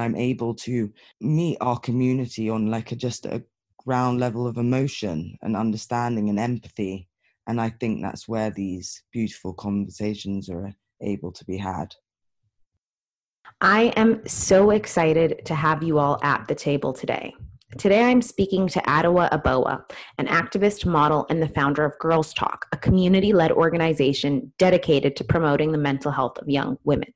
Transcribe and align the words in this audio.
I'm 0.00 0.16
able 0.16 0.54
to 0.56 0.92
meet 1.20 1.58
our 1.60 1.78
community 1.78 2.50
on 2.50 2.70
like 2.70 2.92
a 2.92 2.96
just 2.96 3.26
a 3.26 3.42
ground 3.78 4.20
level 4.20 4.46
of 4.46 4.58
emotion 4.58 5.36
and 5.42 5.56
understanding 5.56 6.28
and 6.28 6.38
empathy. 6.38 7.08
And 7.46 7.60
I 7.60 7.70
think 7.70 8.02
that's 8.02 8.28
where 8.28 8.50
these 8.50 9.02
beautiful 9.12 9.54
conversations 9.54 10.48
are 10.50 10.72
able 11.00 11.32
to 11.32 11.44
be 11.44 11.56
had. 11.56 11.94
I 13.60 13.92
am 13.96 14.26
so 14.26 14.70
excited 14.70 15.42
to 15.46 15.54
have 15.54 15.82
you 15.82 15.98
all 15.98 16.18
at 16.22 16.46
the 16.48 16.54
table 16.54 16.92
today. 16.92 17.34
Today, 17.78 18.02
I'm 18.02 18.20
speaking 18.20 18.66
to 18.68 18.80
Adwoa 18.80 19.30
Aboah, 19.30 19.84
an 20.18 20.26
activist, 20.26 20.84
model, 20.84 21.24
and 21.30 21.40
the 21.40 21.48
founder 21.48 21.84
of 21.84 21.96
Gurls 22.00 22.34
Talk, 22.34 22.66
a 22.72 22.76
community 22.76 23.32
led 23.32 23.52
organization 23.52 24.52
dedicated 24.58 25.14
to 25.16 25.24
promoting 25.24 25.70
the 25.70 25.78
mental 25.78 26.10
health 26.10 26.38
of 26.38 26.48
young 26.48 26.78
women. 26.82 27.12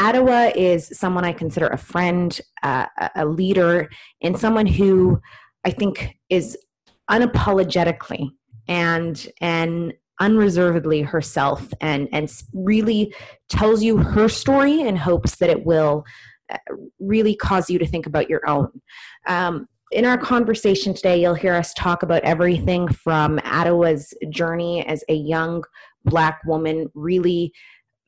Adwoa 0.00 0.56
is 0.56 0.88
someone 0.98 1.26
I 1.26 1.32
consider 1.34 1.66
a 1.66 1.76
friend, 1.76 2.40
uh, 2.62 2.86
a 3.14 3.26
leader, 3.26 3.90
and 4.22 4.38
someone 4.38 4.66
who 4.66 5.20
I 5.64 5.70
think 5.70 6.18
is 6.30 6.56
unapologetically 7.10 8.30
and 8.66 9.28
and 9.42 9.92
unreservedly 10.18 11.02
herself 11.02 11.68
and 11.82 12.08
and 12.12 12.32
really 12.54 13.14
tells 13.50 13.82
you 13.82 13.98
her 13.98 14.28
story 14.28 14.80
in 14.80 14.96
hopes 14.96 15.36
that 15.36 15.50
it 15.50 15.66
will 15.66 16.04
uh, 16.50 16.56
really 16.98 17.36
cause 17.36 17.68
you 17.68 17.78
to 17.78 17.86
think 17.86 18.06
about 18.06 18.30
your 18.30 18.48
own. 18.48 18.68
Um, 19.26 19.66
in 19.92 20.04
our 20.06 20.16
conversation 20.16 20.94
today 20.94 21.20
you'll 21.20 21.34
hear 21.34 21.54
us 21.54 21.74
talk 21.74 22.02
about 22.02 22.22
everything 22.22 22.86
from 22.88 23.38
Adwoa's 23.38 24.14
journey 24.30 24.86
as 24.86 25.02
a 25.08 25.14
young 25.14 25.64
black 26.04 26.40
woman 26.46 26.88
really 26.94 27.52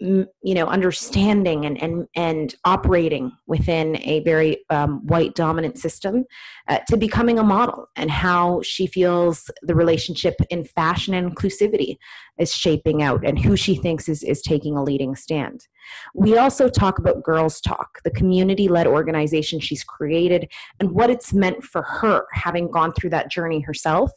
you 0.02 0.54
know 0.54 0.66
understanding 0.66 1.64
and 1.64 1.80
and 1.80 2.08
and 2.16 2.56
operating 2.64 3.30
within 3.46 3.96
a 4.02 4.20
very 4.24 4.64
um, 4.68 5.06
white 5.06 5.34
dominant 5.34 5.78
system 5.78 6.24
uh, 6.68 6.78
to 6.88 6.96
becoming 6.96 7.38
a 7.38 7.42
model 7.44 7.86
and 7.94 8.10
how 8.10 8.60
she 8.62 8.86
feels 8.86 9.48
the 9.62 9.74
relationship 9.74 10.34
in 10.50 10.64
fashion 10.64 11.14
and 11.14 11.34
inclusivity 11.34 11.96
is 12.38 12.52
shaping 12.52 13.00
out 13.00 13.24
and 13.24 13.38
who 13.38 13.56
she 13.56 13.76
thinks 13.76 14.08
is 14.08 14.24
is 14.24 14.42
taking 14.42 14.76
a 14.76 14.82
leading 14.82 15.14
stand. 15.14 15.68
We 16.14 16.36
also 16.36 16.68
talk 16.68 16.98
about 16.98 17.22
gurls 17.22 17.60
talk 17.60 18.00
the 18.02 18.10
community 18.10 18.66
led 18.66 18.88
organization 18.88 19.60
she's 19.60 19.84
created 19.84 20.50
and 20.80 20.90
what 20.90 21.10
it's 21.10 21.32
meant 21.32 21.62
for 21.62 21.82
her 21.82 22.26
having 22.32 22.70
gone 22.70 22.92
through 22.92 23.10
that 23.10 23.30
journey 23.30 23.60
herself 23.60 24.10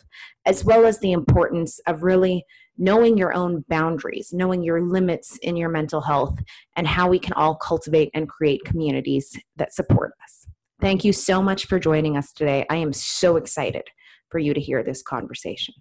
as 0.45 0.63
well 0.63 0.85
as 0.85 0.99
the 0.99 1.11
importance 1.11 1.79
of 1.87 2.03
really 2.03 2.45
knowing 2.77 3.17
your 3.17 3.33
own 3.33 3.63
boundaries, 3.69 4.31
knowing 4.33 4.63
your 4.63 4.81
limits 4.81 5.37
in 5.37 5.55
your 5.55 5.69
mental 5.69 6.01
health, 6.01 6.39
and 6.75 6.87
how 6.87 7.07
we 7.07 7.19
can 7.19 7.33
all 7.33 7.55
cultivate 7.55 8.09
and 8.13 8.29
create 8.29 8.63
communities 8.65 9.37
that 9.55 9.73
support 9.73 10.11
us. 10.23 10.47
Thank 10.81 11.05
you 11.05 11.13
so 11.13 11.41
much 11.41 11.67
for 11.67 11.79
joining 11.79 12.17
us 12.17 12.33
today. 12.33 12.65
I 12.69 12.75
am 12.75 12.93
so 12.93 13.37
excited 13.37 13.83
for 14.29 14.39
you 14.39 14.53
to 14.53 14.59
hear 14.59 14.83
this 14.83 15.01
conversation. 15.01 15.73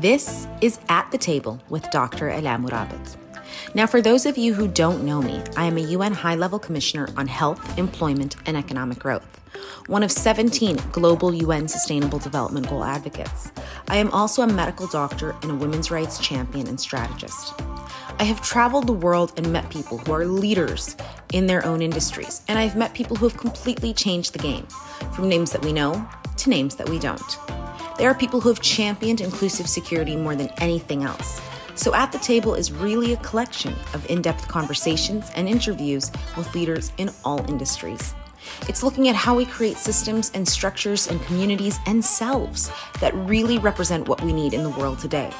This 0.00 0.46
is 0.60 0.78
At 0.88 1.10
the 1.10 1.18
Table 1.18 1.60
with 1.68 1.90
Dr. 1.90 2.30
Alaa 2.30 2.62
Murabit. 2.62 3.25
Now, 3.74 3.86
for 3.86 4.00
those 4.00 4.26
of 4.26 4.38
you 4.38 4.54
who 4.54 4.68
don't 4.68 5.04
know 5.04 5.20
me, 5.20 5.42
I 5.56 5.66
am 5.66 5.76
a 5.76 5.80
UN 5.80 6.12
High 6.12 6.34
Level 6.34 6.58
Commissioner 6.58 7.08
on 7.16 7.26
Health, 7.26 7.78
Employment, 7.78 8.36
and 8.46 8.56
Economic 8.56 8.98
Growth, 8.98 9.40
one 9.86 10.02
of 10.02 10.10
17 10.10 10.76
global 10.92 11.34
UN 11.34 11.68
Sustainable 11.68 12.18
Development 12.18 12.68
Goal 12.68 12.84
advocates. 12.84 13.52
I 13.88 13.96
am 13.96 14.10
also 14.12 14.42
a 14.42 14.46
medical 14.46 14.86
doctor 14.86 15.34
and 15.42 15.50
a 15.50 15.54
women's 15.54 15.90
rights 15.90 16.18
champion 16.18 16.66
and 16.68 16.80
strategist. 16.80 17.54
I 18.18 18.24
have 18.24 18.40
traveled 18.40 18.86
the 18.86 18.94
world 18.94 19.34
and 19.36 19.52
met 19.52 19.68
people 19.68 19.98
who 19.98 20.12
are 20.12 20.24
leaders 20.24 20.96
in 21.32 21.46
their 21.46 21.64
own 21.66 21.82
industries, 21.82 22.42
and 22.48 22.58
I've 22.58 22.76
met 22.76 22.94
people 22.94 23.16
who 23.16 23.28
have 23.28 23.36
completely 23.36 23.92
changed 23.92 24.32
the 24.32 24.38
game, 24.38 24.66
from 25.12 25.28
names 25.28 25.52
that 25.52 25.64
we 25.64 25.72
know 25.72 26.08
to 26.38 26.50
names 26.50 26.76
that 26.76 26.88
we 26.88 26.98
don't. 26.98 27.38
There 27.98 28.10
are 28.10 28.14
people 28.14 28.40
who 28.40 28.48
have 28.48 28.60
championed 28.60 29.20
inclusive 29.20 29.68
security 29.68 30.16
more 30.16 30.34
than 30.34 30.50
anything 30.58 31.02
else 31.02 31.40
so, 31.76 31.94
At 31.94 32.10
the 32.10 32.18
Table 32.18 32.54
is 32.54 32.72
really 32.72 33.12
a 33.12 33.18
collection 33.18 33.74
of 33.92 34.08
in 34.10 34.22
depth 34.22 34.48
conversations 34.48 35.30
and 35.36 35.46
interviews 35.46 36.10
with 36.34 36.52
leaders 36.54 36.90
in 36.96 37.10
all 37.22 37.46
industries. 37.50 38.14
It's 38.66 38.82
looking 38.82 39.08
at 39.08 39.14
how 39.14 39.34
we 39.34 39.44
create 39.44 39.76
systems 39.76 40.30
and 40.34 40.48
structures 40.48 41.08
and 41.08 41.22
communities 41.22 41.78
and 41.86 42.02
selves 42.02 42.70
that 43.00 43.14
really 43.14 43.58
represent 43.58 44.08
what 44.08 44.22
we 44.22 44.32
need 44.32 44.54
in 44.54 44.62
the 44.62 44.70
world 44.70 44.98
today. 44.98 45.30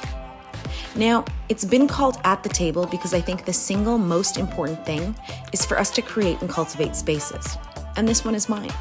Now, 0.95 1.25
it's 1.49 1.65
been 1.65 1.87
called 1.87 2.19
At 2.23 2.43
the 2.43 2.49
Table 2.49 2.85
because 2.85 3.15
I 3.15 3.21
think 3.21 3.45
the 3.45 3.53
single 3.53 3.97
most 3.97 4.37
important 4.37 4.85
thing 4.85 5.15
is 5.53 5.65
for 5.65 5.79
us 5.79 5.89
to 5.91 6.03
create 6.03 6.39
and 6.41 6.49
cultivate 6.49 6.95
spaces. 6.95 7.57
And 7.95 8.07
this 8.07 8.23
one 8.23 8.35
is 8.35 8.47
mine 8.47 8.71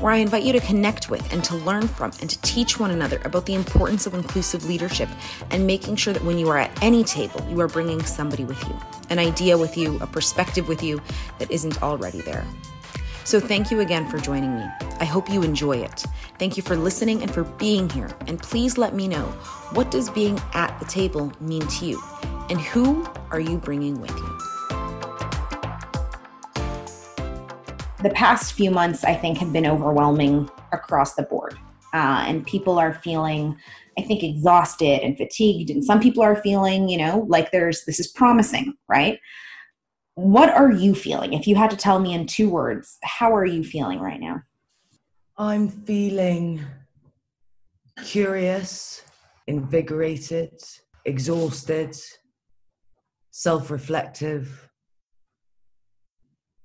where 0.00 0.12
I 0.12 0.16
invite 0.16 0.42
you 0.42 0.52
to 0.52 0.60
connect 0.60 1.10
with 1.10 1.32
and 1.32 1.42
to 1.44 1.56
learn 1.56 1.88
from 1.88 2.12
and 2.20 2.28
to 2.28 2.40
teach 2.42 2.80
one 2.80 2.90
another 2.90 3.20
about 3.24 3.46
the 3.46 3.54
importance 3.54 4.06
of 4.06 4.14
inclusive 4.14 4.64
leadership 4.66 5.08
and 5.50 5.66
making 5.66 5.96
sure 5.96 6.12
that 6.12 6.24
when 6.24 6.38
you 6.38 6.48
are 6.48 6.58
at 6.58 6.82
any 6.82 7.04
table, 7.04 7.44
you 7.48 7.60
are 7.60 7.68
bringing 7.68 8.02
somebody 8.02 8.44
with 8.44 8.62
you, 8.68 8.76
an 9.10 9.18
idea 9.18 9.56
with 9.56 9.76
you, 9.76 9.98
a 10.00 10.06
perspective 10.06 10.68
with 10.68 10.82
you 10.82 11.00
that 11.38 11.50
isn't 11.50 11.82
already 11.82 12.20
there. 12.22 12.44
So, 13.24 13.38
thank 13.38 13.70
you 13.70 13.80
again 13.80 14.08
for 14.08 14.18
joining 14.18 14.56
me. 14.56 14.64
I 14.98 15.04
hope 15.04 15.30
you 15.30 15.42
enjoy 15.42 15.76
it. 15.76 16.04
Thank 16.38 16.56
you 16.56 16.62
for 16.62 16.74
listening 16.74 17.22
and 17.22 17.30
for 17.32 17.44
being 17.44 17.88
here. 17.88 18.10
And 18.26 18.42
please 18.42 18.76
let 18.76 18.94
me 18.94 19.06
know 19.06 19.26
what 19.74 19.92
does 19.92 20.10
being 20.10 20.40
at 20.54 20.76
the 20.80 20.86
table 20.86 21.32
mean 21.40 21.64
to 21.66 21.86
you? 21.86 22.02
And 22.50 22.60
who 22.60 23.06
are 23.30 23.40
you 23.40 23.58
bringing 23.58 24.00
with 24.00 24.10
you? 24.10 24.51
The 28.02 28.10
past 28.10 28.52
few 28.54 28.70
months, 28.70 29.04
I 29.04 29.14
think, 29.14 29.38
have 29.38 29.52
been 29.52 29.66
overwhelming 29.66 30.48
across 30.72 31.14
the 31.14 31.22
board. 31.22 31.58
Uh, 31.94 32.24
and 32.26 32.46
people 32.46 32.78
are 32.78 32.94
feeling, 32.94 33.56
I 33.98 34.02
think, 34.02 34.22
exhausted 34.22 35.02
and 35.02 35.16
fatigued. 35.16 35.70
And 35.70 35.84
some 35.84 36.00
people 36.00 36.22
are 36.22 36.36
feeling, 36.36 36.88
you 36.88 36.98
know, 36.98 37.26
like 37.28 37.50
there's 37.50 37.84
this 37.84 38.00
is 38.00 38.08
promising, 38.08 38.74
right? 38.88 39.20
What 40.14 40.50
are 40.50 40.70
you 40.70 40.94
feeling? 40.94 41.32
If 41.32 41.46
you 41.46 41.56
had 41.56 41.70
to 41.70 41.76
tell 41.76 41.98
me 41.98 42.14
in 42.14 42.26
two 42.26 42.48
words, 42.48 42.98
how 43.02 43.34
are 43.34 43.44
you 43.44 43.62
feeling 43.62 44.00
right 44.00 44.20
now? 44.20 44.42
I'm 45.36 45.68
feeling 45.68 46.64
curious, 48.04 49.02
invigorated, 49.46 50.62
exhausted, 51.04 51.96
self 53.30 53.70
reflective. 53.70 54.68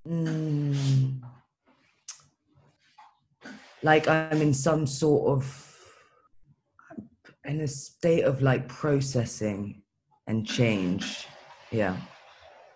Mm, 0.07 1.19
like 3.83 4.07
I'm 4.07 4.41
in 4.41 4.53
some 4.53 4.87
sort 4.87 5.29
of 5.29 5.75
in 7.43 7.61
a 7.61 7.67
state 7.67 8.23
of 8.23 8.41
like 8.41 8.67
processing 8.69 9.81
and 10.27 10.47
change. 10.47 11.27
Yeah, 11.71 11.97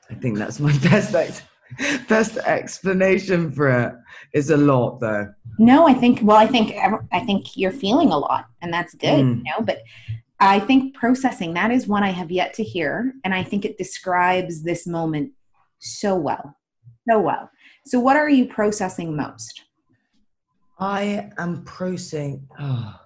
I 0.09 0.15
think 0.15 0.37
that's 0.37 0.59
my 0.59 0.77
best 0.89 1.15
ex- 1.15 1.43
best 2.09 2.37
explanation 2.37 3.51
for 3.51 3.69
it. 3.69 3.93
Is 4.33 4.49
a 4.49 4.57
lot 4.57 4.99
though. 4.99 5.33
No, 5.57 5.87
I 5.87 5.93
think 5.93 6.19
well, 6.23 6.37
I 6.37 6.47
think 6.47 6.75
I 7.13 7.19
think 7.21 7.55
you're 7.55 7.71
feeling 7.71 8.11
a 8.11 8.17
lot, 8.17 8.45
and 8.61 8.73
that's 8.73 8.93
good. 8.93 9.25
Mm. 9.25 9.37
You 9.37 9.43
know, 9.43 9.61
but 9.65 9.83
I 10.39 10.59
think 10.59 10.95
processing 10.95 11.53
that 11.53 11.71
is 11.71 11.87
one 11.87 12.03
I 12.03 12.09
have 12.09 12.31
yet 12.31 12.53
to 12.55 12.63
hear, 12.63 13.13
and 13.23 13.33
I 13.33 13.43
think 13.43 13.63
it 13.63 13.77
describes 13.77 14.63
this 14.63 14.85
moment 14.85 15.31
so 15.79 16.15
well, 16.15 16.55
so 17.09 17.19
well. 17.19 17.49
So, 17.85 17.99
what 17.99 18.15
are 18.15 18.29
you 18.29 18.45
processing 18.45 19.15
most? 19.15 19.63
I 20.79 21.29
am 21.37 21.63
processing. 21.63 22.47
Oh, 22.59 22.99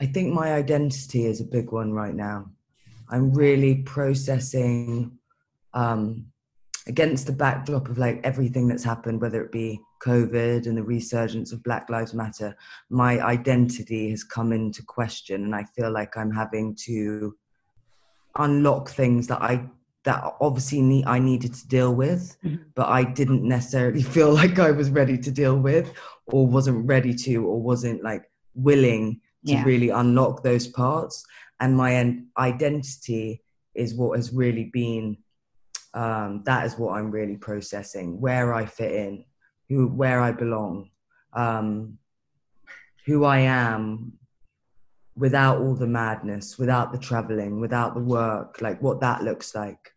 I 0.00 0.06
think 0.06 0.32
my 0.32 0.52
identity 0.54 1.26
is 1.26 1.40
a 1.40 1.44
big 1.44 1.72
one 1.72 1.92
right 1.92 2.14
now. 2.14 2.50
I'm 3.10 3.32
really 3.32 3.76
processing 3.76 5.18
um, 5.74 6.26
against 6.86 7.26
the 7.26 7.32
backdrop 7.32 7.88
of 7.88 7.98
like 7.98 8.20
everything 8.24 8.68
that's 8.68 8.84
happened, 8.84 9.20
whether 9.20 9.42
it 9.42 9.52
be 9.52 9.80
COVID 10.02 10.66
and 10.66 10.76
the 10.76 10.82
resurgence 10.82 11.52
of 11.52 11.62
Black 11.62 11.88
Lives 11.90 12.14
Matter. 12.14 12.56
My 12.90 13.20
identity 13.20 14.10
has 14.10 14.24
come 14.24 14.52
into 14.52 14.82
question, 14.82 15.44
and 15.44 15.54
I 15.54 15.64
feel 15.64 15.90
like 15.90 16.16
I'm 16.16 16.30
having 16.30 16.74
to 16.86 17.36
unlock 18.36 18.90
things 18.90 19.26
that 19.26 19.42
I 19.42 19.68
that 20.08 20.36
obviously 20.40 20.80
need, 20.80 21.04
I 21.04 21.18
needed 21.18 21.52
to 21.52 21.68
deal 21.68 21.94
with, 21.94 22.34
mm-hmm. 22.42 22.62
but 22.74 22.88
I 22.88 23.04
didn't 23.04 23.42
necessarily 23.42 24.02
feel 24.16 24.32
like 24.32 24.58
I 24.58 24.70
was 24.70 24.88
ready 24.88 25.18
to 25.18 25.30
deal 25.30 25.58
with, 25.58 25.92
or 26.28 26.46
wasn't 26.46 26.86
ready 26.86 27.14
to, 27.14 27.44
or 27.44 27.60
wasn't 27.60 28.02
like 28.02 28.24
willing 28.54 29.20
to 29.46 29.52
yeah. 29.52 29.64
really 29.64 29.90
unlock 29.90 30.42
those 30.42 30.66
parts. 30.66 31.26
And 31.60 31.76
my 31.76 32.16
identity 32.38 33.42
is 33.74 33.94
what 33.94 34.16
has 34.16 34.32
really 34.32 34.70
been. 34.72 35.18
Um, 35.92 36.42
that 36.46 36.64
is 36.64 36.78
what 36.78 36.94
I'm 36.94 37.10
really 37.10 37.36
processing: 37.36 38.18
where 38.18 38.54
I 38.54 38.64
fit 38.64 38.92
in, 38.92 39.26
who, 39.68 39.88
where 39.88 40.22
I 40.22 40.32
belong, 40.32 40.88
um, 41.34 41.98
who 43.04 43.26
I 43.26 43.40
am, 43.40 44.14
without 45.16 45.58
all 45.58 45.74
the 45.74 45.86
madness, 45.86 46.56
without 46.56 46.92
the 46.92 46.98
traveling, 46.98 47.60
without 47.60 47.92
the 47.92 48.00
work, 48.00 48.62
like 48.62 48.80
what 48.80 49.00
that 49.00 49.22
looks 49.22 49.54
like, 49.54 49.92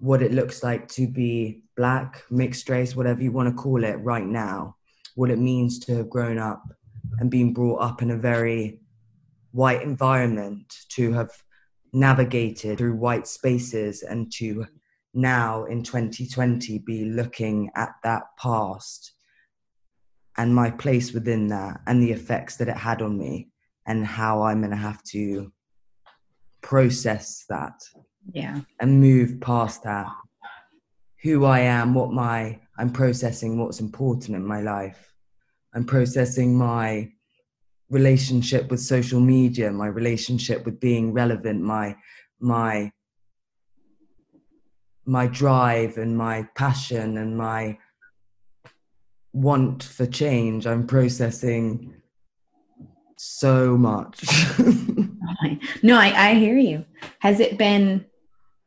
what 0.00 0.22
it 0.22 0.32
looks 0.32 0.62
like 0.62 0.88
to 0.88 1.06
be 1.06 1.62
black, 1.76 2.24
mixed 2.30 2.68
race, 2.68 2.96
whatever 2.96 3.22
you 3.22 3.30
want 3.30 3.48
to 3.48 3.62
call 3.62 3.84
it 3.84 3.96
right 3.96 4.26
now, 4.26 4.74
what 5.14 5.30
it 5.30 5.38
means 5.38 5.78
to 5.78 5.96
have 5.96 6.10
grown 6.10 6.38
up 6.38 6.62
and 7.18 7.30
been 7.30 7.52
brought 7.52 7.80
up 7.82 8.02
in 8.02 8.10
a 8.10 8.16
very 8.16 8.80
white 9.52 9.82
environment, 9.82 10.74
to 10.88 11.12
have 11.12 11.30
navigated 11.92 12.78
through 12.78 12.94
white 12.94 13.26
spaces 13.26 14.02
and 14.02 14.32
to 14.32 14.64
now 15.12 15.64
in 15.64 15.82
2020 15.82 16.78
be 16.78 17.04
looking 17.04 17.70
at 17.76 17.90
that 18.02 18.22
past 18.38 19.12
and 20.36 20.54
my 20.54 20.70
place 20.70 21.12
within 21.12 21.48
that 21.48 21.80
and 21.86 22.02
the 22.02 22.12
effects 22.12 22.56
that 22.56 22.68
it 22.68 22.76
had 22.76 23.02
on 23.02 23.18
me 23.18 23.48
and 23.86 24.06
how 24.06 24.42
I'm 24.42 24.60
going 24.60 24.70
to 24.70 24.76
have 24.76 25.02
to 25.04 25.52
process 26.62 27.44
that. 27.48 27.74
Yeah. 28.32 28.60
And 28.80 29.00
move 29.00 29.40
past 29.40 29.82
that. 29.84 30.08
Who 31.22 31.44
I 31.44 31.60
am, 31.60 31.94
what 31.94 32.12
my, 32.12 32.58
I'm 32.78 32.90
processing 32.90 33.58
what's 33.58 33.80
important 33.80 34.36
in 34.36 34.44
my 34.44 34.60
life. 34.60 35.12
I'm 35.74 35.84
processing 35.84 36.56
my 36.56 37.10
relationship 37.90 38.70
with 38.70 38.80
social 38.80 39.20
media, 39.20 39.70
my 39.70 39.86
relationship 39.86 40.64
with 40.64 40.80
being 40.80 41.12
relevant, 41.12 41.60
my, 41.60 41.96
my, 42.38 42.92
my 45.04 45.26
drive 45.26 45.98
and 45.98 46.16
my 46.16 46.48
passion 46.54 47.18
and 47.18 47.36
my 47.36 47.76
want 49.32 49.82
for 49.82 50.06
change. 50.06 50.66
I'm 50.66 50.86
processing 50.86 51.94
so 53.16 53.76
much. 53.76 54.24
no, 55.82 55.98
I, 55.98 56.30
I 56.30 56.34
hear 56.34 56.56
you. 56.56 56.84
Has 57.20 57.40
it 57.40 57.58
been 57.58 58.06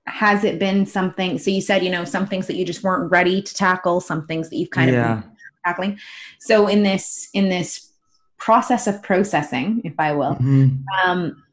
has 0.05 0.43
it 0.43 0.59
been 0.59 0.85
something 0.85 1.37
so 1.37 1.49
you 1.49 1.61
said 1.61 1.83
you 1.83 1.89
know 1.89 2.03
some 2.03 2.27
things 2.27 2.47
that 2.47 2.55
you 2.55 2.65
just 2.65 2.83
weren't 2.83 3.09
ready 3.11 3.41
to 3.41 3.53
tackle 3.53 4.01
some 4.01 4.25
things 4.25 4.49
that 4.49 4.57
you've 4.57 4.69
kind 4.69 4.91
yeah. 4.91 5.19
of 5.19 5.23
tackling 5.65 5.97
so 6.39 6.67
in 6.67 6.83
this 6.83 7.29
in 7.33 7.49
this 7.49 7.91
process 8.37 8.85
of 8.85 9.01
processing 9.01 9.81
if 9.85 9.93
i 9.99 10.11
will 10.11 10.35
mm-hmm. 10.35 10.75
um, 11.05 11.43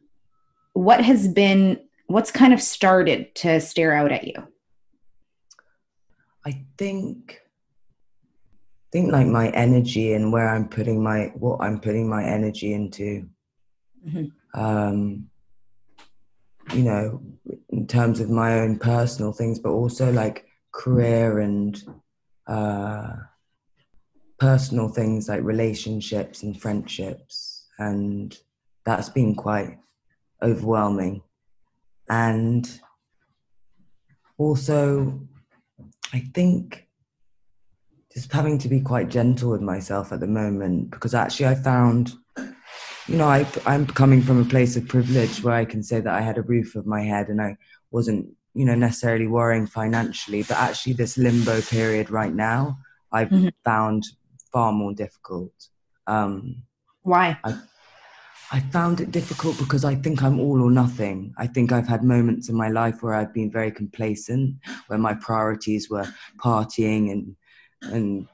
what 0.73 1.03
has 1.03 1.29
been 1.29 1.81
what's 2.07 2.33
kind 2.33 2.53
of 2.53 2.61
started 2.61 3.33
to 3.37 3.61
stare 3.61 3.93
out 3.93 4.11
at 4.11 4.27
you 4.27 4.35
i 6.45 6.65
think 6.77 7.41
think 8.93 9.13
like 9.13 9.27
my 9.27 9.49
energy 9.51 10.13
and 10.15 10.33
where 10.33 10.49
I'm 10.49 10.69
putting 10.69 11.03
my 11.03 11.33
what 11.35 11.61
I'm 11.61 11.81
putting 11.81 12.09
my 12.09 12.25
energy 12.25 12.73
into. 12.73 13.29
Mm-hmm. 14.07 14.61
Um, 14.61 15.31
you 16.75 16.83
know, 16.83 17.23
in 17.69 17.87
terms 17.87 18.21
of 18.21 18.31
my 18.31 18.61
own 18.61 18.79
personal 18.79 19.33
things, 19.33 19.59
but 19.59 19.71
also 19.71 20.13
like 20.13 20.47
career 20.73 21.39
and 21.39 21.83
uh, 22.47 23.13
personal 24.39 24.89
things 24.89 25.29
like 25.29 25.43
relationships 25.43 26.43
and 26.43 26.61
friendships, 26.61 27.67
and 27.79 28.39
that's 28.85 29.09
been 29.09 29.35
quite 29.35 29.79
overwhelming. 30.43 31.23
And 32.09 32.81
also, 34.39 35.21
I 36.13 36.21
think 36.35 36.89
just 38.13 38.33
having 38.33 38.59
to 38.59 38.69
be 38.69 38.81
quite 38.81 39.09
gentle 39.09 39.51
with 39.51 39.61
myself 39.61 40.13
at 40.13 40.21
the 40.21 40.27
moment 40.27 40.91
because 40.91 41.15
actually 41.15 41.47
I 41.47 41.55
found, 41.55 42.13
you 43.11 43.17
know, 43.17 43.27
I, 43.27 43.45
I'm 43.67 43.89
coming 43.89 44.23
from 44.23 44.41
a 44.41 44.45
place 44.45 44.77
of 44.77 44.87
privilege 44.87 45.43
where 45.43 45.55
I 45.55 45.65
can 45.65 45.83
say 45.83 45.99
that 45.99 46.15
I 46.15 46.21
had 46.21 46.39
a 46.39 46.43
roof 46.43 46.77
of 46.77 46.87
my 46.87 47.03
head 47.03 47.29
and 47.29 47.43
I 47.43 47.57
wasn't, 47.91 48.29
you 48.55 48.65
know, 48.65 48.77
necessarily 48.77 49.27
worrying 49.27 49.67
financially. 49.67 50.45
But 50.45 50.59
actually, 50.59 50.93
this 50.93 51.19
limbo 51.19 51.61
period 51.63 52.09
right 52.11 52.33
now, 52.33 52.79
I've 53.11 53.31
mm-hmm. 53.31 53.49
found 53.65 54.05
far 54.53 54.71
more 54.73 54.93
difficult. 54.93 55.53
Um, 56.07 56.63
Why? 57.03 57.37
I, 57.43 57.59
I 58.53 58.61
found 58.61 59.01
it 59.01 59.11
difficult 59.11 59.59
because 59.59 59.85
I 59.85 59.97
think 59.97 60.23
I'm 60.23 60.39
all 60.39 60.63
or 60.63 60.71
nothing. 60.71 61.35
I 61.37 61.49
think 61.49 61.73
I've 61.73 61.89
had 61.89 62.05
moments 62.05 62.49
in 62.49 62.55
my 62.55 62.69
life 62.69 63.03
where 63.03 63.15
I've 63.15 63.35
been 63.35 63.51
very 63.51 63.73
complacent, 63.73 64.55
where 64.87 65.01
my 65.01 65.15
priorities 65.15 65.91
were 65.91 66.07
partying 66.39 67.11
and 67.11 67.37
and 67.83 68.29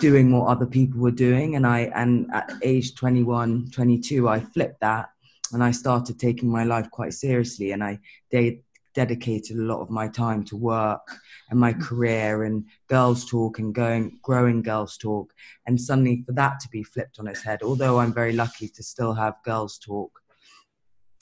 doing 0.00 0.32
what 0.32 0.46
other 0.46 0.66
people 0.66 1.00
were 1.00 1.10
doing. 1.10 1.56
And 1.56 1.66
i 1.66 1.90
and 1.94 2.28
at 2.32 2.52
age 2.62 2.94
21 2.94 3.70
22 3.70 4.28
i 4.28 4.40
flipped 4.40 4.80
that 4.80 5.10
and 5.52 5.62
i 5.62 5.70
started 5.70 6.18
taking 6.18 6.48
my 6.48 6.64
life 6.64 6.90
quite 6.90 7.14
seriously. 7.14 7.72
And 7.72 7.82
i 7.82 7.98
de- 8.30 8.62
dedicated 8.94 9.58
a 9.58 9.62
lot 9.62 9.80
of 9.80 9.90
my 9.90 10.08
time 10.08 10.42
to 10.42 10.56
work 10.56 11.06
and 11.50 11.60
my 11.60 11.72
career 11.72 12.44
and 12.44 12.64
gurls 12.88 13.26
talk 13.26 13.58
and 13.58 13.74
going 13.74 14.18
growing 14.22 14.62
gurls 14.62 14.96
talk. 14.96 15.32
And 15.66 15.78
suddenly 15.78 16.22
for 16.24 16.32
that 16.32 16.60
to 16.60 16.68
be 16.70 16.82
flipped 16.82 17.18
on 17.18 17.28
its 17.28 17.42
head 17.42 17.62
although 17.62 17.98
i'm 18.00 18.12
very 18.12 18.32
lucky 18.32 18.68
to 18.68 18.82
still 18.82 19.12
have 19.12 19.34
gurls 19.44 19.78
talk 19.78 20.20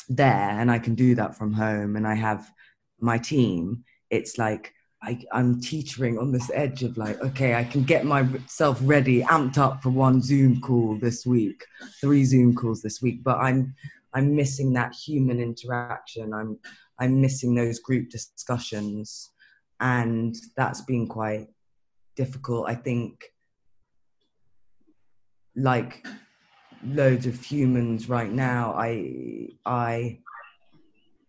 there 0.09 0.51
and 0.61 0.71
i 0.71 0.79
can 0.79 0.95
do 0.95 1.15
that 1.15 1.37
from 1.37 1.53
home 1.53 1.97
and 1.97 2.07
i 2.07 2.15
have 2.15 2.51
my 3.01 3.19
team 3.19 3.85
it's 4.11 4.39
like 4.39 4.73
I, 5.05 5.23
I'm 5.33 5.61
teetering 5.61 6.19
on 6.19 6.33
this 6.33 6.51
edge 6.55 6.83
of 6.83 6.97
like, 6.97 7.21
okay, 7.21 7.55
I 7.55 7.65
can 7.65 7.85
get 7.85 8.07
myself 8.07 8.79
ready, 8.83 9.23
amped 9.23 9.59
up 9.59 9.83
for 9.83 9.91
one 9.91 10.23
Zoom 10.23 10.61
call 10.63 10.97
this 10.97 11.27
week, 11.27 11.63
three 12.01 12.25
Zoom 12.25 12.55
calls 12.55 12.81
this 12.81 13.03
week, 13.03 13.23
but 13.23 13.37
I'm 13.39 13.75
I'm 14.15 14.35
missing 14.35 14.73
that 14.75 14.95
human 14.95 15.41
interaction. 15.41 16.33
I'm 16.33 16.59
I'm 16.99 17.21
missing 17.21 17.55
those 17.55 17.81
group 17.81 18.09
discussions, 18.09 19.31
and 19.81 20.35
that's 20.57 20.81
been 20.81 21.07
quite 21.07 21.49
difficult. 22.17 22.69
I 22.69 22.77
think, 22.77 23.25
like 25.55 26.07
loads 26.83 27.27
of 27.27 27.43
humans 27.43 28.09
right 28.09 28.33
now, 28.33 28.73
I 28.75 29.49
I 29.67 30.21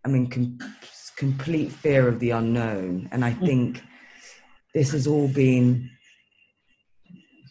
am 0.04 0.14
in 0.14 0.30
com- 0.30 0.58
complete 1.16 1.72
fear 1.72 2.08
of 2.08 2.20
the 2.20 2.30
unknown. 2.30 3.08
And 3.12 3.24
I 3.24 3.32
mm. 3.32 3.46
think 3.46 3.82
this 4.74 4.92
has 4.92 5.06
all 5.06 5.28
been 5.28 5.90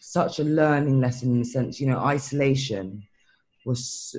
such 0.00 0.38
a 0.38 0.44
learning 0.44 1.00
lesson 1.00 1.32
in 1.32 1.38
the 1.40 1.44
sense, 1.44 1.80
you 1.80 1.86
know, 1.86 1.98
isolation 1.98 3.02
was 3.64 4.14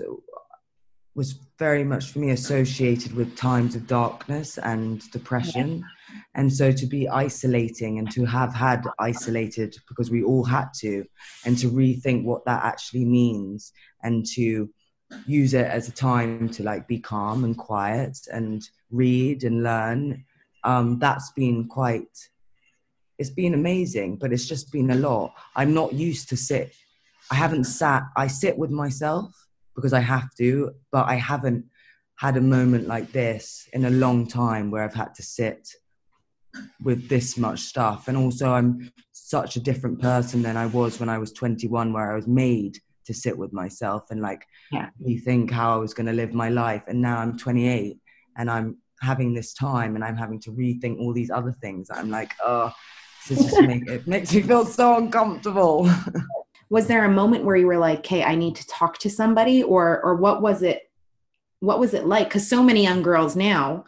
was 1.16 1.40
very 1.58 1.84
much 1.84 2.12
for 2.12 2.20
me 2.20 2.30
associated 2.30 3.12
with 3.16 3.36
times 3.36 3.76
of 3.76 3.88
darkness 3.88 4.60
and 4.60 5.10
depression. 5.10 5.80
Yeah. 5.80 6.20
And 6.36 6.54
so 6.54 6.72
to 6.72 6.86
be 6.86 7.10
isolating 7.10 7.98
and 7.98 8.12
to 8.12 8.24
have 8.26 8.54
had 8.54 8.84
isolated 9.00 9.76
because 9.90 10.12
we 10.12 10.24
all 10.24 10.44
had 10.44 10.68
to, 10.82 11.04
and 11.44 11.58
to 11.58 11.72
rethink 11.72 12.24
what 12.24 12.46
that 12.46 12.64
actually 12.64 13.04
means 13.04 13.74
and 14.04 14.24
to 14.36 14.70
use 15.26 15.54
it 15.54 15.68
as 15.68 15.88
a 15.88 15.92
time 15.92 16.50
to 16.50 16.64
like 16.64 16.88
be 16.88 17.00
calm 17.00 17.44
and 17.44 17.58
quiet 17.58 18.18
and 18.32 18.70
read 18.92 19.44
and 19.44 19.64
learn. 19.64 20.26
Um, 20.64 21.00
that's 21.00 21.32
been 21.32 21.68
quite 21.68 22.10
it's 23.20 23.30
been 23.32 23.56
amazing 23.56 24.18
but 24.18 24.32
it's 24.32 24.46
just 24.46 24.72
been 24.72 24.92
a 24.92 24.96
lot. 24.96 25.34
I'm 25.56 25.74
not 25.74 25.94
used 25.94 26.30
to 26.30 26.38
sit 26.38 26.74
i 27.32 27.36
haven't 27.36 27.66
sat 27.66 28.04
i 28.16 28.28
sit 28.28 28.58
with 28.58 28.72
myself 28.72 29.48
because 29.76 29.94
i 29.94 30.00
have 30.00 30.34
to 30.36 30.72
but 30.92 31.06
i 31.08 31.16
haven't 31.16 31.66
had 32.16 32.38
a 32.38 32.42
moment 32.42 32.88
like 32.88 33.12
this 33.12 33.68
in 33.74 33.86
a 33.86 33.90
long 33.90 34.28
time 34.28 34.72
where 34.72 34.84
i've 34.84 34.94
had 34.94 35.14
to 35.14 35.24
sit 35.24 35.68
with 36.82 37.08
this 37.08 37.38
much 37.38 37.60
stuff. 37.60 38.08
And 38.08 38.18
also 38.18 38.52
i'm 38.52 38.92
such 39.12 39.58
a 39.58 39.60
different 39.60 40.02
person 40.02 40.42
than 40.42 40.58
i 40.58 40.66
was 40.66 41.00
when 41.00 41.10
i 41.10 41.18
was 41.18 41.32
21 41.34 41.94
where 41.94 42.12
i 42.12 42.16
was 42.16 42.28
made 42.28 42.80
to 43.08 43.14
sit 43.14 43.38
with 43.38 43.52
myself 43.52 44.12
and 44.12 44.22
like 44.22 44.46
yeah. 44.72 44.90
rethink 45.06 45.52
how 45.52 45.74
I 45.74 45.78
was 45.78 45.94
going 45.94 46.08
to 46.08 46.14
live 46.14 46.34
my 46.34 46.50
life. 46.50 46.84
And 46.88 47.02
now 47.02 47.18
I'm 47.18 47.38
28 47.38 47.98
and 48.38 48.52
I'm 48.52 48.78
having 49.02 49.34
this 49.34 49.54
time 49.54 49.96
and 49.96 50.04
I'm 50.04 50.16
having 50.16 50.40
to 50.42 50.52
rethink 50.52 51.00
all 51.00 51.14
these 51.14 51.32
other 51.32 51.52
things. 51.52 51.90
I'm 51.92 52.10
like, 52.10 52.34
oh, 52.44 52.72
this 53.28 53.40
just 53.40 53.62
make, 53.62 53.88
it 53.88 54.08
makes 54.08 54.34
me 54.34 54.42
feel 54.42 54.66
so 54.66 54.98
uncomfortable. 54.98 55.90
was 56.70 56.88
there 56.88 57.06
a 57.06 57.10
moment 57.10 57.46
where 57.46 57.56
you 57.56 57.68
were 57.68 57.78
like, 57.78 58.06
"Hey, 58.06 58.24
I 58.24 58.36
need 58.36 58.56
to 58.58 58.68
talk 58.68 58.98
to 59.00 59.10
somebody," 59.10 59.64
or 59.64 60.02
or 60.04 60.16
what 60.16 60.42
was 60.42 60.62
it? 60.62 60.92
What 61.60 61.80
was 61.80 61.94
it 61.94 62.06
like? 62.06 62.28
Because 62.28 62.50
so 62.50 62.64
many 62.64 62.84
young 62.84 63.02
girls 63.02 63.36
now 63.36 63.86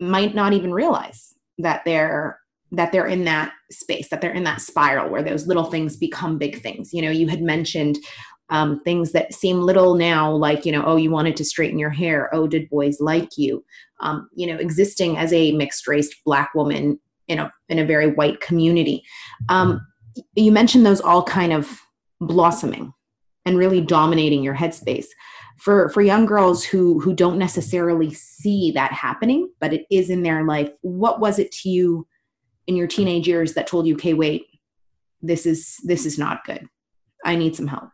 might 0.00 0.34
not 0.34 0.52
even 0.52 0.72
realize 0.72 1.34
that 1.58 1.84
they're 1.84 2.40
that 2.72 2.92
they're 2.92 3.06
in 3.06 3.24
that 3.24 3.52
space 3.70 4.08
that 4.08 4.20
they're 4.20 4.32
in 4.32 4.44
that 4.44 4.60
spiral 4.60 5.08
where 5.08 5.22
those 5.22 5.46
little 5.46 5.64
things 5.64 5.96
become 5.96 6.38
big 6.38 6.60
things 6.60 6.92
you 6.92 7.00
know 7.00 7.10
you 7.10 7.28
had 7.28 7.40
mentioned 7.40 7.98
um, 8.50 8.80
things 8.80 9.12
that 9.12 9.34
seem 9.34 9.60
little 9.60 9.94
now, 9.94 10.30
like, 10.30 10.66
you 10.66 10.72
know, 10.72 10.84
oh, 10.84 10.96
you 10.96 11.10
wanted 11.10 11.36
to 11.36 11.44
straighten 11.44 11.78
your 11.78 11.90
hair. 11.90 12.28
Oh, 12.34 12.46
did 12.46 12.68
boys 12.68 13.00
like 13.00 13.38
you? 13.38 13.64
Um, 14.00 14.28
you 14.34 14.46
know, 14.46 14.56
existing 14.56 15.16
as 15.16 15.32
a 15.32 15.52
mixed 15.52 15.86
race 15.88 16.14
black 16.24 16.54
woman 16.54 16.98
in 17.26 17.38
a, 17.38 17.52
in 17.68 17.78
a 17.78 17.86
very 17.86 18.10
white 18.10 18.40
community. 18.40 19.02
Um, 19.48 19.86
you 20.36 20.52
mentioned 20.52 20.84
those 20.84 21.00
all 21.00 21.22
kind 21.22 21.52
of 21.52 21.80
blossoming 22.20 22.92
and 23.44 23.58
really 23.58 23.80
dominating 23.80 24.42
your 24.42 24.54
headspace. 24.54 25.06
for 25.58 25.88
for 25.90 26.02
young 26.02 26.26
girls 26.26 26.64
who 26.64 27.00
who 27.00 27.14
don't 27.14 27.38
necessarily 27.38 28.12
see 28.12 28.72
that 28.72 28.92
happening 28.92 29.48
but 29.60 29.72
it 29.72 29.86
is 29.90 30.10
in 30.10 30.22
their 30.22 30.44
life 30.44 30.70
what 30.82 31.20
was 31.20 31.38
it 31.38 31.52
to 31.52 31.68
you 31.68 32.06
in 32.66 32.76
your 32.76 32.86
teenage 32.86 33.28
years 33.28 33.54
that 33.54 33.66
told 33.66 33.86
you 33.86 33.94
okay 33.94 34.14
wait 34.14 34.46
this 35.22 35.46
is 35.46 35.76
this 35.84 36.06
is 36.06 36.18
not 36.18 36.44
good 36.44 36.68
i 37.24 37.36
need 37.36 37.54
some 37.54 37.68
help 37.68 37.88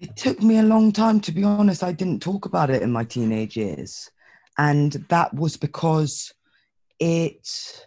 it 0.00 0.16
took 0.16 0.42
me 0.42 0.58
a 0.58 0.62
long 0.62 0.92
time 0.92 1.20
to 1.20 1.32
be 1.32 1.44
honest. 1.44 1.82
I 1.82 1.92
didn't 1.92 2.22
talk 2.22 2.46
about 2.46 2.70
it 2.70 2.82
in 2.82 2.90
my 2.90 3.04
teenage 3.04 3.56
years. 3.56 4.10
And 4.58 4.92
that 5.08 5.32
was 5.34 5.56
because 5.56 6.32
it 6.98 7.86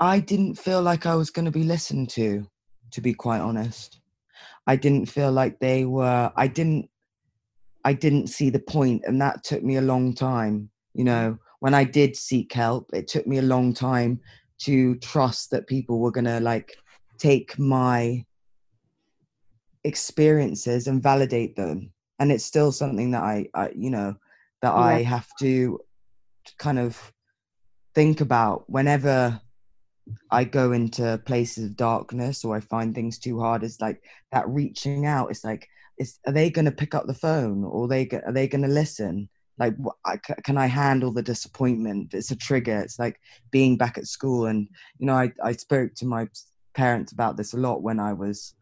i 0.00 0.18
didn't 0.18 0.56
feel 0.56 0.82
like 0.82 1.06
i 1.06 1.14
was 1.14 1.30
going 1.30 1.44
to 1.44 1.52
be 1.52 1.62
listened 1.62 2.10
to 2.10 2.44
to 2.90 3.00
be 3.00 3.14
quite 3.14 3.40
honest. 3.40 4.00
I 4.66 4.76
didn't 4.76 5.06
feel 5.06 5.32
like 5.32 5.58
they 5.58 5.84
were 5.84 6.32
I 6.36 6.46
didn't 6.46 6.90
I 7.84 7.92
didn't 7.92 8.26
see 8.26 8.50
the 8.50 8.58
point 8.58 9.02
and 9.06 9.20
that 9.20 9.44
took 9.44 9.62
me 9.62 9.76
a 9.76 9.82
long 9.82 10.14
time 10.14 10.70
you 10.94 11.04
know. 11.04 11.38
When 11.60 11.74
I 11.74 11.84
did 11.84 12.16
seek 12.16 12.52
help 12.52 12.90
it 12.92 13.06
took 13.06 13.26
me 13.26 13.38
a 13.38 13.42
long 13.42 13.72
time 13.72 14.20
to 14.64 14.96
trust 14.96 15.50
that 15.52 15.68
people 15.68 16.00
were 16.00 16.10
going 16.10 16.24
to 16.24 16.40
like 16.40 16.76
take 17.18 17.56
my 17.58 18.24
experiences 19.84 20.86
and 20.86 21.02
validate 21.02 21.56
them 21.56 21.90
and 22.18 22.30
it's 22.30 22.44
still 22.44 22.70
something 22.70 23.10
that 23.10 23.22
I, 23.22 23.48
I 23.54 23.70
you 23.74 23.90
know 23.90 24.14
that 24.62 24.72
yeah. 24.72 24.80
I 24.80 25.02
have 25.02 25.28
to 25.40 25.80
kind 26.58 26.78
of 26.78 27.12
think 27.94 28.20
about 28.20 28.68
whenever 28.70 29.40
I 30.30 30.44
go 30.44 30.72
into 30.72 31.20
places 31.26 31.64
of 31.64 31.76
darkness 31.76 32.44
or 32.44 32.56
I 32.56 32.60
find 32.60 32.94
things 32.94 33.18
too 33.18 33.40
hard. 33.40 33.62
It's 33.62 33.80
like 33.80 34.02
that 34.32 34.48
reaching 34.48 35.06
out. 35.06 35.30
It's 35.30 35.44
like, 35.44 35.68
is 35.98 36.18
are 36.26 36.32
they 36.32 36.50
going 36.50 36.64
to 36.64 36.72
pick 36.72 36.94
up 36.94 37.06
the 37.06 37.14
phone 37.14 37.64
or 37.64 37.88
they 37.88 38.08
are 38.24 38.32
they 38.32 38.48
going 38.48 38.62
to 38.62 38.68
listen? 38.68 39.28
Like, 39.58 39.74
can 40.44 40.56
I 40.56 40.66
handle 40.66 41.12
the 41.12 41.22
disappointment? 41.22 42.14
It's 42.14 42.30
a 42.30 42.36
trigger. 42.36 42.80
It's 42.80 42.98
like 42.98 43.20
being 43.50 43.76
back 43.76 43.98
at 43.98 44.06
school. 44.06 44.46
And 44.46 44.68
you 44.98 45.06
know, 45.06 45.14
I 45.14 45.32
I 45.42 45.52
spoke 45.52 45.94
to 45.96 46.06
my 46.06 46.28
parents 46.74 47.12
about 47.12 47.36
this 47.36 47.52
a 47.52 47.58
lot 47.58 47.82
when 47.82 48.00
I 48.00 48.12
was 48.12 48.54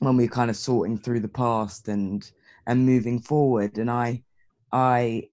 when 0.00 0.16
we 0.16 0.24
were 0.24 0.30
kind 0.30 0.50
of 0.50 0.56
sorting 0.56 0.98
through 0.98 1.20
the 1.20 1.28
past 1.28 1.88
and 1.88 2.30
and 2.66 2.84
moving 2.84 3.20
forward. 3.20 3.78
And 3.78 3.90
I 3.90 4.22
I 4.72 5.28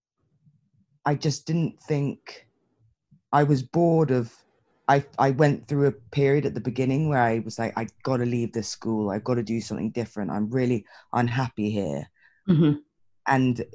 I 1.05 1.15
just 1.15 1.47
didn't 1.47 1.81
think 1.81 2.47
I 3.31 3.43
was 3.43 3.63
bored 3.63 4.11
of 4.11 4.31
I 4.87 5.03
I 5.17 5.31
went 5.31 5.67
through 5.67 5.87
a 5.87 5.91
period 5.91 6.45
at 6.45 6.53
the 6.53 6.61
beginning 6.61 7.09
where 7.09 7.21
I 7.21 7.39
was 7.39 7.59
like, 7.59 7.73
I 7.77 7.87
got 8.03 8.17
to 8.17 8.25
leave 8.25 8.53
this 8.53 8.69
school. 8.69 9.09
I've 9.09 9.23
got 9.23 9.35
to 9.35 9.43
do 9.43 9.59
something 9.59 9.91
different. 9.91 10.31
I'm 10.31 10.49
really 10.49 10.85
unhappy 11.13 11.69
here, 11.69 12.09
mm-hmm. 12.47 12.77
and 13.27 13.65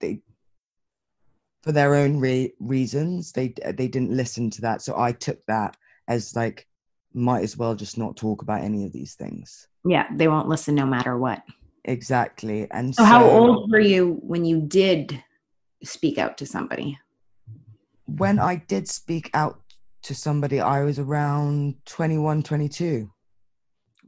they, 0.00 0.22
for 1.62 1.72
their 1.72 1.94
own 1.94 2.18
re- 2.20 2.54
reasons, 2.58 3.32
they 3.32 3.54
they 3.74 3.88
didn't 3.88 4.16
listen 4.16 4.50
to 4.50 4.60
that. 4.62 4.82
So 4.82 4.98
I 4.98 5.12
took 5.12 5.44
that 5.46 5.76
as 6.08 6.34
like, 6.34 6.66
might 7.16 7.42
as 7.42 7.56
well 7.56 7.74
just 7.74 7.98
not 7.98 8.16
talk 8.16 8.42
about 8.42 8.62
any 8.62 8.84
of 8.84 8.92
these 8.92 9.14
things. 9.14 9.66
Yeah, 9.84 10.06
they 10.14 10.28
won't 10.28 10.48
listen 10.48 10.74
no 10.74 10.86
matter 10.86 11.16
what. 11.16 11.42
Exactly. 11.84 12.68
And 12.70 12.94
so, 12.94 13.02
so 13.02 13.06
how 13.06 13.28
old 13.28 13.70
were 13.70 13.80
you 13.80 14.18
when 14.22 14.44
you 14.44 14.60
did 14.60 15.22
speak 15.82 16.18
out 16.18 16.38
to 16.38 16.46
somebody? 16.46 16.98
When 18.06 18.38
I 18.38 18.56
did 18.56 18.88
speak 18.88 19.30
out 19.34 19.60
to 20.02 20.14
somebody 20.14 20.60
I 20.60 20.84
was 20.84 20.98
around 20.98 21.76
21, 21.86 22.42
22. 22.42 23.10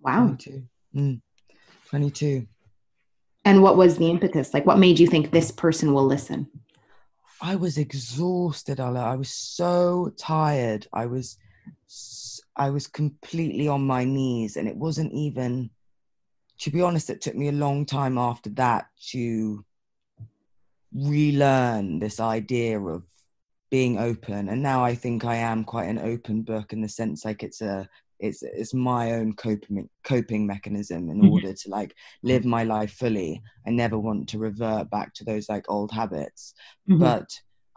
Wow. 0.02 0.26
22. 0.26 0.62
Mm, 0.94 1.20
22. 1.88 2.46
And 3.44 3.62
what 3.62 3.76
was 3.76 3.96
the 3.96 4.10
impetus? 4.10 4.52
Like, 4.52 4.66
what 4.66 4.78
made 4.78 4.98
you 4.98 5.06
think 5.06 5.30
this 5.30 5.50
person 5.50 5.94
will 5.94 6.04
listen? 6.06 6.48
I 7.40 7.56
was 7.56 7.78
exhausted, 7.78 8.78
Alaa. 8.78 9.04
I 9.04 9.16
was 9.16 9.30
so 9.30 10.12
tired. 10.18 10.86
I 10.92 11.06
was, 11.06 11.36
I 12.58 12.70
was 12.70 12.86
completely 12.86 13.68
on 13.68 13.82
my 13.82 14.04
knees, 14.04 14.56
and 14.56 14.68
it 14.68 14.76
wasn't 14.76 15.12
even. 15.12 15.70
To 16.62 16.70
be 16.70 16.82
honest, 16.82 17.08
it 17.08 17.20
took 17.20 17.36
me 17.36 17.48
a 17.48 17.52
long 17.52 17.86
time 17.86 18.18
after 18.18 18.50
that 18.50 18.86
to 19.10 19.64
relearn 20.92 21.98
this 21.98 22.18
idea 22.18 22.80
of 22.80 23.04
being 23.70 23.98
open 23.98 24.48
and 24.48 24.62
now 24.62 24.82
i 24.82 24.94
think 24.94 25.24
i 25.24 25.34
am 25.34 25.62
quite 25.62 25.88
an 25.88 25.98
open 25.98 26.42
book 26.42 26.72
in 26.72 26.80
the 26.80 26.88
sense 26.88 27.24
like 27.24 27.42
it's 27.42 27.60
a 27.60 27.86
it's 28.18 28.42
it's 28.42 28.74
my 28.74 29.12
own 29.12 29.32
coping 29.34 29.88
coping 30.02 30.46
mechanism 30.46 31.10
in 31.10 31.18
mm-hmm. 31.18 31.30
order 31.30 31.52
to 31.52 31.68
like 31.68 31.94
live 32.22 32.44
my 32.44 32.64
life 32.64 32.92
fully 32.92 33.42
i 33.66 33.70
never 33.70 33.98
want 33.98 34.28
to 34.28 34.38
revert 34.38 34.88
back 34.90 35.12
to 35.14 35.24
those 35.24 35.48
like 35.48 35.64
old 35.68 35.92
habits 35.92 36.54
mm-hmm. 36.88 37.00
but 37.00 37.28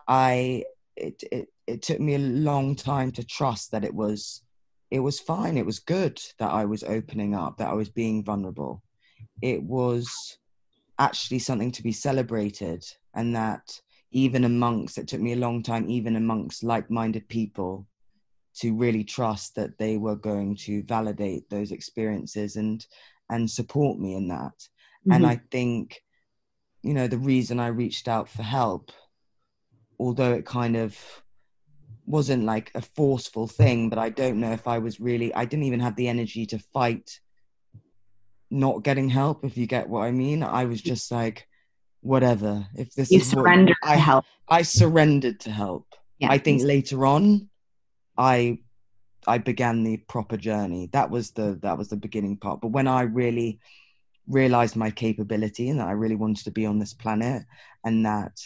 i 0.08 0.64
it, 0.96 1.22
it 1.32 1.48
it 1.68 1.82
took 1.82 2.00
me 2.00 2.16
a 2.16 2.20
long 2.20 2.76
time 2.76 3.12
to 3.12 3.24
trust 3.24 3.72
that 3.72 3.84
it 3.84 3.94
was 3.94 4.42
it 4.92 5.00
was 5.00 5.22
fine. 5.22 5.58
It 5.58 5.66
was 5.66 5.80
good 5.80 6.22
that 6.38 6.52
i 6.52 6.66
was 6.66 6.84
opening 6.84 7.34
up 7.34 7.58
that 7.58 7.70
i 7.70 7.74
was 7.74 7.90
being 7.90 8.24
vulnerable. 8.24 8.84
It 9.42 9.64
was 9.64 10.38
actually 11.00 11.40
something 11.40 11.72
to 11.72 11.84
be 11.84 11.94
celebrated 11.94 12.84
and 13.16 13.36
that 13.36 13.80
even 14.12 14.44
amongst 14.44 14.98
it 14.98 15.08
took 15.08 15.22
me 15.22 15.34
a 15.34 15.38
long 15.38 15.64
time 15.64 15.90
even 15.90 16.16
amongst 16.16 16.64
like-minded 16.64 17.28
people 17.30 17.88
to 18.54 18.76
really 18.76 19.04
trust 19.04 19.56
that 19.56 19.78
they 19.78 19.98
were 19.98 20.18
going 20.18 20.56
to 20.56 20.84
validate 20.84 21.50
those 21.50 21.72
experiences 21.72 22.58
and 22.58 22.86
and 23.30 23.50
support 23.50 23.98
me 23.98 24.14
in 24.16 24.28
that. 24.28 24.58
Mm-hmm. 24.60 25.14
and 25.14 25.26
i 25.26 25.40
think 25.50 26.04
you 26.84 26.94
know 26.94 27.08
the 27.08 27.18
reason 27.18 27.60
i 27.60 27.68
reached 27.68 28.08
out 28.08 28.28
for 28.30 28.44
help 28.44 28.92
although 30.00 30.34
it 30.34 30.46
kind 30.46 30.76
of 30.76 30.98
wasn't 32.06 32.44
like 32.44 32.72
a 32.76 32.82
forceful 32.82 33.48
thing 33.48 33.90
but 33.90 34.00
i 34.00 34.10
don't 34.10 34.40
know 34.40 34.52
if 34.52 34.68
i 34.68 34.78
was 34.78 35.00
really 35.00 35.34
i 35.34 35.46
didn't 35.46 35.66
even 35.66 35.80
have 35.80 35.96
the 35.96 36.08
energy 36.08 36.46
to 36.46 36.60
fight 36.74 37.20
not 38.50 38.84
getting 38.84 39.10
help 39.10 39.46
if 39.46 39.58
you 39.58 39.66
get 39.66 39.88
what 39.88 40.02
i 40.02 40.12
mean 40.12 40.44
i 40.44 40.66
was 40.66 40.82
just 40.82 41.12
like 41.12 41.48
whatever. 42.02 42.68
If 42.76 42.94
this 42.94 43.12
you 43.12 43.20
is 43.20 43.30
surrender 43.30 43.74
I, 43.84 43.96
to 43.96 44.02
help. 44.02 44.26
I 44.50 44.62
surrendered 44.64 45.40
to 45.42 45.52
help. 45.52 45.88
Yeah, 46.20 46.32
I 46.32 46.38
think 46.38 46.62
later 46.64 47.06
on, 47.06 47.50
I 48.18 48.60
I 49.26 49.38
began 49.38 49.84
the 49.84 49.98
proper 49.98 50.38
journey. 50.38 50.90
That 50.92 51.10
was 51.10 51.32
the 51.32 51.58
that 51.62 51.78
was 51.78 51.90
the 51.90 51.96
beginning 51.96 52.38
part. 52.38 52.62
But 52.62 52.70
when 52.70 52.88
I 52.88 53.04
really 53.04 53.60
realized 54.28 54.76
my 54.76 54.92
capability 54.92 55.70
and 55.70 55.80
that 55.80 55.88
I 55.88 55.92
really 55.94 56.16
wanted 56.16 56.44
to 56.44 56.52
be 56.52 56.66
on 56.66 56.80
this 56.80 56.94
planet 56.94 57.44
and 57.84 58.06
that 58.06 58.40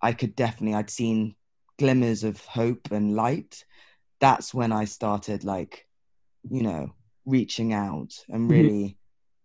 I 0.00 0.12
could 0.12 0.36
definitely 0.36 0.74
I'd 0.74 0.90
seen 0.90 1.34
glimmers 1.78 2.24
of 2.24 2.44
hope 2.44 2.90
and 2.90 3.14
light, 3.14 3.64
that's 4.20 4.52
when 4.52 4.72
I 4.72 4.84
started 4.84 5.44
like, 5.44 5.86
you 6.48 6.62
know, 6.62 6.92
reaching 7.24 7.72
out 7.72 8.14
and 8.28 8.42
mm-hmm. 8.42 8.50
really 8.50 8.98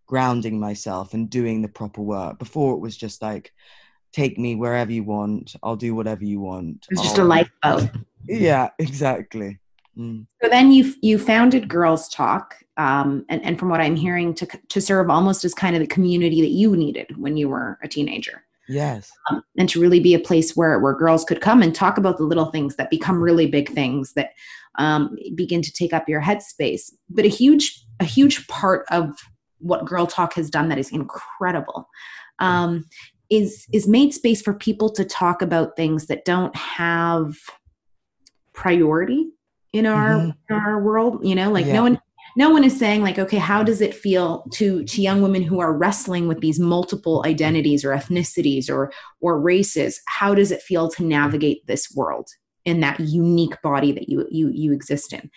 grounding 0.06 0.60
myself 0.60 1.14
and 1.14 1.30
doing 1.30 1.62
the 1.62 1.68
proper 1.68 2.02
work. 2.02 2.38
Before 2.38 2.74
it 2.74 2.80
was 2.80 2.96
just 2.96 3.22
like, 3.22 3.52
take 4.12 4.38
me 4.38 4.54
wherever 4.54 4.92
you 4.92 5.02
want. 5.02 5.54
I'll 5.62 5.76
do 5.76 5.94
whatever 5.94 6.24
you 6.24 6.40
want. 6.40 6.86
It's 6.90 7.02
just 7.02 7.18
I'll... 7.18 7.26
a 7.26 7.28
lifeboat. 7.28 7.90
Yeah, 8.26 8.70
exactly. 8.78 9.58
Mm. 9.98 10.26
So 10.42 10.48
then 10.48 10.72
you 10.72 10.94
you 11.02 11.18
founded 11.18 11.68
Gurls 11.68 12.08
Talk, 12.08 12.56
um, 12.78 13.26
and 13.28 13.44
and 13.44 13.58
from 13.58 13.68
what 13.68 13.82
I'm 13.82 13.96
hearing, 13.96 14.32
to 14.36 14.46
to 14.46 14.80
serve 14.80 15.10
almost 15.10 15.44
as 15.44 15.52
kind 15.52 15.76
of 15.76 15.80
the 15.80 15.86
community 15.86 16.40
that 16.40 16.48
you 16.48 16.74
needed 16.74 17.18
when 17.18 17.36
you 17.36 17.50
were 17.50 17.78
a 17.82 17.88
teenager. 17.88 18.42
Yes. 18.68 19.10
Um, 19.30 19.42
and 19.58 19.68
to 19.68 19.80
really 19.80 20.00
be 20.00 20.14
a 20.14 20.18
place 20.18 20.56
where 20.56 20.78
where 20.78 20.94
girls 20.94 21.24
could 21.24 21.40
come 21.40 21.62
and 21.62 21.74
talk 21.74 21.98
about 21.98 22.16
the 22.16 22.24
little 22.24 22.46
things 22.46 22.76
that 22.76 22.90
become 22.90 23.22
really 23.22 23.46
big 23.46 23.70
things 23.70 24.14
that 24.14 24.30
um, 24.78 25.16
begin 25.34 25.62
to 25.62 25.72
take 25.72 25.92
up 25.92 26.08
your 26.08 26.22
headspace. 26.22 26.92
But 27.08 27.24
a 27.24 27.28
huge 27.28 27.84
a 28.00 28.04
huge 28.04 28.46
part 28.48 28.86
of 28.90 29.10
what 29.58 29.86
Girl 29.86 30.06
Talk 30.06 30.34
has 30.34 30.50
done 30.50 30.68
that 30.68 30.78
is 30.78 30.92
incredible. 30.92 31.88
Um, 32.38 32.86
is 33.30 33.66
is 33.72 33.88
made 33.88 34.12
space 34.12 34.42
for 34.42 34.54
people 34.54 34.90
to 34.90 35.04
talk 35.04 35.42
about 35.42 35.76
things 35.76 36.06
that 36.06 36.24
don't 36.24 36.54
have 36.56 37.36
priority 38.52 39.28
in 39.72 39.86
our 39.86 40.10
mm-hmm. 40.10 40.52
in 40.54 40.56
our 40.56 40.82
world. 40.82 41.20
You 41.22 41.34
know, 41.34 41.50
like 41.50 41.66
yeah. 41.66 41.74
no 41.74 41.82
one 41.82 42.00
no 42.36 42.50
one 42.50 42.64
is 42.64 42.78
saying 42.78 43.02
like 43.02 43.18
okay 43.18 43.38
how 43.38 43.62
does 43.62 43.80
it 43.80 43.94
feel 43.94 44.44
to 44.52 44.84
to 44.84 45.02
young 45.02 45.22
women 45.22 45.42
who 45.42 45.60
are 45.60 45.72
wrestling 45.72 46.28
with 46.28 46.40
these 46.40 46.58
multiple 46.58 47.22
identities 47.26 47.84
or 47.84 47.90
ethnicities 47.90 48.70
or 48.70 48.92
or 49.20 49.40
races? 49.40 50.00
How 50.06 50.34
does 50.34 50.50
it 50.50 50.62
feel 50.62 50.88
to 50.90 51.04
navigate 51.04 51.66
this 51.66 51.92
world 51.94 52.28
in 52.64 52.80
that 52.80 52.98
unique 53.00 53.60
body 53.62 53.92
that 53.92 54.08
you 54.08 54.26
you 54.30 54.50
you 54.52 54.72
exist 54.72 55.12
in? 55.12 55.30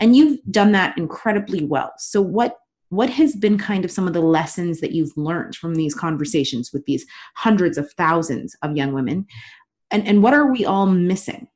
And 0.00 0.16
you've 0.16 0.40
done 0.50 0.72
that 0.72 0.96
incredibly 0.96 1.64
well. 1.64 1.92
So 1.98 2.20
what 2.20 2.56
what 2.90 3.10
has 3.10 3.34
been 3.34 3.58
kind 3.58 3.84
of 3.84 3.90
some 3.90 4.06
of 4.06 4.12
the 4.12 4.20
lessons 4.20 4.80
that 4.80 4.92
you've 4.92 5.16
learned 5.16 5.56
from 5.56 5.74
these 5.74 5.94
conversations 5.94 6.70
with 6.72 6.84
these 6.86 7.04
hundreds 7.34 7.76
of 7.76 7.90
thousands 7.92 8.56
of 8.62 8.76
young 8.76 8.92
women? 8.92 9.26
And 9.90 10.06
and 10.06 10.22
what 10.22 10.34
are 10.34 10.50
we 10.50 10.64
all 10.64 10.86
missing? 10.86 11.48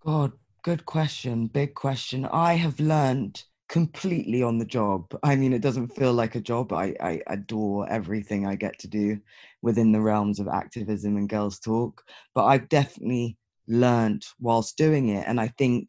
God 0.00 0.32
good 0.62 0.84
question 0.84 1.46
big 1.46 1.74
question 1.74 2.26
i 2.26 2.54
have 2.54 2.78
learned 2.80 3.42
completely 3.70 4.42
on 4.42 4.58
the 4.58 4.64
job. 4.64 5.06
I 5.22 5.36
mean, 5.36 5.52
it 5.52 5.62
doesn't 5.62 5.94
feel 5.94 6.12
like 6.12 6.34
a 6.34 6.40
job. 6.40 6.72
I, 6.72 6.92
I 7.00 7.22
adore 7.28 7.88
everything 7.88 8.44
I 8.44 8.56
get 8.56 8.76
to 8.80 8.88
do 8.88 9.20
within 9.62 9.92
the 9.92 10.00
realms 10.00 10.40
of 10.40 10.48
activism 10.48 11.16
and 11.16 11.28
gurls 11.28 11.60
talk. 11.60 12.02
But 12.34 12.46
I've 12.46 12.68
definitely 12.68 13.38
learned 13.68 14.26
whilst 14.40 14.76
doing 14.76 15.10
it. 15.10 15.24
And 15.28 15.40
I 15.40 15.48
think 15.56 15.88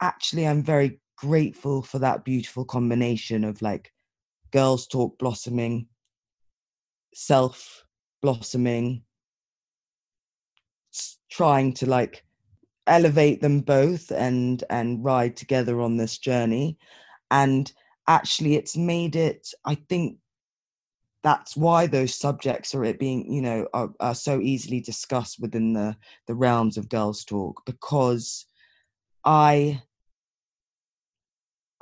actually 0.00 0.48
I'm 0.48 0.62
very 0.62 1.00
grateful 1.18 1.82
for 1.82 1.98
that 1.98 2.24
beautiful 2.24 2.64
combination 2.64 3.44
of 3.44 3.60
like 3.60 3.92
gurls 4.52 4.86
talk 4.86 5.18
blossoming, 5.18 5.86
self 7.12 7.84
blossoming, 8.22 9.02
trying 11.30 11.74
to 11.74 11.84
like 11.84 12.24
elevate 12.86 13.40
them 13.40 13.60
both 13.60 14.10
and 14.10 14.64
and 14.70 15.04
ride 15.04 15.36
together 15.36 15.80
on 15.80 15.96
this 15.96 16.18
journey. 16.18 16.78
And 17.30 17.72
actually 18.08 18.54
it's 18.56 18.76
made 18.76 19.16
it 19.16 19.48
i 19.64 19.74
think 19.74 20.18
that's 21.22 21.56
why 21.56 21.86
those 21.86 22.14
subjects 22.14 22.74
are 22.74 22.84
it 22.84 22.98
being 22.98 23.30
you 23.32 23.42
know 23.42 23.66
are, 23.74 23.90
are 24.00 24.14
so 24.14 24.40
easily 24.40 24.80
discussed 24.80 25.40
within 25.40 25.72
the 25.72 25.96
the 26.26 26.34
realms 26.34 26.76
of 26.76 26.88
gurls 26.88 27.24
talk 27.24 27.64
because 27.66 28.46
i 29.24 29.80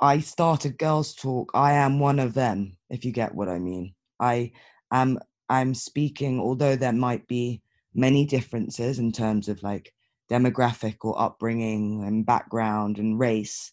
i 0.01 0.19
started 0.19 0.77
gurls 0.77 1.13
talk 1.13 1.51
i 1.53 1.73
am 1.73 1.99
one 1.99 2.19
of 2.19 2.33
them 2.33 2.75
if 2.89 3.05
you 3.05 3.11
get 3.11 3.33
what 3.33 3.49
i 3.49 3.59
mean. 3.59 3.93
I 4.19 4.51
am 4.91 5.19
i'm 5.49 5.73
speaking 5.73 6.39
although 6.39 6.75
there 6.75 6.93
might 6.93 7.27
be 7.27 7.61
many 7.93 8.25
differences 8.25 8.99
in 8.99 9.11
terms 9.11 9.47
of 9.47 9.61
like 9.61 9.93
demographic 10.29 10.97
or 11.01 11.19
upbringing 11.21 12.03
and 12.03 12.25
background 12.25 12.97
and 12.97 13.19
race 13.19 13.71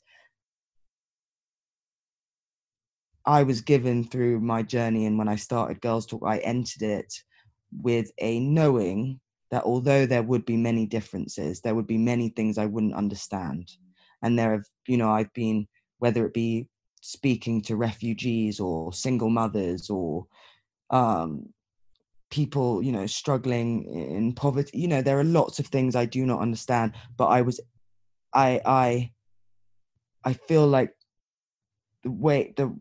I 3.25 3.45
was 3.45 3.61
given 3.61 4.05
through 4.05 4.41
my 4.41 4.63
journey 4.63 5.07
and 5.07 5.17
when 5.17 5.29
I 5.29 5.37
started 5.37 5.81
Gurls 5.81 6.07
Talk, 6.07 6.23
I 6.27 6.39
entered 6.39 6.83
it 6.83 7.13
with 7.81 8.11
a 8.19 8.41
knowing 8.41 9.21
that 9.51 9.65
although 9.65 10.07
there 10.07 10.23
would 10.23 10.45
be 10.45 10.57
many 10.57 10.87
differences, 10.87 11.61
there 11.61 11.75
would 11.75 11.87
be 11.87 11.99
many 11.99 12.31
things 12.31 12.59
I 12.59 12.67
wouldn't 12.67 12.95
understand. 12.95 13.71
And 14.23 14.39
there 14.39 14.53
have, 14.53 14.65
you 14.89 14.97
know, 14.97 15.11
I've 15.11 15.33
been, 15.35 15.69
whether 15.99 16.27
it 16.27 16.35
be 16.35 16.69
speaking 17.01 17.63
to 17.63 17.77
refugees 17.77 18.59
or 18.59 18.93
single 18.93 19.31
mothers 19.31 19.89
or 19.89 20.27
um, 20.91 21.49
people 22.33 22.83
you 22.83 22.91
know 22.91 23.05
struggling 23.05 23.85
in 23.93 24.33
poverty 24.33 24.79
you 24.79 24.89
know 24.89 25.03
there 25.03 25.21
are 25.21 25.25
lots 25.25 25.59
of 25.59 25.67
things 25.67 25.95
i 25.95 26.07
do 26.07 26.25
not 26.25 26.41
understand 26.41 26.93
but 27.19 27.27
i 27.27 27.43
was 27.43 27.61
i 28.33 28.59
i 28.65 29.11
i 30.25 30.33
feel 30.33 30.67
like 30.67 30.95
the 32.05 32.11
way 32.11 32.55
the 32.57 32.75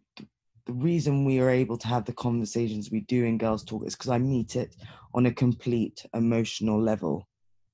the 0.68 0.74
reason 0.74 1.26
we 1.26 1.40
are 1.40 1.50
able 1.50 1.78
to 1.78 1.88
have 1.88 2.06
the 2.06 2.14
conversations 2.14 2.92
we 2.92 3.02
do 3.02 3.26
in 3.26 3.38
gurls 3.38 3.66
talk 3.66 3.86
is 3.86 3.94
because 3.94 4.10
i 4.10 4.18
meet 4.18 4.56
it 4.56 4.74
on 5.14 5.26
a 5.26 5.34
complete 5.34 6.06
emotional 6.14 6.82
level. 6.82 7.28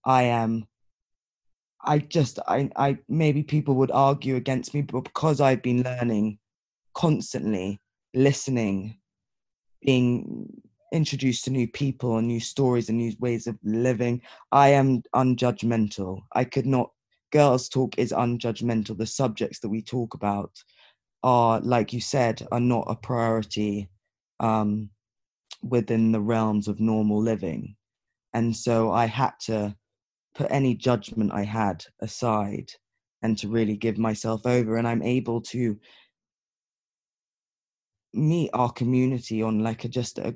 I 0.04 0.24
am 0.24 0.66
i 1.84 2.00
just 2.00 2.40
i 2.48 2.68
i 2.76 2.98
maybe 3.08 3.44
people 3.44 3.76
would 3.76 3.92
argue 3.92 4.36
against 4.36 4.74
me 4.74 4.82
but 4.82 5.02
because 5.02 5.40
i've 5.40 5.62
been 5.62 5.84
learning 5.84 6.40
constantly 6.96 7.80
listening 8.16 8.98
being 9.82 10.50
introduced 10.98 11.46
to 11.46 11.52
new 11.52 11.68
people 11.68 12.18
and 12.18 12.28
new 12.28 12.40
stories 12.40 12.90
and 12.90 12.98
new 12.98 13.14
ways 13.20 13.48
of 13.48 13.58
living. 13.64 14.22
I 14.52 14.70
am 14.70 15.04
unjudgmental. 15.16 16.22
I 16.34 16.44
could 16.44 16.66
not, 16.66 16.92
gurls 17.32 17.70
talk 17.70 17.98
is 17.98 18.12
unjudgmental. 18.12 18.98
The 18.98 19.06
subjects 19.06 19.60
that 19.60 19.70
we 19.70 19.82
talk 19.82 20.16
about 20.16 20.52
are, 21.24 21.62
like 21.62 21.94
you 21.94 22.02
said, 22.02 22.46
are 22.52 22.60
not 22.60 22.86
a 22.90 22.96
priority 22.96 23.90
um, 24.40 24.90
within 25.62 26.12
the 26.12 26.20
realms 26.20 26.68
of 26.68 26.80
normal 26.80 27.22
living. 27.22 27.76
And 28.34 28.56
so 28.56 28.92
I 28.92 29.06
had 29.06 29.34
to 29.42 29.76
put 30.36 30.48
any 30.50 30.76
judgment 30.76 31.32
I 31.32 31.44
had 31.44 31.84
aside 32.02 32.72
and 33.22 33.38
to 33.38 33.48
really 33.48 33.78
give 33.78 33.98
myself 34.00 34.46
over. 34.46 34.78
And 34.78 34.88
I'm 34.88 35.04
able 35.04 35.42
to 35.42 35.78
meet 38.14 38.50
our 38.54 38.72
community 38.72 39.44
on 39.44 39.60
like 39.60 39.84
a 39.84 39.88
just 39.88 40.18
a 40.18 40.36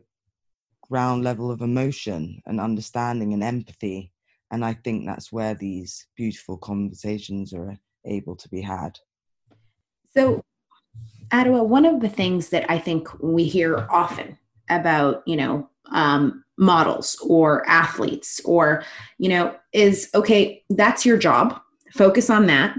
ground 0.91 1.23
level 1.23 1.49
of 1.49 1.61
emotion 1.61 2.41
and 2.45 2.59
understanding 2.59 3.33
and 3.33 3.41
empathy. 3.41 4.11
And 4.51 4.65
I 4.65 4.73
think 4.73 5.05
that's 5.05 5.31
where 5.31 5.55
these 5.55 6.05
beautiful 6.17 6.57
conversations 6.57 7.53
are 7.53 7.79
able 8.05 8.35
to 8.35 8.49
be 8.49 8.61
had. 8.61 8.99
So, 10.13 10.43
Adwoa, 11.29 11.65
one 11.65 11.85
of 11.85 12.01
the 12.01 12.09
things 12.09 12.49
that 12.49 12.69
I 12.69 12.77
think 12.77 13.07
we 13.23 13.45
hear 13.45 13.87
often 13.89 14.37
about, 14.69 15.23
you 15.25 15.37
know, 15.37 15.69
um, 15.93 16.43
models 16.57 17.17
or 17.25 17.67
athletes 17.69 18.41
or, 18.43 18.83
you 19.17 19.29
know, 19.29 19.55
is 19.71 20.09
okay, 20.13 20.63
that's 20.69 21.05
your 21.05 21.17
job. 21.17 21.57
Focus 21.93 22.29
on 22.29 22.47
that. 22.47 22.75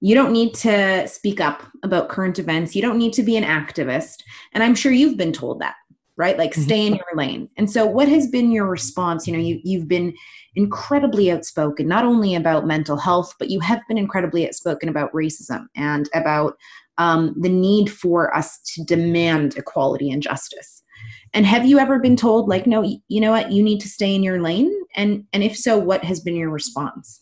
You 0.00 0.14
don't 0.14 0.32
need 0.32 0.54
to 0.56 1.06
speak 1.08 1.40
up 1.40 1.62
about 1.82 2.08
current 2.08 2.38
events. 2.38 2.74
You 2.74 2.82
don't 2.82 2.98
need 2.98 3.12
to 3.14 3.22
be 3.22 3.36
an 3.36 3.44
activist. 3.44 4.22
And 4.52 4.62
I'm 4.62 4.74
sure 4.74 4.92
you've 4.92 5.16
been 5.18 5.32
told 5.32 5.60
that 5.60 5.76
right? 6.16 6.38
Like 6.38 6.52
mm-hmm. 6.52 6.62
stay 6.62 6.86
in 6.86 6.94
your 6.94 7.06
lane. 7.14 7.48
And 7.56 7.70
so 7.70 7.86
what 7.86 8.08
has 8.08 8.28
been 8.28 8.50
your 8.50 8.66
response? 8.66 9.26
You 9.26 9.32
know 9.32 9.42
you, 9.42 9.60
you've 9.64 9.88
been 9.88 10.14
incredibly 10.56 11.30
outspoken 11.32 11.88
not 11.88 12.04
only 12.04 12.34
about 12.34 12.64
mental 12.66 12.96
health 12.96 13.34
but 13.40 13.50
you 13.50 13.58
have 13.58 13.80
been 13.88 13.98
incredibly 13.98 14.46
outspoken 14.46 14.88
about 14.88 15.12
racism 15.12 15.66
and 15.74 16.08
about 16.14 16.56
um, 16.96 17.34
the 17.40 17.48
need 17.48 17.90
for 17.90 18.34
us 18.36 18.60
to 18.74 18.84
demand 18.84 19.56
equality 19.56 20.10
and 20.10 20.22
justice. 20.22 20.82
And 21.32 21.44
have 21.44 21.66
you 21.66 21.78
ever 21.80 21.98
been 21.98 22.16
told 22.16 22.48
like 22.48 22.66
no 22.66 22.82
you 23.08 23.20
know 23.20 23.32
what? 23.32 23.50
You 23.50 23.62
need 23.62 23.80
to 23.80 23.88
stay 23.88 24.14
in 24.14 24.22
your 24.22 24.40
lane? 24.40 24.72
And 24.94 25.24
and 25.32 25.42
if 25.42 25.56
so 25.56 25.78
what 25.78 26.04
has 26.04 26.20
been 26.20 26.36
your 26.36 26.50
response? 26.50 27.20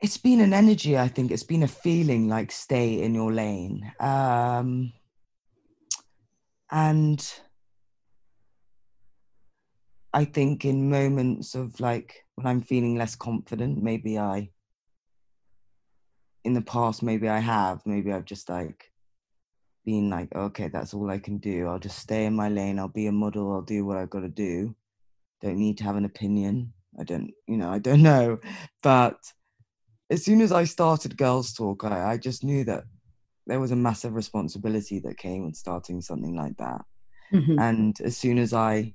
It's 0.00 0.16
been 0.16 0.40
an 0.40 0.52
energy 0.52 0.96
i 0.96 1.08
think. 1.08 1.30
It's 1.30 1.44
been 1.44 1.62
a 1.62 1.68
feeling 1.68 2.28
like 2.28 2.50
stay 2.50 3.00
in 3.02 3.14
your 3.14 3.32
lane. 3.32 3.92
Um 4.00 4.92
and 6.70 7.24
I 10.12 10.24
think 10.24 10.64
in 10.64 10.90
moments 10.90 11.54
of 11.54 11.78
like 11.80 12.24
when 12.34 12.46
I'm 12.46 12.62
feeling 12.62 12.96
less 12.96 13.14
confident, 13.14 13.82
maybe 13.82 14.18
I, 14.18 14.50
in 16.44 16.54
the 16.54 16.62
past, 16.62 17.02
maybe 17.02 17.28
I 17.28 17.38
have, 17.40 17.82
maybe 17.84 18.12
I've 18.12 18.24
just 18.24 18.48
like 18.48 18.90
been 19.84 20.10
like, 20.10 20.34
okay, 20.34 20.68
that's 20.68 20.94
all 20.94 21.10
I 21.10 21.18
can 21.18 21.38
do. 21.38 21.66
I'll 21.66 21.78
just 21.78 21.98
stay 21.98 22.26
in 22.26 22.34
my 22.34 22.48
lane. 22.48 22.78
I'll 22.78 22.88
be 22.88 23.06
a 23.06 23.12
model. 23.12 23.52
I'll 23.52 23.62
do 23.62 23.84
what 23.84 23.96
I've 23.96 24.10
got 24.10 24.20
to 24.20 24.28
do. 24.28 24.74
Don't 25.40 25.58
need 25.58 25.78
to 25.78 25.84
have 25.84 25.96
an 25.96 26.04
opinion. 26.04 26.72
I 26.98 27.04
don't, 27.04 27.30
you 27.46 27.56
know, 27.56 27.70
I 27.70 27.78
don't 27.78 28.02
know. 28.12 28.38
But 28.82 29.16
as 30.10 30.24
soon 30.24 30.40
as 30.40 30.52
I 30.52 30.64
started 30.64 31.16
Gurls 31.16 31.52
Talk, 31.52 31.84
I, 31.84 32.12
I 32.12 32.16
just 32.16 32.44
knew 32.44 32.64
that 32.64 32.84
there 33.48 33.60
was 33.60 33.72
a 33.72 33.76
massive 33.76 34.14
responsibility 34.14 35.00
that 35.00 35.18
came 35.18 35.46
with 35.46 35.56
starting 35.56 36.00
something 36.00 36.36
like 36.36 36.56
that. 36.58 36.82
Mm-hmm. 37.32 37.58
And 37.58 38.00
as 38.02 38.16
soon 38.16 38.38
as 38.38 38.52
I 38.52 38.94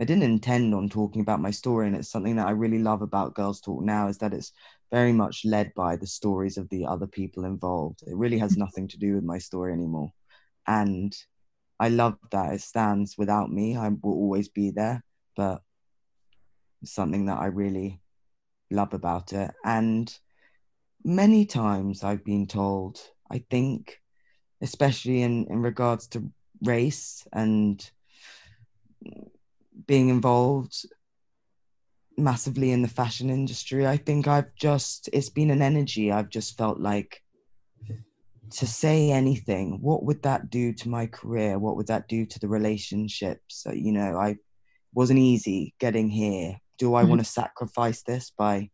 I 0.00 0.04
didn't 0.04 0.22
intend 0.22 0.74
on 0.74 0.88
talking 0.88 1.20
about 1.20 1.42
my 1.42 1.50
story, 1.50 1.86
and 1.86 1.94
it's 1.94 2.08
something 2.08 2.36
that 2.36 2.46
I 2.46 2.52
really 2.52 2.78
love 2.78 3.02
about 3.02 3.34
Gurls 3.34 3.60
Talk 3.60 3.82
now 3.82 4.08
is 4.08 4.16
that 4.18 4.32
it's 4.32 4.52
very 4.90 5.12
much 5.12 5.44
led 5.44 5.74
by 5.74 5.96
the 5.96 6.06
stories 6.06 6.56
of 6.56 6.70
the 6.70 6.86
other 6.86 7.06
people 7.06 7.44
involved. 7.44 8.02
It 8.06 8.16
really 8.16 8.38
has 8.38 8.52
mm-hmm. 8.52 8.60
nothing 8.60 8.88
to 8.88 8.98
do 8.98 9.14
with 9.14 9.24
my 9.24 9.36
story 9.36 9.74
anymore. 9.74 10.10
And 10.66 11.14
I 11.78 11.90
love 11.90 12.16
that 12.30 12.54
it 12.54 12.62
stands 12.62 13.16
without 13.18 13.52
me. 13.52 13.76
I 13.76 13.88
will 13.88 14.14
always 14.14 14.48
be 14.48 14.70
there, 14.70 15.04
but 15.36 15.60
it's 16.80 16.92
something 16.92 17.26
that 17.26 17.38
I 17.38 17.46
really 17.46 18.00
love 18.70 18.94
about 18.94 19.34
it. 19.34 19.50
And 19.64 20.12
many 21.04 21.44
times 21.44 22.04
I've 22.04 22.24
been 22.24 22.46
told 22.46 23.00
I 23.30 23.44
think, 23.50 24.00
especially 24.60 25.22
in, 25.22 25.46
in 25.48 25.62
regards 25.62 26.08
to 26.08 26.30
race 26.62 27.26
and 27.32 27.90
being 29.86 30.08
involved 30.08 30.86
massively 32.16 32.72
in 32.72 32.82
the 32.82 32.88
fashion 32.88 33.30
industry, 33.30 33.86
I 33.86 33.96
think 33.96 34.28
I've 34.28 34.54
just, 34.54 35.08
it's 35.12 35.30
been 35.30 35.50
an 35.50 35.62
energy. 35.62 36.12
I've 36.12 36.28
just 36.28 36.58
felt 36.58 36.78
like 36.78 37.22
to 38.50 38.66
say 38.66 39.10
anything, 39.10 39.78
what 39.80 40.04
would 40.04 40.22
that 40.24 40.50
do 40.50 40.72
to 40.72 40.88
my 40.88 41.06
career? 41.06 41.58
What 41.58 41.76
would 41.76 41.86
that 41.86 42.08
do 42.08 42.26
to 42.26 42.38
the 42.40 42.48
relationships? 42.48 43.62
So, 43.62 43.72
you 43.72 43.92
know, 43.92 44.18
I 44.18 44.36
wasn't 44.92 45.20
easy 45.20 45.74
getting 45.78 46.08
here. 46.08 46.58
Do 46.78 46.94
I 46.94 47.02
mm-hmm. 47.02 47.10
want 47.10 47.20
to 47.20 47.30
sacrifice 47.30 48.02
this 48.02 48.32
by 48.36 48.70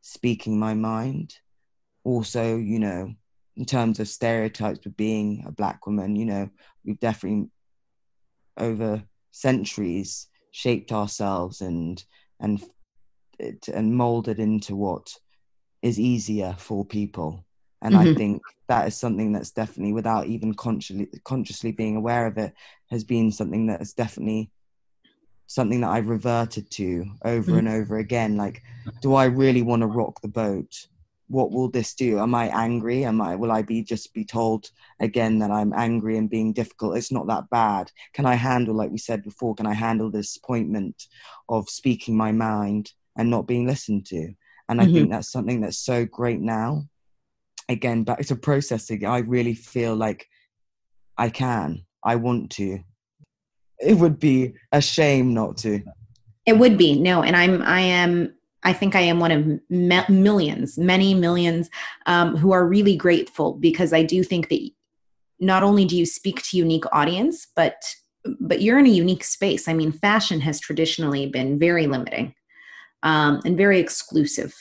speaking 0.00 0.58
my 0.58 0.74
mind? 0.74 1.34
Also, 2.04 2.56
you 2.56 2.78
know, 2.78 3.14
in 3.56 3.64
terms 3.64 4.00
of 4.00 4.08
stereotypes 4.08 4.84
of 4.86 4.96
being 4.96 5.44
a 5.46 5.52
black 5.52 5.86
woman 5.86 6.16
you 6.16 6.24
know 6.24 6.48
we've 6.84 7.00
definitely 7.00 7.48
over 8.58 9.02
centuries 9.30 10.28
shaped 10.50 10.92
ourselves 10.92 11.60
and 11.60 12.04
and 12.40 12.62
and 13.72 13.94
molded 13.94 14.38
into 14.38 14.76
what 14.76 15.14
is 15.80 15.98
easier 15.98 16.54
for 16.58 16.84
people 16.84 17.44
and 17.80 17.94
mm-hmm. 17.94 18.08
i 18.08 18.14
think 18.14 18.42
that 18.68 18.86
is 18.86 18.96
something 18.96 19.32
that's 19.32 19.50
definitely 19.50 19.92
without 19.92 20.26
even 20.26 20.54
consciously 20.54 21.08
consciously 21.24 21.72
being 21.72 21.96
aware 21.96 22.26
of 22.26 22.38
it 22.38 22.52
has 22.90 23.04
been 23.04 23.32
something 23.32 23.66
that 23.66 23.80
is 23.80 23.92
definitely 23.94 24.50
something 25.46 25.80
that 25.80 25.90
i've 25.90 26.08
reverted 26.08 26.70
to 26.70 27.04
over 27.24 27.52
mm-hmm. 27.52 27.66
and 27.66 27.68
over 27.68 27.98
again 27.98 28.36
like 28.36 28.62
do 29.00 29.14
i 29.14 29.24
really 29.24 29.62
want 29.62 29.80
to 29.80 29.86
rock 29.86 30.20
the 30.20 30.28
boat 30.28 30.86
what 31.32 31.50
will 31.50 31.70
this 31.70 31.94
do? 31.94 32.18
Am 32.18 32.34
i 32.34 32.48
angry? 32.48 33.06
Am 33.06 33.22
i 33.22 33.34
will 33.34 33.50
i 33.50 33.62
be 33.62 33.82
just 33.82 34.12
be 34.12 34.22
told 34.22 34.70
again 35.00 35.38
that 35.38 35.50
i'm 35.50 35.72
angry 35.72 36.18
and 36.18 36.28
being 36.28 36.52
difficult? 36.52 36.98
It's 36.98 37.10
not 37.10 37.26
that 37.28 37.48
bad. 37.50 37.90
Can 38.12 38.26
i 38.26 38.34
handle 38.34 38.74
like 38.74 38.90
we 38.90 38.98
said 38.98 39.24
before 39.24 39.54
can 39.54 39.66
i 39.66 39.72
handle 39.72 40.10
the 40.10 40.18
disappointment 40.18 41.06
of 41.48 41.70
speaking 41.70 42.16
my 42.16 42.32
mind 42.32 42.92
and 43.16 43.30
not 43.30 43.46
being 43.46 43.66
listened 43.66 44.04
to? 44.06 44.34
And 44.68 44.78
i 44.78 44.84
mm-hmm. 44.84 44.94
think 44.94 45.10
that's 45.10 45.32
something 45.32 45.62
that's 45.62 45.78
so 45.78 46.04
great 46.04 46.40
now. 46.40 46.84
Again 47.68 48.04
back 48.04 48.20
to 48.26 48.36
processing 48.36 49.06
i 49.06 49.18
really 49.20 49.54
feel 49.54 49.96
like 49.96 50.26
i 51.16 51.30
can 51.30 51.82
i 52.04 52.14
want 52.16 52.50
to. 52.52 52.78
It 53.78 53.94
would 53.94 54.18
be 54.18 54.52
a 54.70 54.82
shame 54.82 55.32
not 55.32 55.56
to. 55.58 55.80
It 56.44 56.58
would 56.58 56.76
be 56.76 57.00
no 57.00 57.22
and 57.22 57.34
i'm 57.34 57.62
i 57.62 57.80
am 57.80 58.34
i 58.64 58.72
think 58.72 58.94
i 58.94 59.00
am 59.00 59.20
one 59.20 59.30
of 59.30 59.46
me- 59.70 60.08
millions 60.08 60.78
many 60.78 61.14
millions 61.14 61.70
um, 62.06 62.36
who 62.36 62.52
are 62.52 62.66
really 62.66 62.96
grateful 62.96 63.54
because 63.54 63.92
i 63.92 64.02
do 64.02 64.22
think 64.22 64.48
that 64.48 64.70
not 65.40 65.62
only 65.62 65.84
do 65.84 65.96
you 65.96 66.06
speak 66.06 66.42
to 66.42 66.56
unique 66.56 66.84
audience 66.92 67.46
but 67.56 67.82
but 68.40 68.62
you're 68.62 68.78
in 68.78 68.86
a 68.86 68.90
unique 68.90 69.24
space. 69.24 69.68
I 69.68 69.72
mean 69.72 69.92
fashion 69.92 70.40
has 70.40 70.60
traditionally 70.60 71.26
been 71.26 71.58
very 71.58 71.86
limiting 71.86 72.34
um, 73.02 73.40
and 73.44 73.56
very 73.56 73.80
exclusive. 73.80 74.54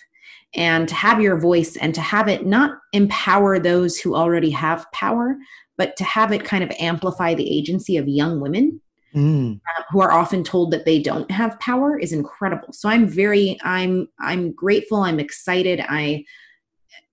And 0.54 0.88
to 0.90 0.96
have 0.96 1.22
your 1.22 1.40
voice 1.40 1.78
and 1.78 1.96
to 1.96 2.02
have 2.02 2.28
it 2.28 2.46
not 2.46 2.78
empower 2.92 3.58
those 3.58 3.98
who 3.98 4.16
already 4.16 4.50
have 4.50 4.92
power, 4.92 5.38
but 5.78 5.96
to 5.98 6.04
have 6.04 6.34
it 6.34 6.44
kind 6.44 6.64
of 6.64 6.72
amplify 6.78 7.34
the 7.34 7.50
agency 7.50 7.96
of 7.96 8.08
young 8.08 8.42
women 8.42 8.82
mm. 9.15 9.56
uh, 9.56 9.84
who 9.91 10.02
are 10.02 10.12
often 10.12 10.43
told 10.43 10.71
that 10.71 10.86
they 10.86 11.00
don't 11.00 11.30
have 11.32 11.60
power 11.60 11.97
is 11.97 12.12
incredible. 12.12 12.74
So 12.74 12.89
I'm 12.89 13.08
very, 13.08 13.58
I'm, 13.63 14.08
I'm 14.19 14.52
grateful. 14.54 15.00
I'm 15.00 15.19
excited. 15.19 15.84
I, 15.88 16.26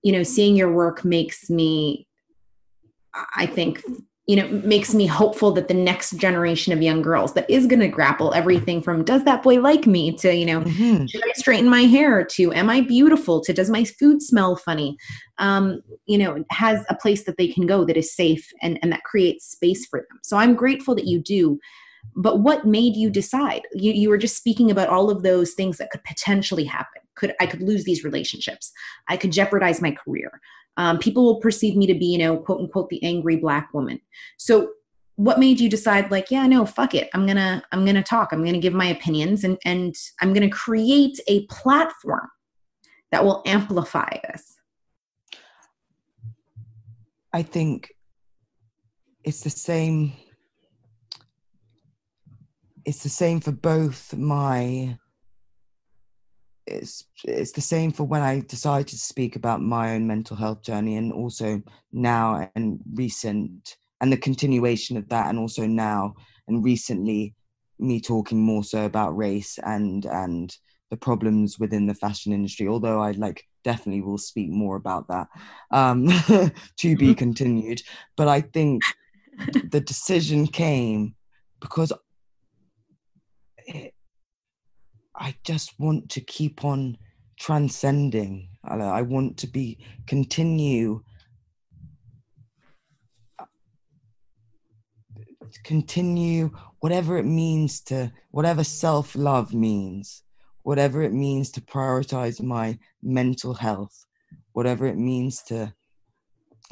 you 0.03 0.11
know, 0.11 0.23
seeing 0.23 0.55
your 0.55 0.71
work 0.71 1.03
makes 1.03 1.49
me, 1.49 2.07
I 3.35 3.45
think, 3.45 3.81
you 4.29 4.35
know 4.35 4.47
makes 4.63 4.93
me 4.93 5.07
hopeful 5.07 5.51
that 5.53 5.67
the 5.67 5.73
next 5.73 6.11
generation 6.17 6.71
of 6.71 6.83
young 6.83 7.01
girls 7.01 7.33
that 7.33 7.49
is 7.49 7.65
going 7.65 7.79
to 7.79 7.87
grapple 7.87 8.31
everything 8.35 8.79
from 8.79 9.03
does 9.03 9.23
that 9.23 9.41
boy 9.41 9.59
like 9.59 9.87
me 9.87 10.15
to 10.15 10.31
you 10.31 10.45
know 10.45 10.61
mm-hmm. 10.61 11.07
should 11.07 11.23
i 11.27 11.31
straighten 11.33 11.67
my 11.67 11.81
hair 11.81 12.23
to 12.23 12.53
am 12.53 12.69
i 12.69 12.79
beautiful 12.79 13.41
to 13.41 13.51
does 13.51 13.71
my 13.71 13.83
food 13.83 14.21
smell 14.21 14.55
funny 14.55 14.95
um, 15.39 15.81
you 16.05 16.15
know 16.15 16.45
has 16.51 16.85
a 16.89 16.95
place 16.95 17.23
that 17.23 17.37
they 17.37 17.47
can 17.47 17.65
go 17.65 17.83
that 17.83 17.97
is 17.97 18.15
safe 18.15 18.47
and 18.61 18.77
and 18.83 18.91
that 18.91 19.03
creates 19.03 19.49
space 19.49 19.87
for 19.87 20.01
them 20.01 20.19
so 20.21 20.37
i'm 20.37 20.53
grateful 20.53 20.93
that 20.93 21.07
you 21.07 21.19
do 21.19 21.59
but 22.15 22.39
what 22.39 22.65
made 22.65 22.95
you 22.95 23.09
decide? 23.09 23.61
You, 23.73 23.93
you 23.93 24.09
were 24.09 24.17
just 24.17 24.37
speaking 24.37 24.71
about 24.71 24.89
all 24.89 25.09
of 25.09 25.23
those 25.23 25.53
things 25.53 25.77
that 25.77 25.91
could 25.91 26.03
potentially 26.03 26.65
happen. 26.65 27.01
Could 27.15 27.35
i 27.39 27.45
could 27.45 27.61
lose 27.61 27.83
these 27.83 28.03
relationships. 28.03 28.71
I 29.07 29.17
could 29.17 29.31
jeopardize 29.31 29.81
my 29.81 29.91
career. 29.91 30.39
Um, 30.77 30.97
people 30.97 31.25
will 31.25 31.41
perceive 31.41 31.75
me 31.75 31.85
to 31.87 31.93
be, 31.93 32.05
you 32.05 32.17
know, 32.17 32.37
quote 32.37 32.61
unquote, 32.61 32.89
the 32.89 33.03
angry 33.03 33.35
black 33.35 33.73
woman. 33.73 33.99
So 34.37 34.71
what 35.15 35.37
made 35.37 35.59
you 35.59 35.69
decide 35.69 36.09
like 36.11 36.31
yeah 36.31 36.47
no 36.47 36.65
fuck 36.65 36.95
it. 36.95 37.09
I'm 37.13 37.27
gonna 37.27 37.61
i'm 37.73 37.85
gonna 37.85 38.01
talk. 38.01 38.31
I'm 38.31 38.43
gonna 38.43 38.57
give 38.59 38.73
my 38.73 38.85
opinions 38.85 39.43
and 39.43 39.57
and 39.65 39.93
i'm 40.21 40.33
gonna 40.33 40.49
create 40.49 41.19
a 41.27 41.45
platform 41.47 42.29
that 43.11 43.25
will 43.25 43.43
amplify 43.45 44.09
this. 44.29 44.55
I 47.33 47.43
think 47.43 47.91
it's 49.23 49.41
the 49.41 49.49
same 49.49 50.13
it's 52.85 53.03
the 53.03 53.09
same 53.09 53.39
for 53.39 53.51
both 53.51 54.15
my 54.15 54.97
it's 56.69 57.05
it's 57.23 57.51
the 57.51 57.61
same 57.61 57.91
for 57.91 58.03
when 58.03 58.21
I 58.21 58.41
decided 58.41 58.87
to 58.89 58.97
speak 58.97 59.35
about 59.35 59.61
my 59.61 59.95
own 59.95 60.07
mental 60.07 60.37
health 60.37 60.61
journey, 60.61 60.97
and 60.97 61.11
also 61.11 61.61
now 61.91 62.49
and 62.55 62.79
recent, 62.93 63.77
and 64.01 64.11
the 64.11 64.17
continuation 64.17 64.97
of 64.97 65.09
that, 65.09 65.27
and 65.27 65.39
also 65.39 65.65
now 65.65 66.15
and 66.47 66.63
recently, 66.63 67.33
me 67.79 67.99
talking 67.99 68.39
more 68.39 68.63
so 68.63 68.85
about 68.85 69.17
race 69.17 69.57
and 69.63 70.05
and 70.05 70.55
the 70.89 70.97
problems 70.97 71.59
within 71.59 71.85
the 71.85 71.95
fashion 71.95 72.33
industry. 72.33 72.67
Although 72.67 72.99
I 73.01 73.11
like 73.11 73.45
definitely 73.63 74.01
will 74.01 74.17
speak 74.17 74.49
more 74.49 74.75
about 74.75 75.07
that 75.07 75.27
um, 75.71 76.07
to 76.77 76.95
be 76.95 77.07
mm-hmm. 77.07 77.13
continued. 77.13 77.81
But 78.15 78.27
I 78.27 78.41
think 78.41 78.83
the 79.71 79.81
decision 79.81 80.47
came 80.47 81.15
because 81.59 81.91
I 85.15 85.35
just 85.43 85.79
want 85.79 86.09
to 86.11 86.21
keep 86.21 86.63
on 86.63 86.97
transcending. 87.39 88.49
I 88.63 89.01
want 89.01 89.37
to 89.37 89.47
be 89.47 89.79
continue 90.07 91.01
continue 95.63 96.51
whatever 96.79 97.17
it 97.17 97.25
means 97.25 97.81
to 97.81 98.11
whatever 98.31 98.63
self-love 98.63 99.53
means 99.53 100.23
whatever 100.63 101.01
it 101.01 101.13
means 101.13 101.49
to 101.51 101.61
prioritize 101.61 102.41
my 102.41 102.77
mental 103.01 103.53
health 103.53 104.05
whatever 104.53 104.85
it 104.85 104.97
means 104.97 105.41
to 105.41 105.73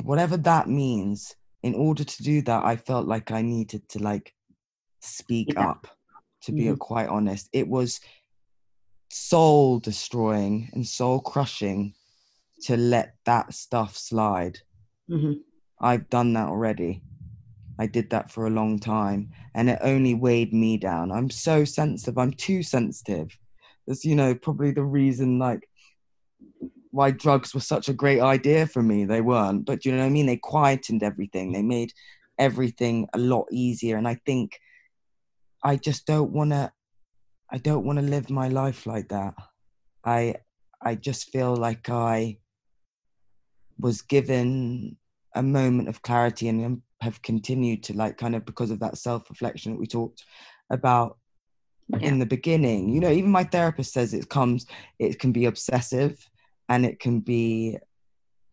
whatever 0.03 0.38
that 0.38 0.67
means 0.67 1.36
in 1.63 1.73
order 1.73 2.03
to 2.03 2.23
do 2.23 2.41
that 2.41 2.63
i 2.63 2.75
felt 2.75 3.07
like 3.07 3.31
i 3.31 3.41
needed 3.41 3.88
to 3.89 3.99
like 3.99 4.33
speak 5.01 5.53
yeah. 5.53 5.69
up 5.69 5.88
to 6.47 6.51
be 6.51 6.63
mm-hmm. 6.63 6.75
quite 6.75 7.07
honest 7.07 7.47
it 7.53 7.67
was 7.67 8.01
soul 9.10 9.79
destroying 9.79 10.69
and 10.73 10.86
soul 10.86 11.19
crushing 11.19 11.93
to 12.62 12.77
let 12.77 13.15
that 13.25 13.53
stuff 13.53 13.95
slide. 13.95 14.60
Mm-hmm. 15.10 15.33
I've 15.79 16.10
done 16.10 16.33
that 16.33 16.47
already. 16.47 17.01
I 17.79 17.86
did 17.86 18.10
that 18.10 18.31
for 18.31 18.47
a 18.47 18.51
long 18.51 18.79
time 18.79 19.31
and 19.53 19.69
it 19.69 19.79
only 19.81 20.15
weighed 20.15 20.53
me 20.53 20.77
down. 20.77 21.12
I'm 21.12 21.29
so 21.29 21.63
sensitive. 21.63 22.17
I'm 22.17 22.33
too 22.33 22.63
sensitive. 22.63 23.38
That's, 23.86 24.03
you 24.03 24.15
know, 24.15 24.33
probably 24.33 24.71
the 24.71 24.83
reason 24.83 25.38
like 25.38 25.69
why 26.89 27.12
drugs 27.12 27.53
were 27.53 27.62
such 27.62 27.89
a 27.89 27.93
great 27.93 28.19
idea 28.19 28.65
for 28.65 28.81
me. 28.81 29.05
They 29.05 29.21
weren't, 29.21 29.65
but 29.65 29.86
you 29.86 29.91
know 29.91 29.99
what 29.99 30.05
I 30.05 30.10
mean? 30.10 30.25
They 30.25 30.38
quietened 30.38 31.03
everything. 31.03 31.51
They 31.51 31.62
made 31.62 31.93
everything 32.39 33.07
a 33.13 33.19
lot 33.19 33.45
easier. 33.51 33.97
And 33.97 34.07
I 34.07 34.15
think 34.25 34.60
I 35.63 35.75
just 35.75 36.05
don't 36.05 36.31
want 36.31 36.51
to 36.51 36.71
I 37.51 37.57
don't 37.57 37.85
want 37.85 37.99
to 37.99 38.05
live 38.05 38.29
my 38.29 38.47
life 38.49 38.85
like 38.85 39.09
that. 39.09 39.33
I 40.05 40.35
I 40.81 40.95
just 40.95 41.29
feel 41.31 41.55
like 41.55 41.89
I 41.89 42.37
was 43.79 44.01
given 44.01 44.97
a 45.35 45.43
moment 45.43 45.87
of 45.87 46.01
clarity 46.01 46.49
and 46.49 46.81
have 47.01 47.21
continued 47.21 47.83
to 47.83 47.93
like 47.93 48.17
kind 48.17 48.35
of 48.35 48.45
because 48.45 48.71
of 48.71 48.79
that 48.79 48.97
self-reflection 48.97 49.73
that 49.73 49.79
we 49.79 49.85
talked 49.85 50.23
about 50.71 51.17
yeah. 51.89 51.99
in 51.99 52.19
the 52.19 52.25
beginning. 52.25 52.89
You 52.89 52.99
know, 52.99 53.11
even 53.11 53.31
my 53.31 53.43
therapist 53.43 53.93
says 53.93 54.13
it 54.13 54.29
comes 54.29 54.65
it 54.99 55.19
can 55.19 55.31
be 55.31 55.45
obsessive 55.45 56.17
and 56.69 56.85
it 56.85 56.99
can 56.99 57.19
be 57.19 57.77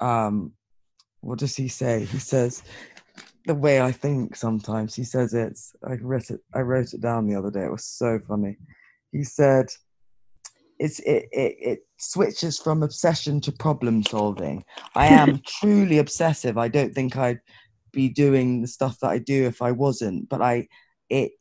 um 0.01 0.53
what 1.21 1.39
does 1.39 1.57
he 1.57 1.69
say? 1.69 2.05
He 2.05 2.19
says 2.19 2.63
the 3.47 3.55
way 3.55 3.81
I 3.81 3.93
think 3.93 4.37
sometimes. 4.37 4.95
He 4.95 5.05
says 5.05 5.35
it's 5.35 5.75
I 5.87 5.95
wrote 5.95 6.31
it 6.31 6.41
I 6.55 6.61
wrote 6.61 6.95
it 6.95 7.01
down 7.01 7.27
the 7.27 7.37
other 7.37 7.51
day. 7.51 7.65
It 7.65 7.73
was 7.73 7.85
so 7.85 8.19
funny 8.27 8.57
he 9.15 9.23
said 9.23 9.67
it's 10.81 10.99
it, 11.01 11.29
it, 11.31 11.57
it 11.61 11.79
switches 11.99 12.59
from 12.59 12.83
obsession 12.83 13.41
to 13.43 13.53
problem 13.53 14.03
solving. 14.03 14.65
I 14.97 15.07
am 15.07 15.41
truly 15.47 15.99
obsessive. 15.99 16.59
I 16.59 16.67
don't 16.67 16.93
think 16.93 17.17
I'd 17.17 17.41
be 17.93 18.09
doing 18.09 18.61
the 18.61 18.67
stuff 18.67 18.99
that 19.01 19.11
I 19.11 19.19
do 19.19 19.45
if 19.45 19.63
I 19.63 19.71
wasn't. 19.71 20.29
But 20.29 20.43
I 20.43 20.67
it 21.09 21.33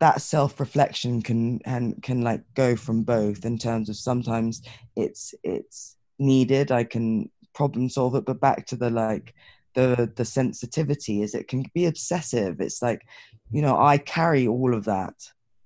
that 0.00 0.22
self 0.22 0.58
reflection 0.58 1.20
can 1.20 1.60
and 1.66 2.02
can 2.02 2.22
like 2.22 2.42
go 2.54 2.74
from 2.74 3.02
both 3.02 3.44
in 3.44 3.58
terms 3.58 3.90
of 3.90 3.96
sometimes 3.96 4.62
it's 4.96 5.34
it's 5.44 5.96
needed. 6.18 6.72
I 6.72 6.84
can 6.84 7.30
problem 7.54 7.90
solve 7.90 8.14
it, 8.14 8.24
but 8.24 8.40
back 8.40 8.64
to 8.68 8.76
the 8.76 8.88
like 8.88 9.34
the 9.74 10.12
the 10.16 10.24
sensitivity 10.24 11.22
is 11.22 11.34
it 11.34 11.48
can 11.48 11.64
be 11.74 11.86
obsessive. 11.86 12.60
It's 12.60 12.82
like, 12.82 13.02
you 13.50 13.62
know, 13.62 13.78
I 13.78 13.98
carry 13.98 14.46
all 14.46 14.74
of 14.74 14.84
that. 14.84 15.14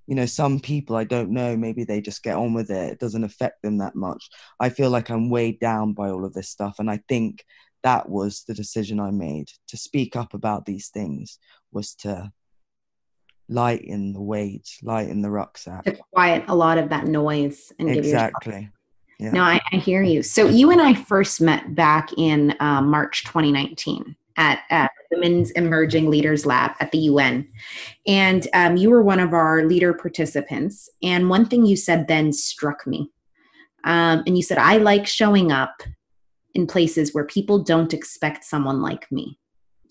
You 0.07 0.15
know 0.15 0.27
some 0.27 0.61
people 0.61 0.95
i 0.95 1.03
don't 1.03 1.31
know 1.31 1.57
maybe 1.57 1.83
they 1.83 2.01
just 2.01 2.23
get 2.23 2.37
on 2.37 2.55
with 2.55 2.71
it. 2.71 2.93
It 2.93 3.01
doesn't 3.01 3.25
affect 3.25 3.63
them 3.63 3.79
that 3.79 3.97
much. 3.97 4.29
I 4.61 4.69
feel 4.69 4.89
like 4.91 5.11
i'm 5.11 5.31
weighed 5.31 5.59
down 5.59 5.95
by 5.95 6.11
all 6.11 6.25
of 6.25 6.33
this 6.33 6.49
stuff 6.49 6.77
and 6.79 6.89
i 6.89 7.01
think 7.09 7.45
that 7.83 8.09
was 8.09 8.45
the 8.47 8.55
decision 8.55 9.01
i 9.01 9.11
made. 9.11 9.49
To 9.69 9.77
speak 9.77 10.15
up 10.15 10.33
about 10.33 10.65
these 10.65 10.91
things 10.91 11.41
was 11.73 11.97
to 11.97 12.31
lighten 13.49 14.13
the 14.13 14.23
weight 14.23 14.69
lighten 14.83 15.23
the 15.23 15.31
rucksack 15.31 15.85
to 15.85 15.97
quiet 16.13 16.45
a 16.49 16.55
lot 16.55 16.79
of 16.79 16.89
that 16.89 17.07
noise 17.07 17.73
and 17.79 17.89
exactly 17.89 18.69
Yeah. 19.19 19.31
No, 19.31 19.43
I, 19.43 19.61
I, 19.73 19.77
hear 19.77 20.03
you. 20.03 20.23
So 20.23 20.47
you 20.47 20.71
and 20.71 20.81
I 20.81 20.93
first 20.93 21.41
met 21.41 21.75
back 21.75 22.11
in 22.19 22.55
uh, 22.61 22.83
March 22.83 23.25
2019 23.25 24.15
at, 24.37 24.61
at 24.69 24.91
Women's 25.11 25.51
Emerging 25.53 26.11
Leaders 26.11 26.45
Lab 26.45 26.73
at 26.81 26.93
the 26.93 26.99
UN. 26.99 27.49
And 28.07 28.47
um, 28.53 28.77
you 28.77 28.91
were 28.91 29.03
one 29.03 29.21
of 29.21 29.33
our 29.33 29.65
leader 29.65 29.95
participants. 29.95 30.91
And 31.03 31.31
one 31.31 31.47
thing 31.47 31.65
you 31.65 31.77
said 31.77 32.09
then 32.09 32.33
struck 32.33 32.87
me. 32.87 33.11
Um, 33.85 34.23
and 34.27 34.37
you 34.37 34.43
said, 34.43 34.59
I 34.59 34.77
like 34.79 35.07
showing 35.07 35.51
up 35.51 35.83
in 36.55 36.67
places 36.67 37.15
where 37.15 37.25
people 37.25 37.63
don't 37.63 37.95
expect 37.95 38.45
someone 38.45 38.83
like 38.83 39.11
me. 39.11 39.39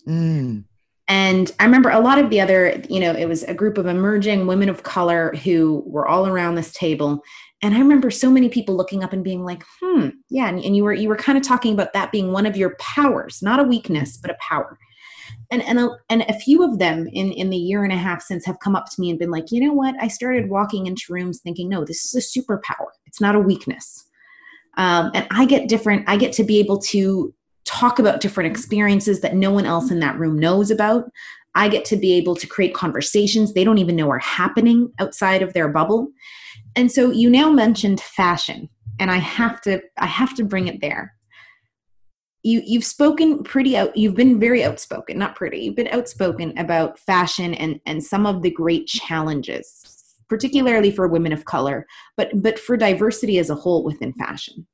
Mm. 0.06 0.64
And 1.08 1.52
I 1.60 1.64
remember 1.64 1.90
a 1.90 2.00
lot 2.00 2.18
of 2.18 2.30
the 2.30 2.40
other, 2.40 2.82
you 2.90 2.98
know, 2.98 3.12
it 3.12 3.26
was 3.26 3.44
a 3.44 3.54
group 3.54 3.78
of 3.78 3.86
emerging 3.86 4.46
women 4.46 4.68
of 4.68 4.82
color 4.82 5.32
who 5.44 5.84
were 5.86 6.06
all 6.06 6.26
around 6.26 6.56
this 6.56 6.72
table. 6.72 7.22
And 7.62 7.74
I 7.74 7.78
remember 7.78 8.10
so 8.10 8.30
many 8.30 8.48
people 8.48 8.76
looking 8.76 9.02
up 9.02 9.12
and 9.12 9.24
being 9.24 9.44
like, 9.44 9.64
hmm, 9.80 10.08
yeah. 10.28 10.48
And, 10.48 10.62
and 10.62 10.76
you 10.76 10.84
were 10.84 10.92
you 10.92 11.08
were 11.08 11.16
kind 11.16 11.38
of 11.38 11.44
talking 11.44 11.72
about 11.72 11.92
that 11.94 12.12
being 12.12 12.32
one 12.32 12.46
of 12.46 12.56
your 12.56 12.76
powers, 12.78 13.42
not 13.42 13.60
a 13.60 13.64
weakness, 13.64 14.16
but 14.16 14.30
a 14.30 14.36
power. 14.40 14.78
And 15.50 15.62
and 15.62 15.78
a, 15.78 15.90
and 16.10 16.22
a 16.28 16.38
few 16.38 16.62
of 16.62 16.78
them 16.78 17.08
in 17.08 17.32
in 17.32 17.50
the 17.50 17.56
year 17.56 17.82
and 17.82 17.92
a 17.92 17.96
half 17.96 18.22
since 18.22 18.44
have 18.44 18.60
come 18.60 18.76
up 18.76 18.86
to 18.90 19.00
me 19.00 19.10
and 19.10 19.18
been 19.18 19.30
like, 19.30 19.50
you 19.50 19.60
know 19.60 19.72
what? 19.72 19.94
I 20.00 20.08
started 20.08 20.50
walking 20.50 20.86
into 20.86 21.12
rooms 21.12 21.40
thinking, 21.40 21.68
no, 21.68 21.84
this 21.84 22.04
is 22.04 22.14
a 22.14 22.40
superpower. 22.40 22.88
It's 23.06 23.20
not 23.20 23.34
a 23.34 23.40
weakness. 23.40 24.04
Um, 24.76 25.10
and 25.14 25.26
I 25.30 25.46
get 25.46 25.68
different. 25.68 26.04
I 26.06 26.18
get 26.18 26.34
to 26.34 26.44
be 26.44 26.58
able 26.58 26.78
to 26.78 27.32
talk 27.64 27.98
about 27.98 28.20
different 28.20 28.50
experiences 28.50 29.20
that 29.20 29.34
no 29.34 29.50
one 29.50 29.66
else 29.66 29.90
in 29.90 30.00
that 30.00 30.18
room 30.18 30.38
knows 30.38 30.70
about. 30.70 31.10
I 31.54 31.68
get 31.68 31.86
to 31.86 31.96
be 31.96 32.12
able 32.14 32.36
to 32.36 32.46
create 32.46 32.74
conversations 32.74 33.54
they 33.54 33.64
don't 33.64 33.78
even 33.78 33.96
know 33.96 34.10
are 34.10 34.18
happening 34.18 34.92
outside 34.98 35.40
of 35.40 35.54
their 35.54 35.68
bubble. 35.68 36.08
And 36.76 36.92
so 36.92 37.10
you 37.10 37.30
now 37.30 37.50
mentioned 37.50 38.00
fashion, 38.00 38.68
and 39.00 39.10
I 39.10 39.16
have 39.16 39.60
to 39.62 39.80
I 39.98 40.06
have 40.06 40.34
to 40.36 40.44
bring 40.44 40.68
it 40.68 40.80
there. 40.80 41.14
You 42.42 42.62
you've 42.64 42.84
spoken 42.84 43.42
pretty 43.42 43.76
out 43.76 43.96
you've 43.96 44.14
been 44.14 44.38
very 44.38 44.62
outspoken, 44.62 45.18
not 45.18 45.34
pretty. 45.34 45.58
You've 45.60 45.76
been 45.76 45.88
outspoken 45.88 46.56
about 46.58 46.98
fashion 46.98 47.54
and 47.54 47.80
and 47.86 48.04
some 48.04 48.26
of 48.26 48.42
the 48.42 48.50
great 48.50 48.86
challenges 48.86 49.82
particularly 50.28 50.90
for 50.90 51.06
women 51.06 51.32
of 51.32 51.44
color, 51.44 51.86
but 52.16 52.30
but 52.42 52.58
for 52.58 52.76
diversity 52.76 53.38
as 53.38 53.48
a 53.48 53.54
whole 53.54 53.84
within 53.84 54.12
fashion 54.12 54.66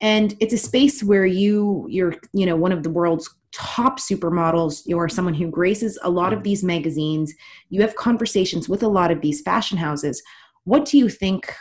and 0.00 0.36
it's 0.40 0.52
a 0.52 0.58
space 0.58 1.02
where 1.02 1.26
you 1.26 1.86
you're 1.88 2.14
you 2.32 2.46
know 2.46 2.56
one 2.56 2.72
of 2.72 2.82
the 2.82 2.90
world's 2.90 3.34
top 3.52 3.98
supermodels 3.98 4.82
you're 4.86 5.08
someone 5.08 5.34
who 5.34 5.48
graces 5.48 5.98
a 6.02 6.10
lot 6.10 6.32
of 6.32 6.42
these 6.42 6.62
magazines 6.62 7.34
you 7.70 7.80
have 7.80 7.96
conversations 7.96 8.68
with 8.68 8.82
a 8.82 8.88
lot 8.88 9.10
of 9.10 9.20
these 9.20 9.40
fashion 9.40 9.78
houses 9.78 10.22
what 10.68 10.84
do 10.84 10.98
you 10.98 11.08
think 11.08 11.54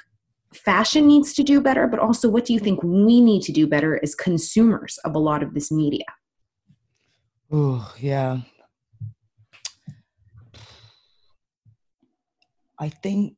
fashion 0.53 1.07
needs 1.07 1.33
to 1.33 1.41
do 1.41 1.61
better 1.61 1.87
but 1.87 1.99
also 1.99 2.27
what 2.29 2.43
do 2.43 2.51
you 2.51 2.59
think 2.59 2.83
we 2.83 3.21
need 3.21 3.41
to 3.41 3.53
do 3.53 3.65
better 3.65 3.99
as 4.03 4.13
consumers 4.13 4.97
of 5.05 5.15
a 5.15 5.19
lot 5.19 5.41
of 5.41 5.53
this 5.53 5.71
media? 5.71 6.03
Oh 7.49 7.93
yeah. 7.99 8.39
I 12.77 12.89
think 12.89 13.35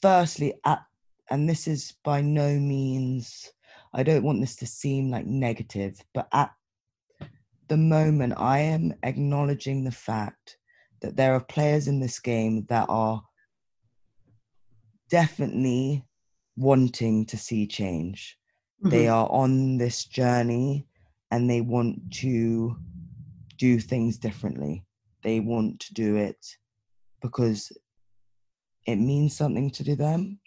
firstly 0.00 0.54
at, 0.64 0.80
and 1.30 1.46
this 1.46 1.68
is 1.68 1.94
by 2.02 2.22
no 2.22 2.58
means 2.58 3.52
I 3.92 4.02
don't 4.02 4.24
want 4.24 4.40
this 4.40 4.56
to 4.56 4.66
seem 4.66 5.10
like 5.10 5.26
negative, 5.26 6.00
but 6.14 6.26
at 6.32 6.50
the 7.68 7.76
moment, 7.76 8.32
I 8.38 8.60
am 8.60 8.94
acknowledging 9.02 9.84
the 9.84 9.92
fact 9.92 10.56
that 11.02 11.16
there 11.16 11.34
are 11.34 11.44
players 11.44 11.86
in 11.88 12.00
this 12.00 12.18
game 12.18 12.64
that 12.70 12.86
are 12.88 13.22
definitely 15.12 16.04
wanting 16.56 17.24
to 17.26 17.36
see 17.36 17.68
change. 17.68 18.36
Mm-hmm. 18.80 18.90
They 18.90 19.06
are 19.06 19.28
on 19.30 19.78
this 19.78 20.04
journey 20.04 20.88
and 21.30 21.48
they 21.48 21.60
want 21.60 22.10
to 22.22 22.76
do 23.58 23.78
things 23.78 24.18
differently. 24.18 24.84
They 25.22 25.38
want 25.38 25.78
to 25.80 25.94
do 25.94 26.16
it 26.16 26.44
because 27.20 27.70
it 28.86 28.96
means 28.96 29.36
something 29.36 29.70
to 29.70 29.94
them 29.94 30.40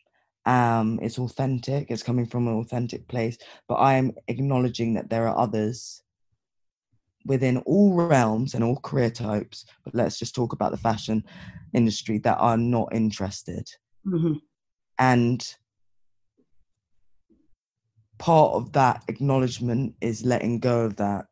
um, 0.45 0.99
it's 1.01 1.17
authentic, 1.17 1.89
it's 1.89 2.04
coming 2.04 2.25
from 2.25 2.47
an 2.47 2.56
authentic 2.56 3.08
place, 3.08 3.38
but 3.67 3.75
I 3.75 3.95
am 3.95 4.12
acknowledging 4.28 4.93
that 4.93 5.10
there 5.10 5.28
are 5.28 5.38
others 5.38 6.04
within 7.25 7.58
all 7.65 7.93
realms 7.93 8.54
and 8.54 8.63
all 8.63 8.80
career 8.82 9.10
types, 9.10 9.65
but 9.84 9.95
let's 9.95 10.19
just 10.19 10.36
talk 10.36 10.54
about 10.54 10.71
the 10.71 10.78
fashion 10.78 11.23
industry 11.73 12.19
that 12.19 12.38
are 12.38 12.58
not 12.58 12.89
interested. 12.93 13.67
Mm-hmm. 14.06 14.34
And 14.99 15.45
part 18.17 18.53
of 18.53 18.71
that 18.73 19.03
acknowledgement 19.08 19.95
is 20.01 20.25
letting 20.25 20.60
go 20.60 20.81
of 20.81 20.95
that 20.97 21.27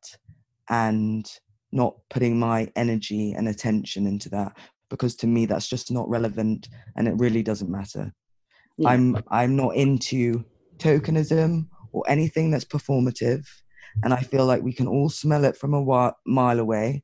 and 0.70 1.30
not 1.72 1.96
putting 2.10 2.38
my 2.38 2.72
energy 2.76 3.34
and 3.34 3.48
attention 3.48 4.06
into 4.06 4.30
that 4.30 4.56
because 4.90 5.16
to 5.16 5.28
me 5.28 5.46
that's 5.46 5.68
just 5.68 5.92
not 5.92 6.08
relevant 6.10 6.70
and 6.96 7.08
it 7.08 7.16
really 7.18 7.42
doesn't 7.42 7.72
matter 7.72 8.14
yeah. 8.78 8.90
i'm 8.90 9.18
i'm 9.30 9.56
not 9.56 9.76
into 9.76 10.44
tokenism 10.78 11.68
or 11.94 12.04
anything 12.08 12.52
that's 12.52 12.66
performative 12.66 13.48
and 14.04 14.14
i 14.14 14.22
feel 14.22 14.46
like 14.46 14.62
we 14.62 14.74
can 14.74 14.88
all 14.88 15.10
smell 15.10 15.46
it 15.46 15.58
from 15.58 15.74
a 15.74 16.14
mile 16.26 16.60
away 16.60 17.04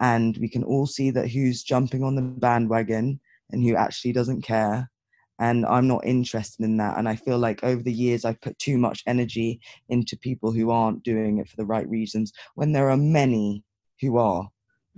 and 0.00 0.36
we 0.38 0.48
can 0.48 0.62
all 0.64 0.86
see 0.86 1.10
that 1.10 1.28
who's 1.28 1.62
jumping 1.62 2.02
on 2.02 2.14
the 2.14 2.22
bandwagon 2.22 3.20
and 3.50 3.62
who 3.62 3.76
actually 3.76 4.12
doesn't 4.12 4.42
care 4.42 4.90
and 5.38 5.66
i'm 5.66 5.86
not 5.86 6.04
interested 6.06 6.64
in 6.64 6.76
that 6.76 6.96
and 6.98 7.08
i 7.08 7.14
feel 7.14 7.38
like 7.38 7.62
over 7.62 7.82
the 7.82 7.92
years 7.92 8.24
i've 8.24 8.40
put 8.40 8.58
too 8.58 8.78
much 8.78 9.02
energy 9.06 9.60
into 9.88 10.16
people 10.18 10.50
who 10.50 10.70
aren't 10.70 11.02
doing 11.02 11.38
it 11.38 11.48
for 11.48 11.56
the 11.56 11.66
right 11.66 11.88
reasons 11.88 12.32
when 12.54 12.72
there 12.72 12.90
are 12.90 12.96
many 12.96 13.62
who 14.00 14.16
are 14.16 14.48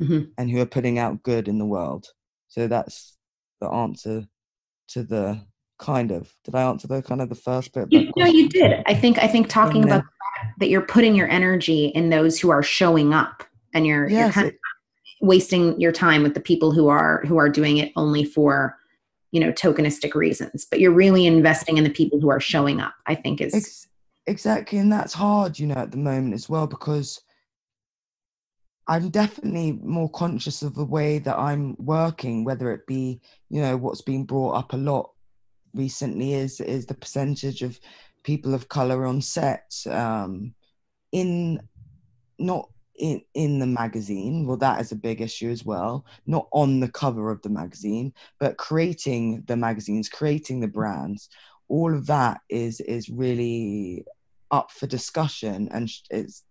mm-hmm. 0.00 0.30
and 0.36 0.50
who 0.50 0.60
are 0.60 0.66
putting 0.66 0.98
out 0.98 1.22
good 1.22 1.48
in 1.48 1.58
the 1.58 1.66
world. 1.66 2.06
So 2.48 2.66
that's 2.66 3.16
the 3.60 3.68
answer 3.68 4.26
to 4.88 5.02
the 5.02 5.40
kind 5.78 6.10
of 6.10 6.34
did 6.42 6.56
i 6.56 6.62
answer 6.62 6.88
the 6.88 7.00
kind 7.00 7.20
of 7.20 7.28
the 7.28 7.36
first 7.36 7.72
bit 7.72 7.86
you, 7.90 8.10
no 8.16 8.26
you 8.26 8.48
did. 8.48 8.82
I 8.86 8.94
think 8.94 9.18
i 9.18 9.28
think 9.28 9.48
talking 9.48 9.84
about 9.84 10.02
that 10.58 10.68
you're 10.68 10.80
putting 10.80 11.14
your 11.14 11.28
energy 11.28 11.86
in 11.86 12.10
those 12.10 12.40
who 12.40 12.50
are 12.50 12.64
showing 12.64 13.14
up 13.14 13.44
and 13.74 13.86
you're, 13.86 14.08
yes, 14.08 14.18
you're 14.18 14.32
kind 14.32 14.48
it, 14.48 14.54
of 14.54 14.58
wasting 15.20 15.80
your 15.80 15.92
time 15.92 16.24
with 16.24 16.34
the 16.34 16.40
people 16.40 16.72
who 16.72 16.88
are 16.88 17.22
who 17.26 17.36
are 17.36 17.48
doing 17.48 17.76
it 17.76 17.92
only 17.94 18.24
for 18.24 18.76
you 19.32 19.40
know 19.40 19.52
tokenistic 19.52 20.14
reasons 20.14 20.66
but 20.70 20.80
you're 20.80 20.92
really 20.92 21.26
investing 21.26 21.76
in 21.76 21.84
the 21.84 21.90
people 21.90 22.20
who 22.20 22.30
are 22.30 22.40
showing 22.40 22.80
up 22.80 22.94
i 23.06 23.14
think 23.14 23.40
is 23.40 23.54
ex- 23.54 23.88
exactly 24.26 24.78
and 24.78 24.92
that's 24.92 25.12
hard 25.12 25.58
you 25.58 25.66
know 25.66 25.74
at 25.74 25.90
the 25.90 25.96
moment 25.96 26.34
as 26.34 26.48
well 26.48 26.66
because 26.66 27.20
i'm 28.86 29.10
definitely 29.10 29.72
more 29.82 30.10
conscious 30.10 30.62
of 30.62 30.74
the 30.74 30.84
way 30.84 31.18
that 31.18 31.38
i'm 31.38 31.76
working 31.78 32.44
whether 32.44 32.72
it 32.72 32.86
be 32.86 33.20
you 33.50 33.60
know 33.60 33.76
what's 33.76 34.02
been 34.02 34.24
brought 34.24 34.56
up 34.56 34.72
a 34.72 34.76
lot 34.76 35.10
recently 35.74 36.34
is 36.34 36.60
is 36.60 36.86
the 36.86 36.94
percentage 36.94 37.62
of 37.62 37.78
people 38.22 38.54
of 38.54 38.68
color 38.68 39.06
on 39.06 39.20
set 39.20 39.72
um, 39.90 40.54
in 41.12 41.60
not 42.38 42.68
in 42.98 43.22
in 43.34 43.58
the 43.58 43.66
magazine. 43.66 44.46
Well 44.46 44.56
that 44.58 44.80
is 44.80 44.92
a 44.92 44.96
big 44.96 45.20
issue 45.20 45.50
as 45.50 45.64
well. 45.64 46.04
Not 46.26 46.48
on 46.52 46.80
the 46.80 46.90
cover 46.90 47.30
of 47.30 47.42
the 47.42 47.50
magazine 47.50 48.12
but 48.38 48.58
creating 48.58 49.44
the 49.46 49.56
magazines 49.56 50.08
creating 50.08 50.60
the 50.60 50.68
brands 50.68 51.28
all 51.68 51.94
of 51.94 52.06
that 52.06 52.40
is 52.48 52.80
is 52.80 53.08
really 53.08 54.04
up 54.50 54.70
for 54.70 54.86
discussion 54.86 55.68
and 55.70 55.90
it's 56.10 56.44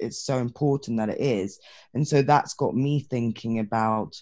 it's 0.00 0.22
so 0.22 0.38
important 0.38 0.98
that 0.98 1.08
it 1.08 1.20
is. 1.20 1.58
And 1.94 2.06
so 2.06 2.22
that's 2.22 2.54
got 2.54 2.74
me 2.74 3.00
thinking 3.00 3.58
about 3.58 4.14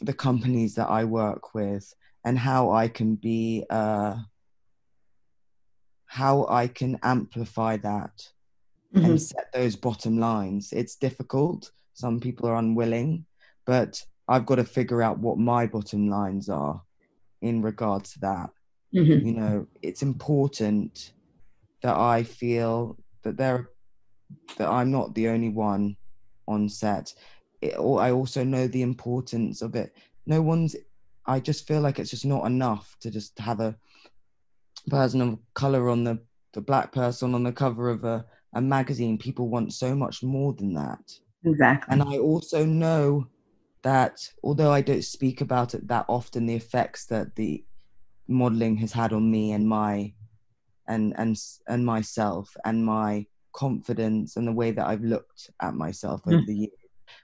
the 0.00 0.14
companies 0.14 0.74
that 0.74 0.88
i 0.88 1.04
work 1.04 1.54
with 1.54 1.92
and 2.24 2.38
how 2.38 2.70
I 2.70 2.88
can 2.88 3.16
be 3.16 3.64
uh, 3.68 4.16
how 6.06 6.46
I 6.48 6.68
can 6.68 6.98
amplify 7.02 7.76
that 7.78 8.12
mm-hmm. 8.94 9.04
and 9.04 9.22
set 9.22 9.52
those 9.52 9.76
bottom 9.76 10.18
lines. 10.18 10.72
It's 10.72 10.96
difficult. 10.96 11.70
Some 11.94 12.20
people 12.20 12.48
are 12.48 12.56
unwilling, 12.56 13.26
but 13.66 14.02
I've 14.28 14.46
got 14.46 14.56
to 14.56 14.64
figure 14.64 15.02
out 15.02 15.18
what 15.18 15.38
my 15.38 15.66
bottom 15.66 16.08
lines 16.08 16.48
are 16.48 16.82
in 17.40 17.62
regards 17.62 18.12
to 18.14 18.20
that. 18.20 18.50
Mm-hmm. 18.94 19.26
You 19.26 19.34
know, 19.34 19.66
it's 19.82 20.02
important 20.02 21.12
that 21.82 21.96
I 21.96 22.22
feel 22.22 22.98
that 23.22 23.36
there 23.36 23.70
that 24.56 24.68
I'm 24.68 24.90
not 24.90 25.14
the 25.14 25.28
only 25.28 25.50
one 25.50 25.96
on 26.48 26.68
set. 26.68 27.12
It, 27.60 27.74
I 27.74 28.10
also 28.10 28.44
know 28.44 28.66
the 28.66 28.82
importance 28.82 29.62
of 29.62 29.74
it. 29.74 29.94
No 30.26 30.40
one's 30.42 30.76
I 31.26 31.40
just 31.40 31.66
feel 31.66 31.80
like 31.80 31.98
it's 31.98 32.10
just 32.10 32.24
not 32.24 32.46
enough 32.46 32.96
to 33.00 33.10
just 33.10 33.38
have 33.38 33.60
a 33.60 33.76
person 34.88 35.20
of 35.20 35.38
color 35.54 35.88
on 35.88 36.04
the 36.04 36.18
the 36.52 36.60
black 36.60 36.92
person 36.92 37.34
on 37.34 37.44
the 37.44 37.52
cover 37.52 37.88
of 37.88 38.04
a, 38.04 38.24
a 38.54 38.60
magazine. 38.60 39.18
People 39.18 39.48
want 39.48 39.72
so 39.72 39.94
much 39.94 40.22
more 40.22 40.52
than 40.52 40.74
that. 40.74 41.00
Exactly. 41.44 41.92
And 41.92 42.02
I 42.02 42.18
also 42.18 42.64
know 42.64 43.26
that 43.82 44.20
although 44.44 44.72
I 44.72 44.80
don't 44.80 45.04
speak 45.04 45.40
about 45.40 45.74
it 45.74 45.88
that 45.88 46.06
often, 46.08 46.46
the 46.46 46.54
effects 46.54 47.06
that 47.06 47.34
the 47.34 47.64
modeling 48.28 48.76
has 48.76 48.92
had 48.92 49.12
on 49.12 49.30
me 49.30 49.52
and 49.52 49.68
my 49.68 50.12
and 50.88 51.14
and 51.16 51.36
and 51.68 51.84
myself 51.84 52.56
and 52.64 52.84
my 52.84 53.26
confidence 53.52 54.36
and 54.36 54.46
the 54.46 54.52
way 54.52 54.70
that 54.70 54.86
I've 54.86 55.02
looked 55.02 55.50
at 55.60 55.74
myself 55.74 56.22
over 56.26 56.38
Mm. 56.38 56.46
the 56.46 56.54
years 56.54 56.72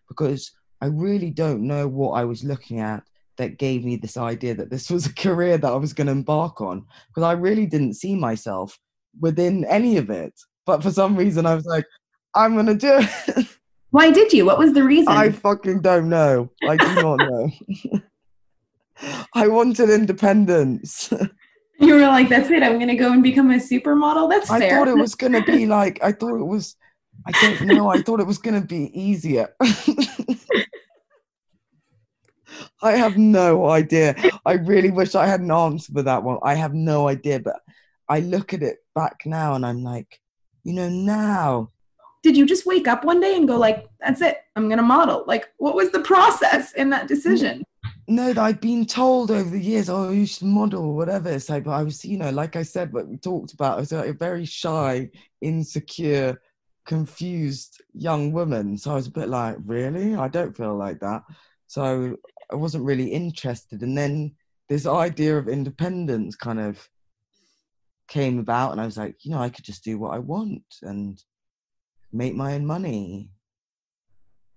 because 0.08 0.52
I 0.80 0.86
really 0.86 1.30
don't 1.30 1.66
know 1.66 1.88
what 1.88 2.12
I 2.12 2.24
was 2.24 2.44
looking 2.44 2.80
at 2.80 3.02
that 3.36 3.58
gave 3.58 3.84
me 3.84 3.96
this 3.96 4.16
idea 4.16 4.54
that 4.54 4.70
this 4.70 4.90
was 4.90 5.06
a 5.06 5.14
career 5.14 5.58
that 5.58 5.72
I 5.72 5.76
was 5.76 5.92
going 5.92 6.08
to 6.08 6.12
embark 6.12 6.60
on 6.60 6.84
because 7.08 7.22
I 7.22 7.32
really 7.32 7.66
didn't 7.66 7.94
see 7.94 8.14
myself 8.14 8.78
within 9.20 9.64
any 9.64 9.96
of 9.96 10.10
it 10.10 10.34
but 10.68 10.82
for 10.82 10.92
some 10.92 11.16
reason 11.16 11.46
I 11.46 11.54
was 11.54 11.66
like 11.66 11.86
I'm 12.34 12.54
going 12.54 12.66
to 12.66 12.74
do 12.74 12.98
it 13.00 13.46
Why 13.90 14.10
did 14.10 14.34
you? 14.34 14.44
What 14.44 14.58
was 14.58 14.74
the 14.74 14.84
reason? 14.84 15.08
I 15.08 15.30
fucking 15.30 15.80
don't 15.80 16.08
know 16.08 16.50
I 16.66 16.76
do 16.76 16.94
not 17.02 17.16
know 17.16 17.50
I 19.34 19.48
wanted 19.48 19.90
independence 19.90 21.12
you 21.80 21.94
were 21.94 22.00
like, 22.00 22.28
that's 22.28 22.50
it. 22.50 22.62
I'm 22.62 22.74
going 22.74 22.88
to 22.88 22.96
go 22.96 23.12
and 23.12 23.22
become 23.22 23.52
a 23.52 23.54
supermodel. 23.54 24.28
That's 24.28 24.48
fair. 24.48 24.56
I 24.56 24.60
fair. 24.60 24.70
thought 24.70 24.88
it 24.88 24.96
was 24.96 25.14
gonna 25.14 25.44
be 25.44 25.66
like 25.66 26.02
I 26.02 26.10
thought 26.12 26.40
it 26.40 26.44
was 26.44 26.76
I 27.26 27.32
don't 27.32 27.60
know, 27.62 27.88
I 27.88 28.02
thought 28.02 28.20
it 28.20 28.26
was 28.26 28.38
gonna 28.38 28.60
be 28.60 28.90
easier. 28.98 29.48
I 32.82 32.92
have 32.92 33.16
no 33.18 33.66
idea. 33.70 34.14
I 34.46 34.54
really 34.54 34.90
wish 34.90 35.14
I 35.14 35.26
had 35.26 35.40
an 35.40 35.50
answer 35.50 35.92
for 35.92 36.02
that 36.02 36.22
one. 36.22 36.38
I 36.42 36.54
have 36.54 36.74
no 36.74 37.08
idea, 37.08 37.40
but 37.40 37.60
I 38.08 38.20
look 38.20 38.54
at 38.54 38.62
it 38.62 38.78
back 38.94 39.22
now 39.26 39.54
and 39.54 39.66
I'm 39.66 39.82
like, 39.82 40.20
you 40.64 40.72
know, 40.72 40.88
now 40.88 41.70
did 42.22 42.36
you 42.36 42.46
just 42.46 42.66
wake 42.66 42.88
up 42.88 43.04
one 43.04 43.20
day 43.20 43.36
and 43.36 43.46
go 43.46 43.56
like, 43.56 43.86
that's 44.00 44.20
it. 44.20 44.38
I'm 44.56 44.66
going 44.68 44.78
to 44.78 44.82
model. 44.82 45.24
Like, 45.26 45.48
what 45.58 45.74
was 45.74 45.92
the 45.92 46.00
process 46.12 46.72
in 46.72 46.90
that 46.90 47.06
decision? 47.08 47.64
no, 48.08 48.32
that 48.32 48.38
I've 48.38 48.60
been 48.60 48.86
told 48.86 49.30
over 49.30 49.50
the 49.50 49.60
years, 49.60 49.90
oh, 49.90 50.10
you 50.10 50.24
should 50.24 50.46
model 50.46 50.82
or 50.82 50.96
whatever. 50.96 51.38
So, 51.38 51.60
but 51.60 51.70
I 51.72 51.82
was, 51.82 52.04
you 52.04 52.16
know, 52.16 52.30
like 52.30 52.56
I 52.56 52.62
said, 52.62 52.92
what 52.92 53.06
we 53.06 53.18
talked 53.18 53.52
about, 53.52 53.76
I 53.76 53.80
was 53.80 53.92
like 53.92 54.08
a 54.08 54.12
very 54.14 54.46
shy, 54.46 55.10
insecure, 55.42 56.40
confused 56.86 57.82
young 57.92 58.32
woman. 58.32 58.78
So 58.78 58.92
I 58.92 58.94
was 58.94 59.08
a 59.08 59.12
bit 59.12 59.28
like, 59.28 59.56
really? 59.64 60.14
I 60.14 60.28
don't 60.28 60.56
feel 60.56 60.74
like 60.74 61.00
that. 61.00 61.22
So 61.66 62.16
I 62.50 62.56
wasn't 62.56 62.84
really 62.84 63.08
interested. 63.08 63.82
And 63.82 63.96
then 63.96 64.34
this 64.70 64.86
idea 64.86 65.36
of 65.36 65.48
independence 65.48 66.34
kind 66.34 66.60
of 66.60 66.88
came 68.08 68.38
about, 68.38 68.72
and 68.72 68.80
I 68.80 68.86
was 68.86 68.96
like, 68.96 69.24
you 69.24 69.30
know, 69.30 69.40
I 69.40 69.50
could 69.50 69.64
just 69.64 69.84
do 69.84 69.98
what 69.98 70.14
I 70.14 70.18
want 70.18 70.64
and 70.82 71.22
make 72.12 72.34
my 72.34 72.54
own 72.54 72.66
money. 72.66 73.30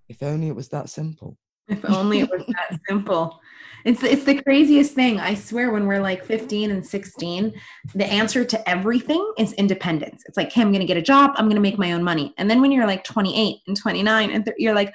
If 0.09 0.23
only 0.23 0.47
it 0.47 0.55
was 0.55 0.69
that 0.69 0.89
simple. 0.89 1.37
If 1.67 1.85
only 1.89 2.19
it 2.19 2.29
was 2.29 2.43
that 2.47 2.79
simple. 2.89 3.39
It's 3.85 4.03
it's 4.03 4.25
the 4.25 4.41
craziest 4.41 4.93
thing. 4.93 5.19
I 5.19 5.35
swear 5.35 5.71
when 5.71 5.87
we're 5.87 6.01
like 6.01 6.23
15 6.25 6.69
and 6.69 6.85
16, 6.85 7.53
the 7.95 8.05
answer 8.05 8.43
to 8.43 8.69
everything 8.69 9.33
is 9.37 9.53
independence. 9.53 10.23
It's 10.25 10.37
like, 10.37 10.51
hey, 10.51 10.61
I'm 10.61 10.71
going 10.71 10.81
to 10.81 10.85
get 10.85 10.97
a 10.97 11.01
job, 11.01 11.31
I'm 11.35 11.45
going 11.45 11.55
to 11.55 11.61
make 11.61 11.77
my 11.77 11.93
own 11.93 12.03
money. 12.03 12.33
And 12.37 12.49
then 12.49 12.61
when 12.61 12.71
you're 12.71 12.87
like 12.87 13.03
28 13.03 13.57
and 13.67 13.77
29 13.77 14.31
and 14.31 14.45
th- 14.45 14.57
you're 14.59 14.75
like, 14.75 14.93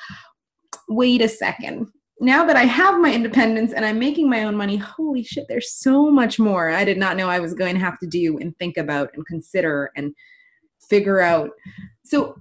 wait 0.88 1.22
a 1.22 1.28
second. 1.28 1.88
Now 2.18 2.46
that 2.46 2.56
I 2.56 2.64
have 2.64 2.98
my 3.00 3.12
independence 3.12 3.72
and 3.72 3.84
I'm 3.84 3.98
making 3.98 4.30
my 4.30 4.44
own 4.44 4.56
money, 4.56 4.76
holy 4.76 5.22
shit, 5.22 5.46
there's 5.48 5.72
so 5.72 6.10
much 6.10 6.38
more 6.38 6.70
I 6.70 6.84
did 6.84 6.96
not 6.96 7.16
know 7.16 7.28
I 7.28 7.40
was 7.40 7.52
going 7.52 7.74
to 7.74 7.80
have 7.80 7.98
to 7.98 8.06
do 8.06 8.38
and 8.38 8.56
think 8.58 8.78
about 8.78 9.10
and 9.14 9.26
consider 9.26 9.90
and 9.96 10.14
figure 10.88 11.20
out. 11.20 11.50
So 12.04 12.40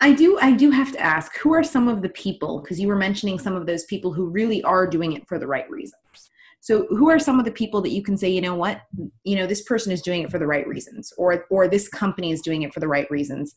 I 0.00 0.12
do 0.12 0.38
I 0.40 0.52
do 0.52 0.70
have 0.70 0.92
to 0.92 1.00
ask 1.00 1.36
who 1.38 1.52
are 1.52 1.64
some 1.64 1.88
of 1.88 2.02
the 2.02 2.08
people 2.10 2.60
because 2.60 2.80
you 2.80 2.88
were 2.88 2.96
mentioning 2.96 3.38
some 3.38 3.56
of 3.56 3.66
those 3.66 3.84
people 3.84 4.12
who 4.12 4.26
really 4.26 4.62
are 4.62 4.86
doing 4.86 5.12
it 5.12 5.26
for 5.28 5.38
the 5.38 5.46
right 5.46 5.68
reasons. 5.68 6.30
So 6.62 6.86
who 6.90 7.08
are 7.10 7.18
some 7.18 7.38
of 7.38 7.44
the 7.44 7.50
people 7.50 7.80
that 7.82 7.90
you 7.90 8.02
can 8.02 8.16
say, 8.16 8.28
you 8.28 8.40
know 8.40 8.54
what, 8.54 8.82
you 9.24 9.36
know 9.36 9.46
this 9.46 9.62
person 9.62 9.92
is 9.92 10.02
doing 10.02 10.22
it 10.22 10.30
for 10.30 10.38
the 10.38 10.46
right 10.46 10.66
reasons 10.66 11.12
or 11.18 11.46
or 11.50 11.68
this 11.68 11.88
company 11.88 12.30
is 12.30 12.42
doing 12.42 12.62
it 12.62 12.72
for 12.72 12.80
the 12.80 12.88
right 12.88 13.10
reasons 13.10 13.54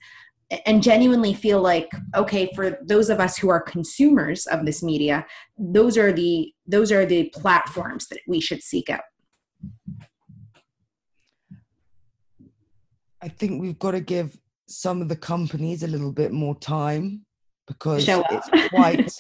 and 0.65 0.83
genuinely 0.83 1.33
feel 1.33 1.61
like 1.61 1.91
okay 2.15 2.49
for 2.55 2.77
those 2.83 3.09
of 3.09 3.19
us 3.19 3.37
who 3.37 3.49
are 3.49 3.61
consumers 3.61 4.45
of 4.47 4.65
this 4.65 4.83
media 4.83 5.25
those 5.57 5.97
are 5.97 6.11
the 6.11 6.53
those 6.67 6.91
are 6.91 7.05
the 7.05 7.29
platforms 7.33 8.07
that 8.07 8.19
we 8.27 8.39
should 8.39 8.61
seek 8.61 8.89
out 8.89 9.01
I 13.23 13.29
think 13.29 13.61
we've 13.61 13.79
got 13.79 13.91
to 13.91 14.01
give 14.01 14.37
some 14.67 15.01
of 15.01 15.07
the 15.07 15.15
companies 15.15 15.83
a 15.83 15.87
little 15.87 16.11
bit 16.11 16.33
more 16.33 16.59
time 16.59 17.25
because 17.67 18.05
it's 18.07 18.49
quite 18.69 19.11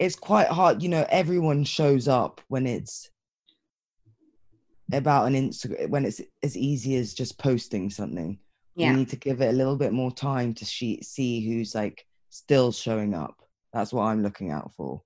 it's 0.00 0.16
quite 0.16 0.48
hard. 0.48 0.82
You 0.82 0.88
know, 0.88 1.06
everyone 1.10 1.62
shows 1.62 2.08
up 2.08 2.40
when 2.48 2.66
it's 2.66 3.08
about 4.92 5.28
an 5.28 5.34
Instagram 5.34 5.88
when 5.90 6.04
it's 6.04 6.20
as 6.42 6.56
easy 6.56 6.96
as 6.96 7.14
just 7.14 7.38
posting 7.38 7.88
something. 7.88 8.36
Yeah 8.74 8.90
We 8.90 8.98
need 8.98 9.08
to 9.10 9.16
give 9.16 9.40
it 9.40 9.50
a 9.50 9.56
little 9.56 9.76
bit 9.76 9.92
more 9.92 10.10
time 10.12 10.54
to 10.54 10.64
she- 10.64 11.02
see 11.02 11.46
who's 11.46 11.74
like 11.74 12.06
still 12.30 12.72
showing 12.72 13.14
up. 13.14 13.36
That's 13.72 13.92
what 13.92 14.04
I'm 14.04 14.22
looking 14.22 14.50
out 14.50 14.72
for. 14.76 15.02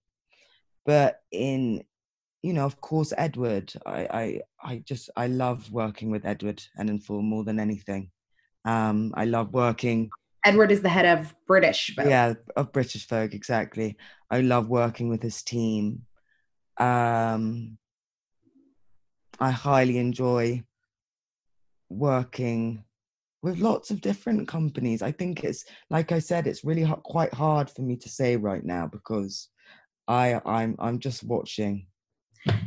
But 0.85 1.20
in 1.31 1.85
you 2.42 2.52
know, 2.52 2.64
of 2.64 2.81
course, 2.81 3.12
Edward. 3.18 3.72
I 3.85 4.07
I 4.22 4.40
I 4.62 4.79
just 4.79 5.11
I 5.16 5.26
love 5.26 5.72
working 5.72 6.11
with 6.11 6.24
Edward 6.24 6.62
and 6.76 7.02
for 7.02 7.22
more 7.22 7.42
than 7.44 7.59
anything. 7.59 8.11
Um, 8.64 9.12
I 9.16 9.24
love 9.24 9.52
working 9.52 10.11
edward 10.46 10.70
is 10.70 10.81
the 10.81 10.88
head 10.88 11.18
of 11.18 11.35
british 11.46 11.94
Vogue. 11.96 12.07
yeah 12.07 12.35
of 12.55 12.72
british 12.72 13.07
Vogue 13.09 13.35
exactly 13.35 13.96
i 14.31 14.40
love 14.40 14.68
working 14.68 15.09
with 15.09 15.20
his 15.20 15.42
team 15.42 16.02
um 16.79 17.76
i 19.40 19.50
highly 19.50 19.98
enjoy 19.98 20.62
working 21.88 22.85
with 23.42 23.59
lots 23.59 23.90
of 23.90 24.01
different 24.01 24.49
companies 24.49 25.03
i 25.03 25.12
think 25.12 25.44
it's 25.44 25.64
like 25.90 26.12
i 26.12 26.18
said 26.18 26.46
it's 26.46 26.64
really 26.64 26.83
h- 26.83 27.03
quite 27.05 27.33
hard 27.33 27.70
for 27.70 27.83
me 27.83 27.96
to 27.96 28.09
say 28.09 28.37
right 28.37 28.64
now 28.64 28.87
because 28.87 29.49
i 30.09 30.40
i'm 30.44 30.77
i'm 30.79 30.99
just 30.99 31.22
watching 31.25 31.87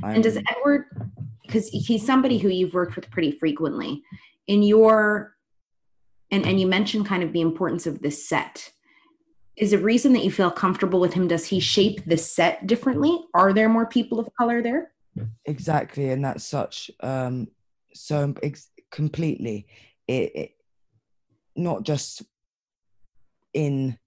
And 0.03 0.23
does 0.23 0.37
Edward, 0.37 0.85
because 1.45 1.69
he's 1.69 2.05
somebody 2.05 2.37
who 2.37 2.49
you've 2.49 2.73
worked 2.73 2.95
with 2.95 3.09
pretty 3.09 3.31
frequently, 3.31 4.03
in 4.45 4.61
your, 4.61 5.35
and, 6.31 6.45
and 6.45 6.59
you 6.59 6.67
mentioned 6.67 7.05
kind 7.05 7.23
of 7.23 7.31
the 7.31 7.39
importance 7.39 7.87
of 7.87 8.01
the 8.01 8.11
set. 8.11 8.71
Is 9.55 9.71
the 9.71 9.77
reason 9.77 10.11
that 10.13 10.23
you 10.25 10.31
feel 10.31 10.51
comfortable 10.51 10.99
with 10.99 11.13
him, 11.13 11.27
does 11.29 11.45
he 11.45 11.61
shape 11.61 12.03
the 12.05 12.17
set 12.17 12.67
differently? 12.67 13.19
Are 13.33 13.53
there 13.53 13.69
more 13.69 13.85
people 13.85 14.19
of 14.19 14.27
color 14.37 14.61
there? 14.61 14.91
exactly 15.45 16.11
and 16.11 16.23
that's 16.23 16.45
such 16.45 16.91
um 17.01 17.47
so 17.93 18.33
ex- 18.43 18.71
completely 18.91 19.67
it, 20.07 20.35
it 20.35 20.51
not 21.59 21.83
just 21.83 22.23
in 23.53 23.97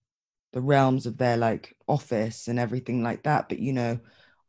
the 0.52 0.60
realms 0.60 1.06
of 1.06 1.16
their 1.16 1.36
like 1.36 1.74
office 1.88 2.48
and 2.48 2.58
everything 2.58 3.02
like 3.02 3.22
that 3.22 3.48
but 3.48 3.58
you 3.58 3.72
know 3.72 3.98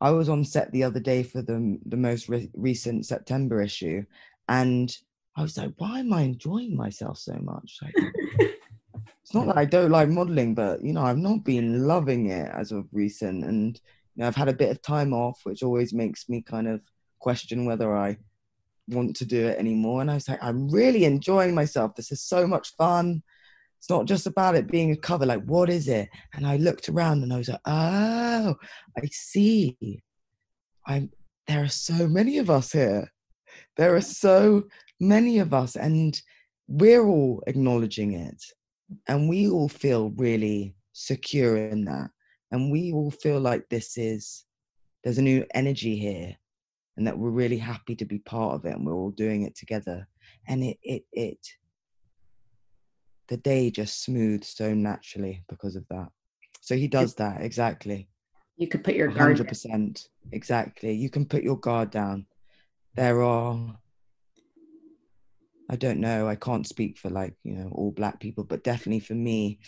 i 0.00 0.10
was 0.10 0.28
on 0.28 0.44
set 0.44 0.70
the 0.72 0.82
other 0.82 1.00
day 1.00 1.22
for 1.22 1.42
the 1.42 1.78
the 1.86 1.96
most 1.96 2.28
re- 2.28 2.50
recent 2.54 3.06
september 3.06 3.60
issue 3.60 4.04
and 4.48 4.98
i 5.36 5.42
was 5.42 5.56
like 5.56 5.72
why 5.78 6.00
am 6.00 6.12
i 6.12 6.22
enjoying 6.22 6.76
myself 6.76 7.18
so 7.18 7.34
much? 7.42 7.78
Like 7.82 7.94
it's 9.22 9.34
not 9.34 9.46
that 9.46 9.56
i 9.56 9.64
don't 9.64 9.90
like 9.90 10.08
modeling 10.08 10.54
but 10.54 10.82
you 10.82 10.92
know 10.92 11.02
i've 11.02 11.18
not 11.18 11.44
been 11.44 11.86
loving 11.86 12.30
it 12.30 12.50
as 12.54 12.72
of 12.72 12.86
recent 12.92 13.44
and 13.44 13.80
you 14.14 14.20
know 14.20 14.26
i've 14.26 14.36
had 14.36 14.48
a 14.48 14.54
bit 14.54 14.70
of 14.70 14.82
time 14.82 15.12
off 15.12 15.40
which 15.44 15.62
always 15.62 15.94
makes 15.94 16.28
me 16.28 16.42
kind 16.42 16.68
of 16.68 16.80
question 17.18 17.64
whether 17.64 17.96
i 17.96 18.16
want 18.88 19.16
to 19.16 19.24
do 19.24 19.46
it 19.46 19.58
anymore. 19.58 20.00
And 20.00 20.10
i 20.10 20.14
was 20.14 20.28
like 20.28 20.42
i'm 20.42 20.68
really 20.68 21.04
enjoying 21.04 21.54
myself. 21.54 21.94
This 21.94 22.12
is 22.12 22.22
so 22.22 22.46
much 22.46 22.74
fun. 22.76 23.22
It's 23.78 23.90
not 23.90 24.06
just 24.06 24.26
about 24.26 24.54
it 24.54 24.70
being 24.70 24.92
a 24.92 24.96
cover 24.96 25.26
like 25.26 25.42
what 25.44 25.70
is 25.70 25.88
it? 25.88 26.08
And 26.34 26.46
i 26.46 26.56
looked 26.56 26.88
around 26.88 27.22
and 27.22 27.32
i 27.32 27.38
was 27.38 27.48
like 27.48 27.60
oh 27.66 28.54
i 28.96 29.06
see. 29.10 30.02
I'm 30.86 31.10
there 31.46 31.62
are 31.62 31.68
so 31.68 32.08
many 32.08 32.38
of 32.38 32.50
us 32.50 32.72
here. 32.72 33.12
There 33.76 33.94
are 33.94 34.00
so 34.00 34.64
many 35.00 35.38
of 35.38 35.52
us 35.52 35.76
and 35.76 36.20
we're 36.68 37.06
all 37.06 37.42
acknowledging 37.46 38.14
it. 38.14 38.42
And 39.08 39.28
we 39.28 39.48
all 39.48 39.68
feel 39.68 40.10
really 40.16 40.74
secure 40.92 41.56
in 41.56 41.84
that. 41.84 42.10
And 42.50 42.70
we 42.70 42.92
all 42.92 43.10
feel 43.10 43.40
like 43.40 43.68
this 43.68 43.98
is 43.98 44.44
there's 45.02 45.18
a 45.18 45.22
new 45.22 45.44
energy 45.54 45.96
here 45.96 46.34
and 46.96 47.06
that 47.06 47.18
we're 47.18 47.30
really 47.30 47.58
happy 47.58 47.96
to 47.96 48.04
be 48.04 48.18
part 48.18 48.54
of 48.54 48.64
it 48.64 48.74
and 48.74 48.86
we're 48.86 48.94
all 48.94 49.10
doing 49.10 49.42
it 49.42 49.56
together. 49.56 50.06
And 50.46 50.62
it 50.62 50.78
it 50.82 51.04
it 51.12 51.46
the 53.28 53.36
day 53.36 53.70
just 53.70 54.04
smooths 54.04 54.48
so 54.48 54.74
naturally 54.74 55.44
because 55.48 55.76
of 55.76 55.84
that. 55.90 56.08
So 56.60 56.76
he 56.76 56.88
does 56.88 57.14
that 57.16 57.42
exactly. 57.42 58.08
You 58.56 58.68
could 58.68 58.84
put 58.84 58.94
your 58.94 59.08
guard. 59.08 59.36
100% 59.36 60.08
exactly. 60.32 60.92
You 60.92 61.10
can 61.10 61.26
put 61.26 61.42
your 61.42 61.58
guard 61.58 61.90
down. 61.90 62.26
There 62.94 63.22
are 63.22 63.78
i 65.70 65.76
don't 65.76 65.98
know 65.98 66.28
i 66.28 66.34
can't 66.34 66.66
speak 66.66 66.98
for 66.98 67.10
like 67.10 67.34
you 67.42 67.54
know 67.54 67.68
all 67.72 67.90
black 67.90 68.20
people 68.20 68.44
but 68.44 68.62
definitely 68.62 69.00
for 69.00 69.14
me 69.14 69.58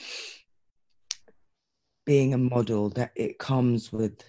being 2.04 2.34
a 2.34 2.38
model 2.38 2.90
that 2.90 3.10
it 3.16 3.38
comes 3.38 3.92
with 3.92 4.22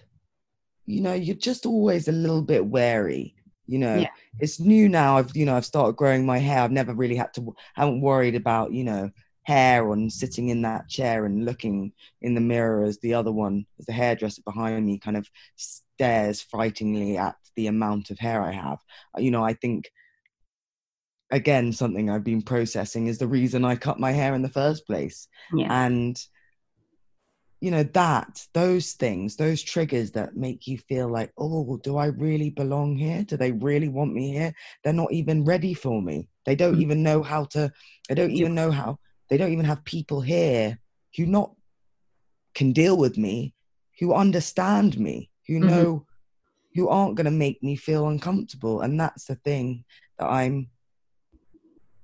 you 0.88 1.02
know 1.02 1.12
you're 1.12 1.36
just 1.36 1.66
always 1.66 2.08
a 2.08 2.12
little 2.12 2.42
bit 2.42 2.64
wary 2.64 3.34
you 3.66 3.78
know 3.78 3.98
Yeah. 4.00 4.08
it's 4.40 4.58
new 4.58 4.88
now 4.88 5.18
i've 5.18 5.36
you 5.36 5.44
know 5.44 5.54
i've 5.56 5.66
started 5.66 5.96
growing 5.96 6.24
my 6.24 6.38
hair 6.38 6.60
i've 6.62 6.72
never 6.72 6.94
really 6.94 7.14
had 7.16 7.32
to 7.34 7.54
haven't 7.74 8.00
worried 8.00 8.34
about 8.34 8.72
you 8.72 8.84
know 8.84 9.10
hair 9.42 9.92
and 9.92 10.12
sitting 10.12 10.48
in 10.48 10.62
that 10.62 10.88
chair 10.88 11.24
and 11.26 11.44
looking 11.44 11.92
in 12.22 12.34
the 12.34 12.40
mirror 12.40 12.84
as 12.84 12.98
the 13.00 13.14
other 13.14 13.32
one 13.32 13.66
as 13.78 13.86
the 13.86 13.92
hairdresser 13.92 14.42
behind 14.44 14.84
me 14.86 14.98
kind 14.98 15.16
of 15.16 15.28
stares 15.56 16.40
frighteningly 16.40 17.18
at 17.18 17.36
the 17.56 17.66
amount 17.66 18.10
of 18.10 18.18
hair 18.18 18.40
i 18.42 18.52
have 18.52 18.78
uh, 19.16 19.20
you 19.20 19.30
know 19.30 19.44
i 19.44 19.52
think 19.52 19.90
again 21.30 21.72
something 21.72 22.08
i've 22.08 22.24
been 22.24 22.42
processing 22.42 23.06
is 23.06 23.18
the 23.18 23.26
reason 23.26 23.64
i 23.64 23.76
cut 23.76 24.00
my 24.00 24.12
hair 24.12 24.34
in 24.34 24.42
the 24.42 24.48
first 24.48 24.86
place 24.86 25.28
Yeah. 25.54 25.86
and 25.86 26.18
you 27.60 27.70
know 27.70 27.82
that 27.82 28.46
those 28.54 28.92
things 28.92 29.36
those 29.36 29.62
triggers 29.62 30.12
that 30.12 30.36
make 30.36 30.66
you 30.66 30.78
feel 30.78 31.08
like 31.08 31.32
oh 31.38 31.76
do 31.78 31.96
i 31.96 32.06
really 32.06 32.50
belong 32.50 32.96
here? 32.96 33.24
Do 33.24 33.36
they 33.36 33.52
really 33.52 33.88
want 33.88 34.12
me 34.14 34.32
here? 34.32 34.52
They're 34.84 34.92
not 34.92 35.12
even 35.12 35.44
ready 35.44 35.74
for 35.74 36.00
me. 36.00 36.28
They 36.46 36.54
don't 36.54 36.74
Mhm. 36.74 36.82
even 36.82 37.02
know 37.02 37.22
how 37.22 37.44
to 37.46 37.72
they 38.08 38.14
don't 38.14 38.30
even 38.30 38.54
know 38.54 38.70
how 38.70 38.98
they 39.28 39.36
don't 39.36 39.52
even 39.52 39.64
have 39.64 39.84
people 39.84 40.20
here 40.20 40.78
who 41.16 41.26
not 41.26 41.52
can 42.54 42.72
deal 42.72 42.96
with 42.96 43.18
me 43.18 43.54
who 43.98 44.14
understand 44.14 44.98
me 44.98 45.30
who 45.46 45.58
Mhm. 45.58 45.68
know 45.68 46.06
who 46.74 46.88
aren't 46.88 47.16
going 47.16 47.24
to 47.24 47.30
make 47.30 47.60
me 47.62 47.74
feel 47.74 48.08
uncomfortable. 48.08 48.82
And 48.82 49.00
that's 49.00 49.24
the 49.24 49.34
thing 49.36 49.84
that 50.18 50.26
i'm 50.26 50.68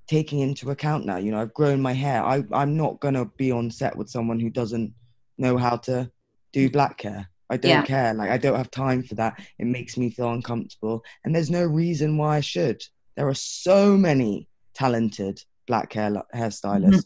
taking 0.07 0.39
into 0.39 0.69
account 0.69 1.05
now. 1.05 1.17
You 1.17 1.31
know 1.31 1.41
i've 1.41 1.53
grown 1.53 1.81
my 1.81 1.93
hair. 1.93 2.23
I, 2.23 2.43
i'm 2.51 2.75
not 2.75 2.99
going 2.99 3.13
to 3.15 3.31
be 3.37 3.51
on 3.51 3.71
set 3.71 3.95
with 3.95 4.09
someone 4.09 4.39
who 4.39 4.49
doesn't 4.49 4.93
know 5.37 5.57
how 5.57 5.77
to 5.77 6.09
do 6.53 6.69
black 6.69 7.01
hair. 7.01 7.27
I 7.49 7.57
don't 7.57 7.69
Yeah. 7.71 7.83
care. 7.83 8.13
Like 8.13 8.31
i 8.31 8.37
don't 8.37 8.55
have 8.57 8.71
time 8.71 9.03
for 9.03 9.15
that. 9.15 9.39
It 9.59 9.65
makes 9.65 9.97
me 9.97 10.09
feel 10.09 10.31
uncomfortable. 10.31 11.03
And 11.23 11.35
there's 11.35 11.51
no 11.51 11.63
reason 11.65 12.17
why 12.17 12.37
i 12.37 12.41
should. 12.41 12.81
There 13.15 13.27
are 13.27 13.33
so 13.35 13.95
many 13.97 14.47
talented 14.73 15.41
black 15.67 15.93
hair 15.93 16.23
hairstylists 16.33 17.05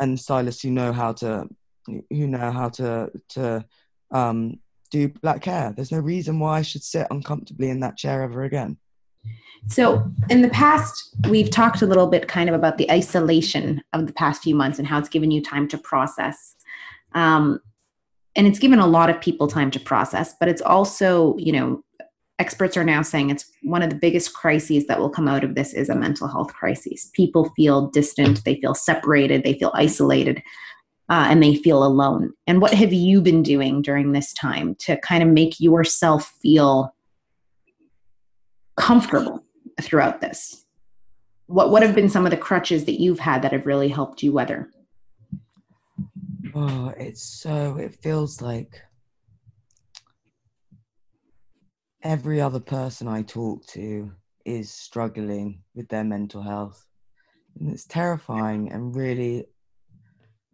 and 0.00 0.18
stylists 0.18 0.62
who 0.62 0.70
know 0.70 0.92
how 0.92 1.12
to 1.14 1.48
who 1.86 2.26
know 2.26 2.50
how 2.50 2.68
to 2.70 3.10
to 3.30 3.64
um 4.10 4.58
do 4.90 5.08
black 5.08 5.44
hair. 5.44 5.72
There's 5.74 5.92
no 5.92 5.98
reason 5.98 6.38
why 6.38 6.58
i 6.58 6.62
should 6.62 6.82
sit 6.82 7.06
uncomfortably 7.10 7.70
in 7.70 7.80
that 7.80 7.96
chair 7.96 8.22
ever 8.22 8.44
again. 8.44 8.76
So, 9.68 10.08
in 10.30 10.42
the 10.42 10.48
past, 10.50 11.16
we've 11.28 11.50
talked 11.50 11.82
a 11.82 11.86
little 11.86 12.06
bit 12.06 12.28
kind 12.28 12.48
of 12.48 12.54
about 12.54 12.78
the 12.78 12.88
isolation 12.90 13.82
of 13.92 14.06
the 14.06 14.12
past 14.12 14.42
few 14.42 14.54
months 14.54 14.78
and 14.78 14.86
how 14.86 14.98
it's 14.98 15.08
given 15.08 15.32
you 15.32 15.42
time 15.42 15.66
to 15.68 15.78
process. 15.78 16.54
Um, 17.16 17.60
and 18.36 18.46
it's 18.46 18.58
given 18.58 18.78
a 18.78 18.86
lot 18.86 19.10
of 19.10 19.20
people 19.20 19.48
time 19.48 19.70
to 19.72 19.80
process, 19.80 20.34
but 20.38 20.48
it's 20.48 20.62
also, 20.62 21.36
you 21.38 21.52
know, 21.52 21.82
experts 22.38 22.76
are 22.76 22.84
now 22.84 23.00
saying 23.00 23.30
it's 23.30 23.50
one 23.62 23.82
of 23.82 23.88
the 23.88 23.96
biggest 23.96 24.34
crises 24.34 24.86
that 24.86 25.00
will 25.00 25.08
come 25.08 25.26
out 25.26 25.42
of 25.42 25.54
this 25.54 25.72
is 25.72 25.88
a 25.88 25.94
mental 25.94 26.28
health 26.28 26.52
crisis. 26.52 27.10
People 27.14 27.50
feel 27.56 27.88
distant, 27.88 28.44
they 28.44 28.60
feel 28.60 28.74
separated, 28.74 29.42
they 29.42 29.54
feel 29.54 29.72
isolated, 29.74 30.42
uh, 31.08 31.26
and 31.30 31.42
they 31.42 31.56
feel 31.56 31.82
alone. 31.82 32.32
And 32.46 32.60
what 32.60 32.74
have 32.74 32.92
you 32.92 33.22
been 33.22 33.42
doing 33.42 33.80
during 33.80 34.12
this 34.12 34.34
time 34.34 34.74
to 34.80 34.98
kind 34.98 35.22
of 35.22 35.30
make 35.30 35.58
yourself 35.58 36.30
feel 36.42 36.94
comfortable 38.76 39.42
throughout 39.80 40.20
this? 40.20 40.66
What 41.46 41.70
what 41.70 41.82
have 41.82 41.94
been 41.94 42.10
some 42.10 42.26
of 42.26 42.32
the 42.32 42.36
crutches 42.36 42.84
that 42.84 43.00
you've 43.00 43.20
had 43.20 43.40
that 43.42 43.52
have 43.52 43.66
really 43.66 43.88
helped 43.88 44.22
you 44.22 44.32
weather? 44.32 44.68
Oh 46.54 46.92
it's 46.96 47.22
so 47.22 47.76
it 47.76 47.94
feels 48.02 48.40
like 48.40 48.82
every 52.02 52.40
other 52.40 52.60
person 52.60 53.08
i 53.08 53.22
talk 53.22 53.66
to 53.66 54.10
is 54.46 54.70
struggling 54.70 55.60
with 55.74 55.88
their 55.88 56.04
mental 56.04 56.40
health. 56.40 56.86
And 57.58 57.68
it's 57.70 57.84
terrifying 57.84 58.70
and 58.70 58.94
really 58.94 59.46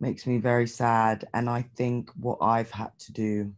makes 0.01 0.27
me 0.27 0.39
very 0.39 0.67
sad. 0.67 1.29
And 1.35 1.49
i 1.49 1.63
think 1.77 2.11
what 2.17 2.39
i've 2.41 2.71
had 2.71 2.99
to 3.01 3.13
do 3.13 3.53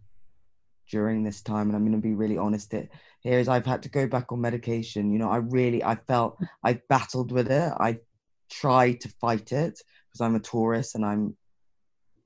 during 0.90 1.22
this 1.22 1.40
time 1.40 1.68
and 1.68 1.76
i'm 1.76 1.82
going 1.82 1.92
to 1.92 2.08
be 2.08 2.12
really 2.12 2.36
honest 2.36 2.74
it 2.74 2.90
here 3.20 3.38
is 3.38 3.48
i've 3.48 3.64
had 3.64 3.82
to 3.84 3.88
go 3.88 4.06
back 4.06 4.30
on 4.32 4.40
medication. 4.40 5.12
You 5.12 5.18
know 5.18 5.30
i 5.30 5.36
really 5.36 5.82
i 5.82 5.94
felt 5.94 6.36
i 6.64 6.80
battled 6.88 7.32
with 7.32 7.50
it. 7.50 7.72
I 7.78 7.98
tried 8.50 9.00
to 9.00 9.08
fight 9.20 9.52
it 9.52 9.80
because 10.08 10.20
i'm 10.20 10.34
a 10.34 10.40
taurus 10.40 10.94
and 10.96 11.04
i'm 11.04 11.36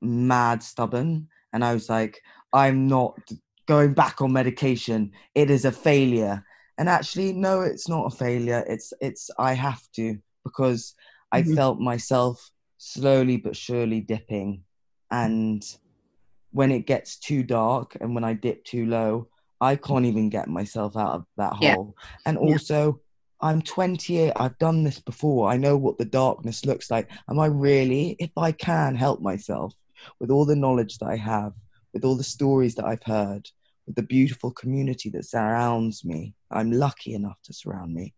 mad 0.01 0.63
stubborn 0.63 1.29
and 1.53 1.65
i 1.65 1.75
was 1.75 1.89
like 1.89 2.21
i'm 2.53 2.87
not 2.89 3.19
going 3.67 3.93
back 3.93 4.23
on 4.23 4.33
medication. 4.33 5.13
It 5.35 5.51
is 5.51 5.67
a 5.67 5.71
failure. 5.71 6.43
And 6.79 6.89
actually 6.89 7.35
no 7.35 7.61
it's 7.61 7.87
not 7.89 8.13
a 8.13 8.17
failure. 8.17 8.65
It's 8.67 8.93
it's 9.01 9.31
i 9.39 9.53
have 9.53 9.83
to 9.97 10.17
because 10.45 10.95
i 11.33 11.43
Mhm. 11.43 11.55
felt 11.55 11.79
myself 11.79 12.51
slowly 12.79 13.37
but 13.37 13.55
surely 13.55 14.01
dipping. 14.01 14.65
And 15.11 15.63
when 16.53 16.73
it 16.73 16.87
gets 16.87 17.19
too 17.19 17.43
dark 17.43 17.97
and 18.01 18.15
when 18.15 18.25
i 18.25 18.33
dip 18.33 18.65
too 18.65 18.87
low 18.87 19.29
i 19.61 19.77
can't 19.77 20.07
even 20.07 20.31
get 20.31 20.49
myself 20.49 20.97
out 20.97 21.13
of 21.13 21.25
that 21.37 21.53
Yeah. 21.61 21.75
hole. 21.75 21.95
And 22.25 22.39
Yeah. 22.39 22.43
also 22.49 23.01
i'm 23.43 23.61
28 23.61 24.33
i've 24.37 24.59
done 24.59 24.83
this 24.83 24.99
before. 24.99 25.51
I 25.51 25.59
know 25.59 25.77
what 25.77 25.99
the 25.99 26.07
darkness 26.07 26.65
looks 26.65 26.91
like. 26.91 27.11
Am 27.29 27.39
i 27.39 27.47
really? 27.47 28.17
If 28.19 28.31
i 28.39 28.51
can 28.53 28.95
help 28.95 29.21
myself 29.21 29.75
with 30.21 30.31
all 30.31 30.45
the 30.45 30.57
knowledge 30.57 30.99
that 30.99 31.07
i 31.09 31.17
have 31.17 31.53
with 31.93 32.05
all 32.05 32.17
the 32.17 32.25
stories 32.25 32.75
that 32.75 32.85
i've 32.85 33.03
heard 33.05 33.49
with 33.89 33.97
the 33.97 34.03
beautiful 34.03 34.51
community 34.53 35.09
that 35.09 35.25
surrounds 35.25 36.05
me. 36.05 36.35
I'm 36.51 36.71
lucky 36.71 37.15
enough 37.15 37.39
to 37.45 37.55
surround 37.55 37.95
me. 37.95 38.15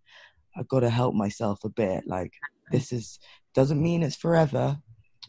I've 0.57 0.69
got 0.69 0.81
to 0.81 0.91
help 0.91 1.15
myself 1.15 1.65
a 1.65 1.69
bit 1.69 2.03
like 2.07 2.35
this 2.73 2.93
is 2.93 3.21
doesn't 3.55 3.83
mean 3.83 4.03
it's 4.03 4.17
forever 4.17 4.79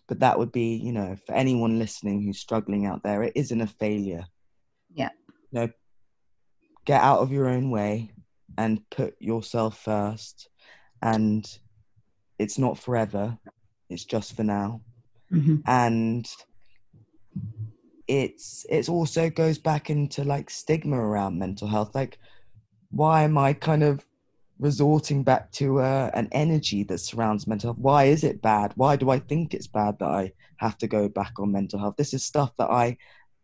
but 0.07 0.19
that 0.19 0.37
would 0.37 0.51
be 0.51 0.75
you 0.75 0.91
know 0.91 1.15
for 1.25 1.33
anyone 1.33 1.79
listening 1.79 2.21
who's 2.21 2.39
struggling 2.39 2.85
out 2.85 3.01
there 3.03 3.23
it 3.23 3.33
isn't 3.35 3.61
a 3.61 3.67
failure. 3.67 4.25
Yeah. 4.93 5.09
you 5.51 5.59
know 5.59 5.69
get 6.85 7.01
out 7.01 7.19
of 7.19 7.31
your 7.31 7.47
own 7.47 7.69
way 7.69 8.11
and 8.57 8.81
put 8.89 9.15
yourself 9.19 9.79
first 9.79 10.49
and 11.03 11.47
it's 12.39 12.57
not 12.57 12.79
forever 12.79 13.37
it's 13.89 14.05
just 14.05 14.35
for 14.35 14.43
now 14.43 14.81
and 15.65 16.27
it's 18.07 18.65
it's 18.69 18.89
also 18.89 19.29
goes 19.29 19.57
back 19.57 19.89
into 19.89 20.23
like 20.23 20.49
stigma 20.49 20.97
around 20.97 21.39
mental 21.39 21.67
health. 21.67 21.95
Like 21.95 22.17
why 22.91 23.23
am 23.23 23.37
i 23.37 23.53
kind 23.53 23.83
of 23.83 24.05
resorting 24.59 25.23
back 25.23 25.51
to 25.51 25.79
uh, 25.79 26.11
an 26.13 26.27
energy 26.33 26.83
that 26.83 26.99
surrounds 26.99 27.47
mental 27.47 27.69
health? 27.69 27.79
Why 27.79 28.03
is 28.05 28.23
it 28.23 28.41
bad? 28.41 28.73
Why 28.75 28.95
do 28.95 29.09
i 29.09 29.19
think 29.19 29.53
it's 29.53 29.67
bad 29.67 29.97
that 29.99 30.09
i 30.09 30.33
have 30.57 30.77
to 30.79 30.87
go 30.87 31.07
back 31.07 31.33
on 31.39 31.51
mental 31.51 31.79
health? 31.79 31.95
This 31.97 32.13
is 32.13 32.23
stuff 32.23 32.51
that 32.57 32.69
i 32.69 32.97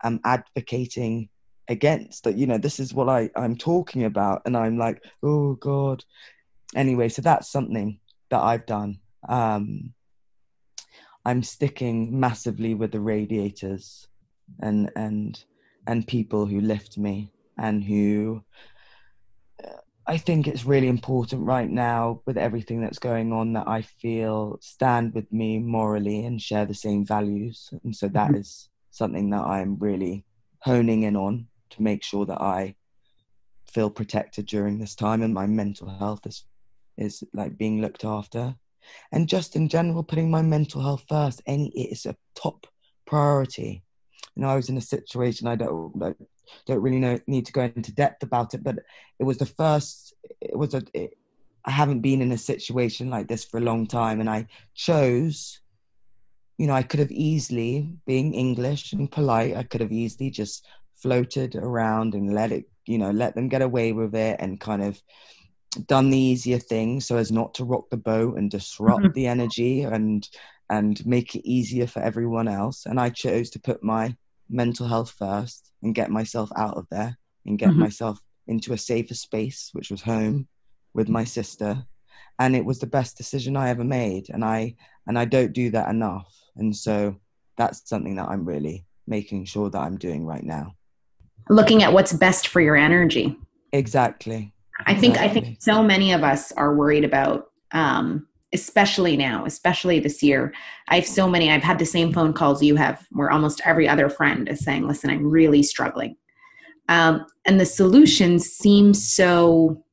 am 0.03 0.19
advocating 0.25 1.29
against 1.69 2.23
that 2.23 2.37
you 2.37 2.47
know 2.47 2.57
this 2.57 2.79
is 2.79 2.93
what 2.93 3.09
i 3.09 3.29
i'm 3.35 3.55
talking 3.55 4.03
about. 4.03 4.41
And 4.45 4.55
i'm 4.55 4.77
like 4.77 5.03
oh 5.23 5.55
god. 5.55 6.03
Anyway 6.75 7.09
so 7.09 7.21
that's 7.21 7.49
something 7.49 7.99
that 8.29 8.41
i've 8.41 8.65
done. 8.65 8.99
Um 9.27 9.93
i'm 11.27 11.43
sticking 11.43 12.19
massively 12.19 12.73
with 12.75 12.91
the 12.91 13.01
radiators 13.01 14.07
and 14.61 14.91
and 14.95 15.45
and 15.87 16.07
people 16.07 16.47
who 16.47 16.61
lift 16.61 16.97
me 16.97 17.33
and 17.59 17.83
who 17.83 18.43
uh, 19.63 19.77
I 20.07 20.17
think 20.17 20.47
it's 20.47 20.65
really 20.65 20.87
important 20.87 21.45
right 21.45 21.69
now 21.69 22.21
with 22.25 22.37
everything 22.37 22.81
that's 22.81 22.99
going 22.99 23.33
on 23.33 23.53
that 23.53 23.67
I 23.67 23.81
feel 23.81 24.57
stand 24.61 25.13
with 25.13 25.31
me 25.31 25.59
morally 25.59 26.25
and 26.25 26.41
share 26.41 26.65
the 26.65 26.73
same 26.73 27.05
values. 27.05 27.69
And 27.83 27.95
so 27.95 28.07
that 28.09 28.31
Mhm. 28.31 28.39
is 28.39 28.69
something 28.91 29.29
that 29.31 29.45
I'm 29.45 29.77
really 29.79 30.25
honing 30.61 31.03
in 31.03 31.15
on 31.17 31.49
to 31.71 31.81
make 31.83 32.03
sure 32.03 32.25
that 32.25 32.41
I 32.41 32.75
feel 33.67 33.89
protected 33.91 34.45
during 34.47 34.79
this 34.79 34.95
time 34.95 35.21
and 35.21 35.33
my 35.33 35.47
mental 35.47 35.89
health 35.89 36.25
is 36.25 36.45
is 36.97 37.23
like 37.33 37.57
being 37.57 37.81
looked 37.81 38.05
after. 38.05 38.55
And 39.11 39.27
just 39.27 39.55
in 39.55 39.69
general, 39.69 40.03
putting 40.03 40.29
my 40.29 40.41
mental 40.41 40.81
health 40.81 41.05
first. 41.07 41.41
Any 41.45 41.69
it 41.69 41.91
is 41.91 42.05
a 42.05 42.15
top 42.35 42.67
priority. 43.05 43.83
You 44.35 44.41
know, 44.43 44.49
I 44.49 44.55
was 44.55 44.69
in 44.69 44.77
a 44.77 44.81
situation 44.81 45.47
I 45.47 45.55
don't 45.55 45.95
like, 45.97 46.17
don't 46.65 46.81
really 46.81 46.99
know 46.99 47.19
need 47.27 47.45
to 47.47 47.51
go 47.51 47.63
into 47.63 47.93
depth 47.93 48.23
about 48.23 48.53
it, 48.53 48.63
but 48.63 48.79
it 49.19 49.23
was 49.23 49.37
the 49.37 49.45
first. 49.45 50.13
It 50.41 50.57
was 50.57 50.73
a. 50.73 50.83
It, 50.93 51.17
I 51.65 51.71
haven't 51.71 51.99
been 51.99 52.21
in 52.21 52.31
a 52.31 52.37
situation 52.37 53.09
like 53.09 53.27
this 53.27 53.43
for 53.43 53.57
a 53.57 53.61
long 53.61 53.87
time, 53.87 54.19
and 54.19 54.29
I 54.29 54.47
chose. 54.75 55.59
You 56.57 56.65
know, 56.65 56.73
I 56.73 56.81
could 56.81 56.99
have 56.99 57.11
easily, 57.11 57.87
being 58.07 58.33
English 58.33 58.91
and 58.93 59.11
polite, 59.11 59.55
I 59.55 59.61
could 59.61 59.79
have 59.79 59.91
easily 59.91 60.31
just 60.31 60.65
floated 60.95 61.55
around 61.55 62.15
and 62.15 62.33
let 62.33 62.51
it, 62.51 62.65
you 62.87 62.97
know, 62.97 63.11
let 63.11 63.35
them 63.35 63.47
get 63.47 63.61
away 63.61 63.91
with 63.91 64.15
it 64.15 64.37
and 64.39 64.59
kind 64.59 64.81
of 64.81 64.99
done 65.85 66.09
the 66.09 66.17
easier 66.17 66.59
thing 66.59 66.99
so 66.99 67.17
as 67.17 67.31
not 67.31 67.53
to 67.55 67.65
rock 67.65 67.89
the 67.89 67.97
boat 67.97 68.37
and 68.37 68.49
disrupt 68.49 69.03
Mhm. 69.03 69.13
the 69.13 69.27
energy 69.27 69.83
and 69.83 70.27
and 70.69 71.05
make 71.05 71.33
it 71.33 71.47
easier 71.47 71.87
for 71.87 72.01
everyone 72.01 72.47
else. 72.47 72.85
And 72.85 72.99
i 72.99 73.09
chose 73.09 73.49
to 73.51 73.59
put 73.59 73.81
my 73.83 74.15
mental 74.49 74.87
health 74.87 75.11
first 75.11 75.71
and 75.81 75.95
get 75.95 76.09
myself 76.11 76.49
out 76.57 76.75
of 76.77 76.87
there 76.89 77.17
and 77.45 77.57
get 77.57 77.71
Mhm. 77.71 77.77
myself 77.77 78.19
into 78.47 78.73
a 78.73 78.77
safer 78.77 79.13
space 79.13 79.69
which 79.73 79.89
was 79.91 80.01
home 80.01 80.47
with 80.93 81.07
my 81.09 81.23
sister. 81.23 81.85
And 82.39 82.55
it 82.55 82.65
was 82.65 82.79
the 82.79 82.87
best 82.87 83.17
decision 83.17 83.55
I 83.55 83.69
ever 83.69 83.83
made. 83.83 84.29
And 84.29 84.43
I 84.43 84.75
and 85.07 85.17
I 85.17 85.25
don't 85.25 85.53
do 85.53 85.69
that 85.71 85.89
enough. 85.89 86.33
And 86.57 86.75
so 86.75 87.15
that's 87.55 87.87
something 87.87 88.15
that 88.15 88.27
I'm 88.29 88.43
really 88.43 88.85
making 89.07 89.45
sure 89.45 89.69
that 89.69 89.79
I'm 89.79 89.97
doing 89.97 90.25
right 90.25 90.43
now. 90.43 90.75
Looking 91.49 91.81
at 91.83 91.93
what's 91.93 92.11
best 92.11 92.49
for 92.49 92.59
your 92.59 92.75
energy. 92.75 93.37
Exactly 93.71 94.53
I 94.85 94.95
think. 94.95 95.17
I 95.17 95.27
think 95.27 95.57
so 95.59 95.81
many 95.81 96.13
of 96.13 96.23
us 96.23 96.51
are 96.53 96.75
worried 96.75 97.03
about 97.03 97.51
um 97.71 98.27
especially 98.53 99.17
now, 99.17 99.45
especially 99.45 99.99
this 99.99 100.23
year. 100.23 100.53
I 100.87 100.95
have 100.95 101.07
so 101.07 101.27
many, 101.27 101.51
I've 101.51 101.63
had 101.63 101.79
the 101.79 101.85
same 101.85 102.13
phone 102.13 102.33
calls 102.33 102.63
you 102.63 102.75
have 102.77 103.05
where 103.11 103.29
almost 103.29 103.61
every 103.65 103.89
other 103.89 104.09
friend 104.09 104.47
is 104.47 104.61
saying, 104.61 104.87
listen, 104.87 105.09
I'm 105.09 105.29
really 105.29 105.63
struggling. 105.63 106.15
Um, 106.89 107.25
and 107.45 107.59
the 107.59 107.65
solutions 107.65 108.45
seem 108.45 108.93
so 108.93 109.83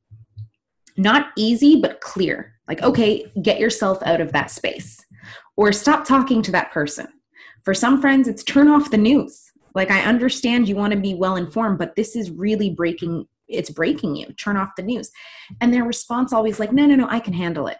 not 0.95 1.27
easy, 1.35 1.79
but 1.79 1.99
clear. 1.99 2.53
Like, 2.67 2.81
okay, 2.81 3.25
get 3.41 3.59
yourself 3.59 4.01
out 4.03 4.21
of 4.21 4.31
that 4.31 4.49
space 4.49 5.03
or 5.57 5.71
stop 5.71 6.05
talking 6.05 6.41
to 6.43 6.51
that 6.51 6.71
person. 6.71 7.07
For 7.63 7.73
some 7.73 7.99
friends, 7.99 8.27
it's 8.27 8.43
turn 8.43 8.69
off 8.69 8.91
the 8.91 8.97
news. 8.97 9.51
Like, 9.73 9.91
I 9.91 10.01
understand 10.01 10.69
you 10.69 10.75
want 10.77 10.93
to 10.93 10.99
be 10.99 11.13
well 11.13 11.35
informed, 11.35 11.77
but 11.77 11.97
this 11.97 12.15
is 12.15 12.31
really 12.31 12.69
breaking, 12.69 13.27
it's 13.47 13.69
breaking 13.69 14.15
you. 14.15 14.27
Turn 14.33 14.57
off 14.57 14.75
the 14.75 14.83
news. 14.83 15.11
And 15.61 15.73
their 15.73 15.83
response 15.83 16.33
always 16.33 16.59
like, 16.59 16.71
no, 16.71 16.85
no, 16.85 16.95
no, 16.95 17.07
I 17.09 17.19
can 17.19 17.33
handle 17.33 17.67
it. 17.67 17.77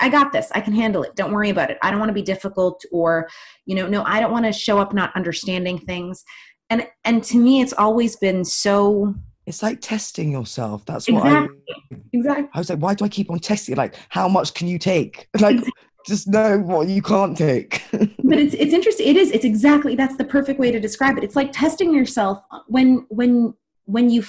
I 0.00 0.08
got 0.08 0.32
this. 0.32 0.50
I 0.54 0.60
can 0.60 0.74
handle 0.74 1.02
it. 1.02 1.16
Don't 1.16 1.32
worry 1.32 1.50
about 1.50 1.70
it. 1.70 1.78
I 1.82 1.90
don't 1.90 1.98
want 1.98 2.10
to 2.10 2.14
be 2.14 2.22
difficult 2.22 2.84
or, 2.92 3.28
you 3.64 3.74
know, 3.74 3.88
no, 3.88 4.02
I 4.04 4.20
don't 4.20 4.32
want 4.32 4.44
to 4.44 4.52
show 4.52 4.78
up 4.78 4.92
not 4.92 5.14
understanding 5.16 5.78
things. 5.78 6.24
And 6.70 6.86
and 7.04 7.24
to 7.24 7.38
me 7.38 7.62
it's 7.62 7.72
always 7.72 8.16
been 8.16 8.44
so 8.44 9.14
it's 9.48 9.62
like 9.62 9.80
testing 9.80 10.30
yourself. 10.30 10.84
That's 10.84 11.08
what 11.08 11.24
exactly. 11.24 11.56
I 11.90 11.96
exactly. 12.12 12.48
I 12.52 12.58
was 12.58 12.68
like, 12.68 12.80
why 12.80 12.94
do 12.94 13.06
I 13.06 13.08
keep 13.08 13.30
on 13.30 13.38
testing? 13.38 13.76
Like, 13.76 13.94
how 14.10 14.28
much 14.28 14.52
can 14.52 14.68
you 14.68 14.78
take? 14.78 15.26
Like, 15.40 15.56
exactly. 15.56 15.72
just 16.06 16.28
know 16.28 16.58
what 16.58 16.88
you 16.88 17.00
can't 17.00 17.36
take. 17.36 17.82
but 17.92 18.38
it's 18.38 18.54
it's 18.54 18.74
interesting. 18.74 19.06
It 19.08 19.16
is. 19.16 19.30
It's 19.30 19.46
exactly 19.46 19.94
that's 19.94 20.18
the 20.18 20.24
perfect 20.24 20.60
way 20.60 20.70
to 20.70 20.78
describe 20.78 21.16
it. 21.16 21.24
It's 21.24 21.34
like 21.34 21.50
testing 21.52 21.94
yourself 21.94 22.44
when 22.66 23.06
when 23.08 23.54
when 23.86 24.10
you 24.10 24.22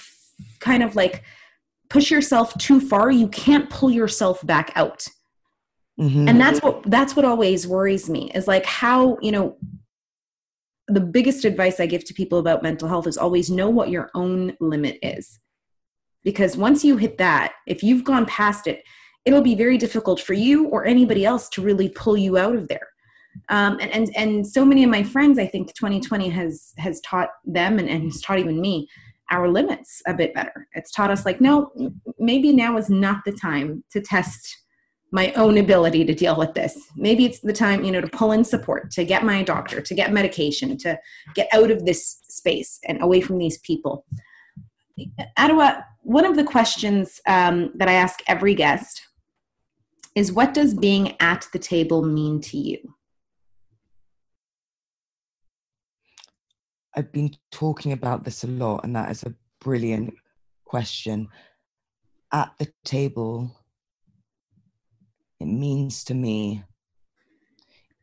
kind 0.60 0.84
of 0.84 0.96
like 0.96 1.24
push 1.90 2.12
yourself 2.12 2.56
too 2.58 2.80
far, 2.80 3.12
you 3.12 3.28
can't 3.28 3.70
pull 3.70 3.92
yourself 3.92 4.46
back 4.46 4.72
out. 4.76 5.08
Mm-hmm. 6.00 6.30
And 6.30 6.40
that's 6.40 6.62
what 6.62 6.84
that's 6.84 7.16
what 7.16 7.26
always 7.26 7.68
worries 7.68 8.10
me 8.10 8.32
is 8.34 8.48
like 8.48 8.66
how, 8.66 9.18
you 9.22 9.32
know, 9.32 9.58
the 10.88 11.02
biggest 11.02 11.46
advice 11.46 11.80
I 11.80 11.86
give 11.86 12.06
to 12.06 12.14
people 12.14 12.40
about 12.40 12.64
mental 12.64 12.88
health 12.88 13.06
is 13.06 13.18
always 13.18 13.50
know 13.50 13.70
what 13.70 13.90
your 13.90 14.10
own 14.16 14.56
limit 14.60 14.98
is. 15.02 15.40
Because 16.24 16.58
once 16.58 16.84
you 16.84 16.98
hit 16.98 17.18
that, 17.18 17.54
if 17.68 17.84
you've 17.84 18.04
gone 18.04 18.26
past 18.26 18.66
it, 18.66 18.84
it'll 19.26 19.42
be 19.42 19.56
very 19.56 19.78
difficult 19.78 20.20
for 20.20 20.34
you 20.34 20.68
or 20.68 20.86
anybody 20.86 21.26
else 21.26 21.50
to 21.50 21.62
really 21.62 21.90
pull 21.90 22.18
you 22.18 22.38
out 22.38 22.56
of 22.56 22.68
there. 22.68 22.88
Um, 23.50 23.78
and, 23.82 23.92
and 23.92 24.10
and 24.16 24.48
so 24.48 24.66
many 24.66 24.84
of 24.84 24.90
my 24.90 25.04
friends, 25.04 25.38
I 25.38 25.48
think 25.48 25.74
2020 25.74 26.30
has 26.30 26.74
has 26.78 27.02
taught 27.02 27.30
them 27.46 27.78
and, 27.78 27.90
and 27.90 28.04
has 28.06 28.22
taught 28.22 28.40
even 28.40 28.62
me 28.62 28.88
our 29.32 29.48
limits 29.48 30.02
a 30.08 30.14
bit 30.14 30.34
better. 30.34 30.68
It's 30.74 30.92
taught 30.92 31.12
us 31.12 31.26
like, 31.26 31.42
no, 31.42 31.72
maybe 32.18 32.54
now 32.54 32.78
is 32.78 32.90
not 32.90 33.24
the 33.26 33.32
time 33.32 33.84
to 33.92 34.02
test 34.02 34.58
my 35.12 35.32
own 35.34 35.58
ability 35.58 36.06
to 36.06 36.14
deal 36.14 36.36
with 36.36 36.54
this. 36.54 36.78
Maybe 36.96 37.26
it's 37.26 37.40
the 37.40 37.54
time, 37.54 37.84
you 37.84 37.92
know, 37.92 38.02
to 38.02 38.08
pull 38.08 38.32
in 38.32 38.44
support, 38.44 38.92
to 38.92 39.04
get 39.04 39.24
my 39.24 39.42
doctor, 39.42 39.82
to 39.82 39.96
get 39.96 40.14
medication, 40.14 40.78
to 40.80 41.00
get 41.34 41.48
out 41.52 41.72
of 41.72 41.86
this 41.86 42.22
space 42.30 42.80
and 42.88 43.02
away 43.02 43.22
from 43.22 43.40
these 43.40 43.58
people. 43.60 44.06
Adwoa, 45.38 45.84
one 46.02 46.26
of 46.26 46.36
the 46.36 46.44
questions 46.44 47.20
um, 47.28 47.72
that 47.76 47.90
I 47.90 47.94
ask 47.94 48.20
every 48.28 48.54
guest 48.54 49.02
is 50.16 50.32
what 50.32 50.54
does 50.54 50.74
being 50.74 51.16
at 51.20 51.48
the 51.54 51.60
table 51.60 52.04
mean 52.04 52.42
to 52.42 52.58
you? 52.58 52.78
I've 57.00 57.14
been 57.14 57.34
talking 57.50 57.94
about 57.94 58.26
this 58.26 58.44
a 58.44 58.48
lot, 58.48 58.84
and 58.84 58.94
that 58.94 59.10
is 59.10 59.24
a 59.24 59.34
brilliant 59.62 60.14
question. 60.66 61.30
At 62.34 62.52
the 62.60 62.68
table 62.84 63.56
it 65.40 65.46
means 65.46 66.04
to 66.04 66.14
me 66.14 66.62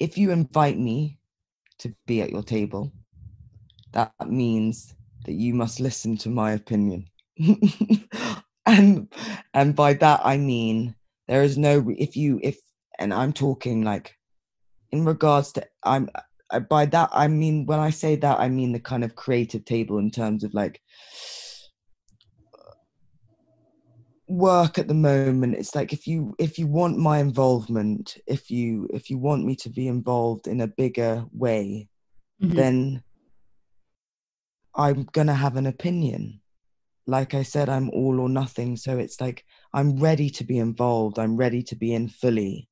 if 0.00 0.16
you 0.16 0.30
invite 0.30 0.78
me 0.78 1.18
to 1.78 1.94
be 2.06 2.22
at 2.22 2.30
your 2.30 2.42
table, 2.42 2.90
that 3.92 4.12
means 4.26 4.94
that 5.26 5.34
you 5.34 5.52
must 5.52 5.78
listen 5.78 6.16
to 6.18 6.30
my 6.30 6.52
opinion. 6.52 7.06
and 8.66 9.12
and 9.52 9.76
by 9.76 9.92
that 9.92 10.20
I 10.24 10.38
mean 10.38 10.94
there 11.28 11.42
is 11.42 11.58
no 11.58 11.84
if 11.98 12.16
you 12.16 12.40
if 12.42 12.58
and 12.98 13.12
I'm 13.12 13.34
talking 13.34 13.84
like 13.84 14.16
in 14.90 15.04
regards 15.04 15.52
to 15.52 15.66
I'm 15.82 16.08
by 16.68 16.86
that 16.86 17.10
I 17.12 17.28
mean 17.28 17.66
when 17.66 17.78
I 17.78 17.90
say 17.90 18.16
that 18.16 18.38
I 18.38 18.48
mean 18.48 18.72
the 18.72 18.80
kind 18.80 19.04
of 19.04 19.16
creative 19.16 19.64
table 19.64 19.98
in 19.98 20.10
terms 20.10 20.44
of 20.44 20.54
like 20.54 20.80
work 24.28 24.78
at 24.78 24.88
the 24.88 24.94
moment. 24.94 25.54
It's 25.54 25.74
like 25.74 25.92
if 25.92 26.06
you 26.06 26.34
if 26.38 26.58
you 26.58 26.66
want 26.66 26.98
my 26.98 27.18
involvement 27.18 28.16
if 28.26 28.50
you 28.50 28.88
if 28.92 29.10
you 29.10 29.18
want 29.18 29.44
me 29.44 29.54
to 29.56 29.70
be 29.70 29.88
involved 29.88 30.46
in 30.46 30.60
a 30.60 30.66
bigger 30.66 31.24
way 31.32 31.88
mm-hmm. 32.42 32.54
then 32.54 33.02
i'm 34.74 35.04
going 35.12 35.28
to 35.28 35.34
have 35.34 35.56
an 35.56 35.66
opinion. 35.66 36.40
Like 37.06 37.34
i 37.34 37.42
said 37.42 37.68
i'm 37.68 37.90
all 37.90 38.20
or 38.20 38.28
nothing. 38.28 38.76
So 38.76 38.98
it's 38.98 39.20
like 39.20 39.44
i'm 39.72 39.98
ready 39.98 40.30
to 40.30 40.44
be 40.44 40.58
involved. 40.58 41.18
I'm 41.18 41.36
ready 41.36 41.62
to 41.64 41.76
be 41.76 41.94
in 41.94 42.08
fully. 42.08 42.68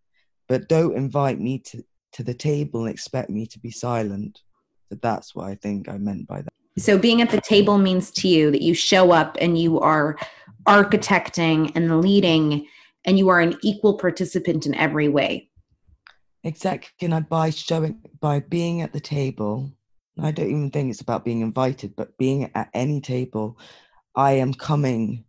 But 0.48 0.68
don't 0.68 0.96
invite 0.96 1.40
me 1.40 1.60
to 1.70 1.82
to 2.14 2.22
the 2.22 2.34
table 2.34 2.86
and 2.86 2.90
expect 2.90 3.28
me 3.28 3.46
to 3.46 3.58
be 3.58 3.70
silent. 3.70 4.40
So 4.88 4.98
that's 5.02 5.34
what 5.34 5.46
i 5.46 5.54
think 5.56 5.88
i 5.88 5.98
meant 5.98 6.26
by 6.26 6.42
that. 6.42 6.52
So 6.78 6.98
being 6.98 7.22
at 7.22 7.30
the 7.30 7.40
table 7.40 7.78
means 7.78 8.10
to 8.12 8.28
you 8.28 8.50
that 8.50 8.62
you 8.62 8.74
show 8.74 9.12
up 9.12 9.36
and 9.40 9.58
you 9.58 9.80
are 9.80 10.18
architecting 10.66 11.70
and 11.74 12.00
leading 12.00 12.66
and 13.04 13.18
you 13.18 13.28
are 13.28 13.40
an 13.40 13.56
equal 13.62 13.98
participant 13.98 14.66
in 14.66 14.74
every 14.74 15.08
way. 15.08 15.50
Exactly. 16.42 17.08
And 17.08 17.28
by 17.28 17.50
showing 17.50 18.00
by 18.20 18.40
being 18.40 18.82
at 18.82 18.92
the 18.92 19.00
table 19.00 19.70
i 20.20 20.30
don't 20.30 20.48
even 20.48 20.70
think 20.70 20.90
it's 20.90 21.00
about 21.00 21.24
being 21.24 21.40
invited 21.40 21.96
but 21.96 22.16
being 22.18 22.50
at 22.54 22.70
any 22.72 23.00
table 23.00 23.58
i 24.14 24.32
am 24.32 24.54
coming. 24.54 25.24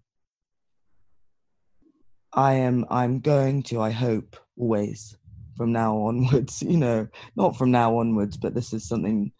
I 2.34 2.54
am 2.54 2.86
i'm 2.90 3.22
going 3.22 3.64
to 3.64 3.82
i 3.82 3.92
hope 3.92 4.38
always 4.58 5.18
from 5.56 5.72
now 5.72 5.98
onwards 5.98 6.62
you 6.68 6.78
know 6.78 7.08
not 7.36 7.58
from 7.58 7.72
now 7.72 7.98
onwards 7.98 8.38
but 8.38 8.54
this 8.54 8.74
is 8.74 8.88
something 8.88 9.32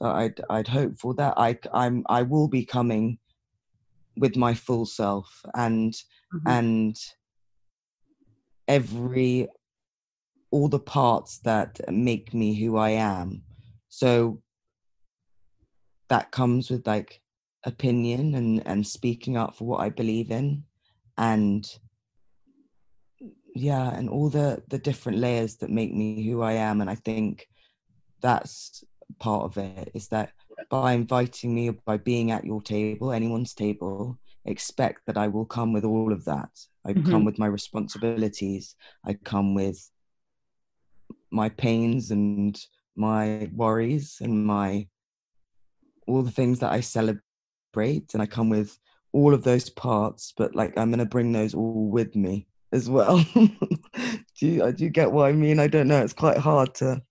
that 0.00 0.14
i'd 0.14 0.40
i'd 0.50 0.68
hope 0.68 0.96
for 0.98 1.14
that 1.14 1.34
i 1.36 1.56
i'm 1.72 2.04
i 2.08 2.22
will 2.22 2.48
be 2.48 2.64
coming 2.64 3.18
with 4.16 4.36
my 4.36 4.54
full 4.54 4.86
self 4.86 5.42
and 5.54 5.92
mm-hmm. 5.92 6.48
and 6.48 6.96
every 8.68 9.48
all 10.50 10.68
the 10.68 10.78
parts 10.78 11.38
that 11.38 11.80
make 11.92 12.32
me 12.32 12.54
who 12.54 12.76
I 12.76 12.90
am. 12.90 13.42
So 13.88 14.40
that 16.08 16.30
comes 16.30 16.70
with 16.70 16.86
like 16.86 17.20
opinion 17.64 18.36
and 18.36 18.64
and 18.66 18.86
speaking 18.86 19.36
up 19.36 19.56
for 19.56 19.64
what 19.64 19.80
I 19.80 19.88
believe 19.88 20.30
in 20.30 20.62
and 21.18 21.66
yeah 23.54 23.94
and 23.94 24.08
all 24.08 24.28
the 24.28 24.62
the 24.68 24.78
different 24.78 25.18
layers 25.18 25.56
that 25.56 25.70
make 25.70 25.94
me 25.94 26.24
who 26.26 26.42
I 26.42 26.52
am 26.52 26.80
and 26.80 26.90
I 26.90 26.96
think 26.96 27.48
that's 28.20 28.84
part 29.18 29.44
of 29.44 29.58
it 29.58 29.90
is 29.94 30.08
that 30.08 30.32
by 30.70 30.92
inviting 30.92 31.54
me 31.54 31.70
by 31.70 31.96
being 31.96 32.30
at 32.30 32.44
your 32.44 32.62
table, 32.62 33.12
anyone's 33.12 33.54
table, 33.54 34.18
expect 34.44 35.02
that 35.06 35.16
I 35.16 35.28
will 35.28 35.44
come 35.44 35.72
with 35.72 35.84
all 35.84 36.12
of 36.12 36.24
that. 36.24 36.50
I 36.84 36.92
mm-hmm. 36.92 37.10
come 37.10 37.24
with 37.24 37.38
my 37.38 37.46
responsibilities. 37.46 38.76
I 39.04 39.14
come 39.14 39.54
with 39.54 39.90
my 41.30 41.48
pains 41.48 42.10
and 42.10 42.58
my 42.96 43.50
worries 43.54 44.18
and 44.20 44.46
my 44.46 44.88
all 46.06 46.22
the 46.22 46.30
things 46.30 46.60
that 46.60 46.72
I 46.72 46.80
celebrate 46.80 48.12
and 48.12 48.22
I 48.22 48.26
come 48.26 48.50
with 48.50 48.78
all 49.12 49.32
of 49.32 49.42
those 49.42 49.70
parts, 49.70 50.32
but 50.36 50.54
like 50.54 50.76
I'm 50.78 50.90
gonna 50.90 51.06
bring 51.06 51.32
those 51.32 51.54
all 51.54 51.88
with 51.88 52.14
me 52.14 52.46
as 52.74 52.90
well. 52.90 53.24
do 53.34 53.48
you 54.40 54.64
uh, 54.64 54.70
do 54.72 54.84
you 54.84 54.90
get 54.90 55.10
what 55.10 55.28
I 55.28 55.32
mean? 55.32 55.58
I 55.58 55.68
don't 55.68 55.88
know. 55.88 56.02
It's 56.02 56.12
quite 56.12 56.38
hard 56.38 56.74
to 56.76 57.02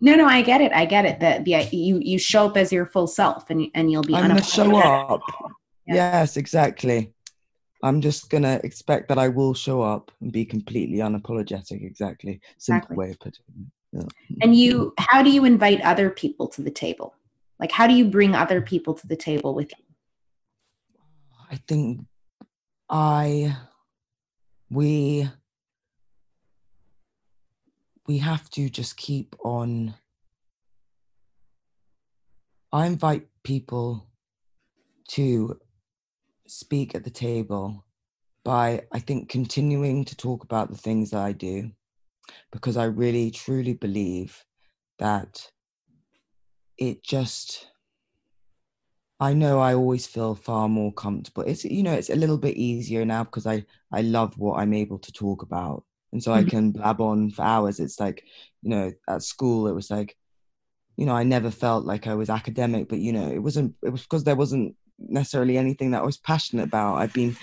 no, 0.00 0.14
no, 0.14 0.26
I 0.26 0.42
get 0.42 0.60
it. 0.60 0.72
I 0.72 0.84
get 0.84 1.04
it. 1.04 1.20
That 1.20 1.44
the 1.44 1.68
you 1.72 1.98
you 2.00 2.18
show 2.18 2.46
up 2.46 2.56
as 2.56 2.72
your 2.72 2.86
full 2.86 3.06
self, 3.06 3.50
and 3.50 3.68
and 3.74 3.90
you'll 3.90 4.02
be. 4.02 4.14
I'm 4.14 4.28
gonna 4.28 4.42
show 4.42 4.76
up. 4.76 5.20
Yeah. 5.86 5.94
Yes, 5.94 6.36
exactly. 6.36 7.12
I'm 7.82 8.00
just 8.00 8.30
gonna 8.30 8.60
expect 8.62 9.08
that 9.08 9.18
I 9.18 9.28
will 9.28 9.54
show 9.54 9.82
up 9.82 10.10
and 10.20 10.30
be 10.30 10.44
completely 10.44 10.98
unapologetic. 10.98 11.84
Exactly. 11.84 12.40
Simple 12.58 12.78
exactly. 12.78 12.96
way 12.96 13.10
of 13.10 13.20
putting 13.20 13.44
it. 13.48 13.72
Yeah. 13.92 14.36
And 14.42 14.54
you, 14.54 14.92
how 14.98 15.22
do 15.22 15.30
you 15.30 15.44
invite 15.44 15.80
other 15.80 16.10
people 16.10 16.46
to 16.48 16.62
the 16.62 16.70
table? 16.70 17.14
Like, 17.58 17.72
how 17.72 17.86
do 17.86 17.94
you 17.94 18.04
bring 18.04 18.34
other 18.34 18.60
people 18.60 18.94
to 18.94 19.06
the 19.06 19.16
table 19.16 19.54
with 19.54 19.70
you? 19.78 19.84
I 21.50 21.56
think 21.66 22.04
I 22.90 23.56
we 24.70 25.28
we 28.06 28.18
have 28.18 28.48
to 28.50 28.68
just 28.68 28.96
keep 28.96 29.34
on 29.44 29.94
i 32.72 32.86
invite 32.86 33.26
people 33.44 34.06
to 35.08 35.58
speak 36.46 36.94
at 36.94 37.04
the 37.04 37.10
table 37.10 37.84
by 38.44 38.82
i 38.92 38.98
think 38.98 39.28
continuing 39.28 40.04
to 40.04 40.16
talk 40.16 40.44
about 40.44 40.70
the 40.70 40.76
things 40.76 41.10
that 41.10 41.20
i 41.20 41.32
do 41.32 41.70
because 42.52 42.76
i 42.76 42.84
really 42.84 43.30
truly 43.30 43.72
believe 43.72 44.44
that 44.98 45.50
it 46.76 47.02
just 47.02 47.68
I 49.20 49.34
know 49.34 49.58
I 49.58 49.74
always 49.74 50.06
feel 50.06 50.34
far 50.34 50.68
more 50.68 50.92
comfortable. 50.92 51.42
It's 51.42 51.64
you 51.64 51.82
know 51.82 51.92
it's 51.92 52.10
a 52.10 52.16
little 52.16 52.38
bit 52.38 52.56
easier 52.56 53.04
now 53.04 53.24
because 53.24 53.46
I 53.46 53.64
I 53.92 54.02
love 54.02 54.38
what 54.38 54.58
I'm 54.58 54.72
able 54.72 54.98
to 55.00 55.12
talk 55.12 55.42
about, 55.42 55.84
and 56.12 56.22
so 56.22 56.30
mm-hmm. 56.30 56.46
I 56.46 56.50
can 56.50 56.70
blab 56.72 57.00
on 57.00 57.30
for 57.30 57.42
hours. 57.42 57.80
It's 57.80 57.98
like 57.98 58.24
you 58.62 58.70
know 58.70 58.92
at 59.08 59.22
school 59.22 59.66
it 59.68 59.74
was 59.74 59.90
like 59.90 60.16
you 60.96 61.06
know 61.06 61.14
I 61.14 61.24
never 61.24 61.50
felt 61.50 61.84
like 61.84 62.06
I 62.06 62.14
was 62.14 62.30
academic, 62.30 62.88
but 62.88 63.00
you 63.00 63.12
know 63.12 63.28
it 63.28 63.40
wasn't 63.40 63.74
it 63.82 63.90
was 63.90 64.02
because 64.02 64.24
there 64.24 64.36
wasn't 64.36 64.76
necessarily 64.98 65.58
anything 65.58 65.92
that 65.92 66.02
I 66.02 66.06
was 66.06 66.18
passionate 66.18 66.64
about. 66.64 66.96
I've 66.96 67.12
been 67.12 67.36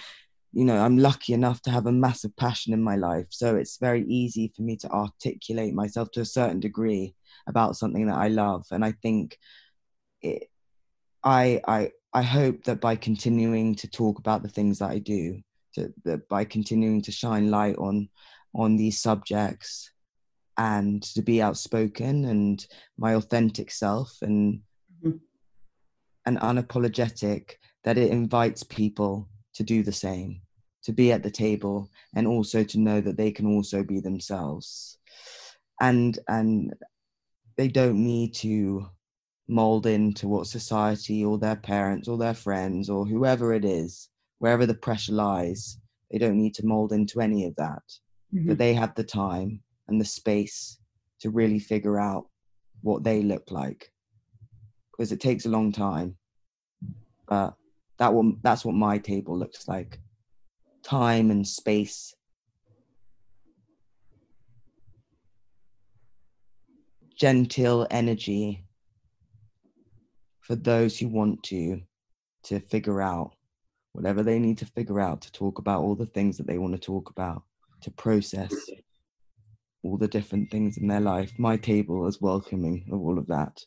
you 0.53 0.63
know 0.65 0.77
I'm 0.77 0.97
lucky 0.97 1.33
enough 1.33 1.61
to 1.63 1.71
have 1.71 1.87
a 1.87 1.91
massive 1.91 2.35
passion 2.37 2.73
in 2.73 2.81
my 2.81 2.95
life, 2.95 3.27
so 3.31 3.57
it's 3.57 3.77
very 3.79 4.05
easy 4.07 4.51
for 4.55 4.61
me 4.61 4.77
to 4.77 4.89
articulate 4.89 5.73
myself 5.73 6.11
to 6.11 6.21
a 6.21 6.25
certain 6.25 6.61
degree 6.61 7.15
about 7.47 7.75
something 7.75 8.07
that 8.07 8.17
I 8.17 8.29
love, 8.29 8.65
and 8.71 8.85
I 8.85 8.93
think 8.93 9.37
it 10.21 10.49
I 11.25 11.61
I 11.67 11.91
I 12.13 12.21
hope 12.21 12.63
that 12.63 12.79
by 12.79 12.95
continuing 12.95 13.75
to 13.75 13.89
talk 13.89 14.19
about 14.19 14.43
the 14.43 14.49
things 14.49 14.79
that 14.79 14.91
I 14.91 14.99
do, 14.99 15.41
to, 15.73 15.93
that 16.05 16.29
by 16.29 16.45
continuing 16.45 17.01
to 17.01 17.11
shine 17.11 17.51
light 17.51 17.75
on 17.77 18.07
on 18.53 18.77
these 18.77 19.01
subjects 19.01 19.91
and 20.57 21.03
to 21.03 21.21
be 21.21 21.41
outspoken 21.41 22.25
and 22.25 22.65
my 22.97 23.15
authentic 23.15 23.69
self 23.71 24.17
and 24.21 24.61
mm-hmm. 25.03 25.17
and 26.25 26.39
unapologetic 26.39 27.55
that 27.83 27.97
it 27.97 28.11
invites 28.11 28.63
people 28.63 29.27
to 29.53 29.63
do 29.63 29.83
the 29.83 29.91
same 29.91 30.39
to 30.83 30.93
be 30.93 31.11
at 31.11 31.23
the 31.23 31.31
table 31.31 31.89
and 32.15 32.27
also 32.27 32.63
to 32.63 32.79
know 32.79 33.01
that 33.01 33.17
they 33.17 33.31
can 33.31 33.47
also 33.47 33.83
be 33.83 33.99
themselves 33.99 34.97
and 35.81 36.19
and 36.29 36.73
they 37.57 37.67
don't 37.67 38.01
need 38.01 38.33
to 38.33 38.87
mold 39.47 39.85
into 39.85 40.27
what 40.27 40.47
society 40.47 41.23
or 41.23 41.37
their 41.37 41.55
parents 41.55 42.07
or 42.07 42.17
their 42.17 42.33
friends 42.33 42.89
or 42.89 43.05
whoever 43.05 43.53
it 43.53 43.63
is, 43.63 44.09
wherever 44.39 44.65
the 44.65 44.73
pressure 44.73 45.13
lies, 45.13 45.77
they 46.11 46.17
don't 46.17 46.37
need 46.37 46.55
to 46.55 46.65
mold 46.65 46.91
into 46.91 47.21
any 47.21 47.45
of 47.45 47.55
that. 47.55 47.83
Mm-hmm. 48.33 48.47
But 48.49 48.57
they 48.57 48.73
have 48.73 48.95
the 48.95 49.03
time 49.03 49.61
and 49.87 50.01
the 50.01 50.05
space 50.05 50.79
to 51.19 51.29
really 51.29 51.59
figure 51.59 51.99
out 51.99 52.27
what 52.81 53.03
they 53.03 53.21
look 53.21 53.51
like. 53.51 53.91
Because 54.91 55.11
it 55.11 55.19
takes 55.19 55.45
a 55.45 55.49
long 55.49 55.71
time. 55.71 56.15
But 57.27 57.55
that 57.97 58.13
will, 58.13 58.33
that's 58.41 58.65
what 58.65 58.75
my 58.75 58.97
table 58.97 59.37
looks 59.37 59.67
like. 59.67 59.99
Time 60.83 61.31
and 61.31 61.47
space. 61.47 62.13
Genteel 67.17 67.87
energy 67.91 68.64
for 70.45 70.55
those 70.55 70.97
who 70.99 71.07
want 71.07 71.41
to 71.43 71.81
to 72.43 72.59
figure 72.59 73.01
out 73.01 73.31
whatever 73.93 74.21
they 74.21 74.37
need 74.37 74.57
to 74.59 74.65
figure 74.67 74.99
out 74.99 75.21
to 75.21 75.31
talk 75.31 75.57
about 75.57 75.81
all 75.81 75.95
the 75.95 76.05
things 76.05 76.37
that 76.37 76.45
they 76.45 76.59
want 76.59 76.73
to 76.73 76.79
talk 76.79 77.09
about 77.09 77.41
to 77.81 77.89
process 77.91 78.53
all 79.83 79.97
the 79.97 80.07
different 80.07 80.51
things 80.51 80.77
in 80.77 80.87
their 80.87 80.99
life 80.99 81.31
my 81.39 81.57
table 81.57 82.07
is 82.07 82.21
welcoming 82.21 82.85
of 82.91 83.01
all 83.01 83.17
of 83.17 83.27
that. 83.27 83.59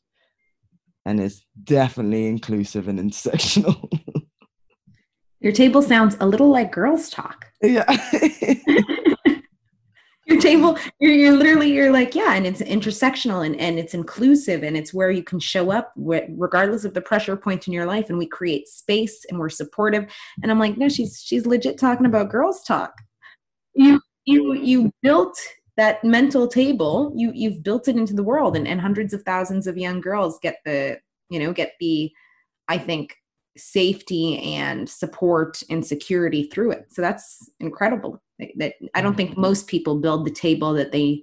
And 1.05 1.21
is 1.21 1.45
definitely 1.65 2.27
inclusive 2.27 2.87
and 2.87 2.99
intersectional. 3.11 3.91
Your 5.41 5.53
table 5.53 5.81
sounds 5.81 6.17
a 6.21 6.27
little 6.27 6.51
like 6.51 6.71
gurls 6.71 7.09
talk. 7.09 7.47
Yeah 7.63 7.85
your 10.29 10.41
table 10.41 10.79
you're, 11.01 11.13
you're 11.13 11.37
literally 11.37 11.73
you're 11.73 11.91
like 11.91 12.15
yeah 12.15 12.35
and 12.35 12.47
it's 12.47 12.61
intersectional 12.61 13.45
and, 13.45 13.57
and 13.57 13.79
it's 13.79 13.95
inclusive 13.95 14.63
and 14.63 14.77
it's 14.77 14.93
where 14.93 15.11
you 15.11 15.23
can 15.23 15.41
show 15.41 15.71
up 15.71 15.93
regardless 15.97 16.85
of 16.85 16.95
the 16.95 17.01
pressure 17.01 17.37
point 17.37 17.67
in 17.67 17.73
your 17.73 17.87
life. 17.87 18.09
And 18.09 18.19
we 18.19 18.27
create 18.27 18.69
space 18.69 19.25
and 19.29 19.39
we're 19.39 19.49
supportive. 19.49 20.07
And 20.43 20.53
i'm 20.53 20.59
like 20.59 20.77
no 20.77 20.89
she's 20.89 21.21
she's 21.25 21.47
legit 21.47 21.79
talking 21.79 22.07
about 22.07 22.31
gurls 22.31 22.63
talk. 22.63 22.93
You 23.75 24.01
you 24.25 24.55
you 24.55 24.93
built 25.03 25.39
that 25.77 26.03
mental 26.05 26.49
table. 26.49 27.13
You 27.17 27.33
you've 27.35 27.63
built 27.63 27.89
it 27.89 27.97
into 27.97 28.15
the 28.15 28.23
world 28.23 28.57
and, 28.57 28.69
and 28.69 28.81
hundreds 28.81 29.15
of 29.15 29.23
thousands 29.23 29.67
of 29.67 29.79
young 29.79 30.01
girls 30.01 30.39
get 30.43 30.59
the 30.65 30.99
you 31.31 31.39
know 31.39 31.53
get 31.53 31.73
the 31.81 32.11
i 32.69 32.79
think 32.79 33.17
safety 33.59 34.39
and 34.39 34.89
support 34.89 35.63
and 35.71 35.85
security 35.85 36.45
through 36.45 36.73
it. 36.73 36.87
So 36.91 37.03
that's 37.03 37.51
incredible. 37.61 38.23
That 38.57 38.75
i 38.95 39.01
don't 39.01 39.17
think 39.17 39.33
mm-hmm. 39.33 39.41
most 39.41 39.67
people 39.67 39.99
build 39.99 40.25
the 40.25 40.31
table 40.31 40.73
that 40.75 40.93
they 40.93 41.23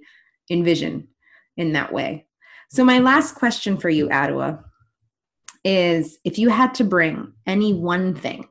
envision 0.50 1.08
in 1.56 1.72
that 1.72 1.92
way. 1.92 2.26
So 2.70 2.84
my 2.84 2.98
last 2.98 3.34
question 3.36 3.78
for 3.78 3.88
you 3.88 4.08
Adwoa 4.08 4.62
is 5.64 6.18
if 6.24 6.38
you 6.38 6.48
had 6.48 6.74
to 6.74 6.84
bring 6.84 7.32
any 7.46 7.72
one 7.74 8.14
thing 8.14 8.48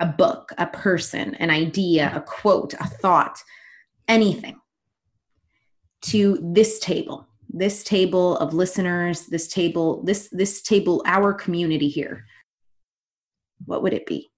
a 0.00 0.06
book 0.06 0.52
a 0.58 0.66
person 0.66 1.34
an 1.36 1.50
idea 1.50 2.12
a 2.14 2.20
quote 2.20 2.74
a 2.74 2.84
thought 2.84 3.38
anything 4.08 4.58
to 6.02 6.38
this 6.42 6.78
table 6.80 7.26
this 7.48 7.82
table 7.82 8.36
of 8.38 8.54
listeners 8.54 9.26
this 9.26 9.48
table 9.48 10.02
this 10.04 10.28
this 10.32 10.62
table 10.62 11.02
our 11.06 11.32
community 11.32 11.88
here 11.88 12.24
what 13.66 13.82
would 13.82 13.92
it 13.92 14.06
be 14.06 14.30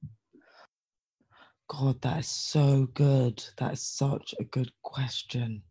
God, 1.73 2.03
that 2.03 2.19
is 2.19 2.29
so 2.29 2.87
good. 2.93 3.43
That 3.57 3.73
is 3.73 3.83
such 3.83 4.35
a 4.39 4.45
good 4.45 4.71
question. 4.83 5.63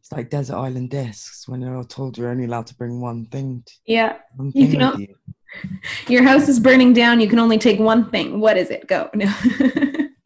It's 0.00 0.10
like 0.10 0.30
desert 0.30 0.56
island 0.56 0.88
discs 0.88 1.46
when 1.46 1.60
you're 1.60 1.84
told 1.84 2.16
you're 2.16 2.30
only 2.30 2.44
allowed 2.44 2.66
to 2.68 2.74
bring 2.76 3.02
one 3.02 3.26
thing. 3.26 3.62
To, 3.66 3.72
yeah, 3.86 4.16
one 4.36 4.50
thing 4.50 4.70
you 4.70 4.78
can. 4.78 5.00
you. 5.00 5.14
Your 6.08 6.22
house 6.22 6.48
is 6.48 6.58
burning 6.58 6.94
down. 6.94 7.20
You 7.20 7.28
can 7.28 7.38
only 7.38 7.58
take 7.58 7.78
one 7.78 8.10
thing. 8.10 8.40
What 8.40 8.56
is 8.56 8.70
it? 8.70 8.86
Go. 8.86 9.10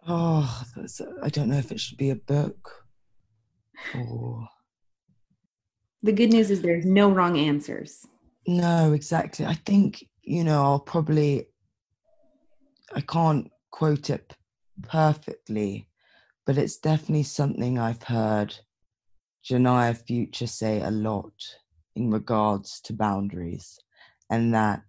No. 0.09 0.17
oh, 0.17 0.63
I 1.23 1.29
don't 1.29 1.49
know 1.49 1.59
if 1.59 1.71
it 1.73 1.81
should 1.81 1.99
be 1.99 2.11
a 2.11 2.17
book 2.17 2.85
or. 3.95 4.49
The 6.03 6.13
good 6.13 6.33
news 6.33 6.51
is 6.51 6.63
there's 6.63 6.85
no 6.85 7.11
wrong 7.11 7.39
answers. 7.39 8.07
No, 8.47 8.93
exactly. 8.93 9.45
I 9.45 9.55
think 9.55 10.05
you 10.23 10.45
know 10.45 10.63
I'll 10.63 10.81
probably. 10.81 11.47
I 12.93 13.01
can't 13.01 13.51
quote 13.71 14.11
it 14.11 14.37
perfectly, 14.83 15.89
but 16.45 16.59
it's 16.59 16.77
definitely 16.77 17.23
something 17.23 17.79
I've 17.79 18.03
heard 18.03 18.57
Janaya 19.45 19.97
Future 19.97 20.47
say 20.47 20.81
a 20.83 20.91
lot 20.91 21.33
in 21.95 22.11
regards 22.11 22.81
to 22.83 22.93
boundaries, 22.93 23.79
and 24.29 24.53
that, 24.55 24.83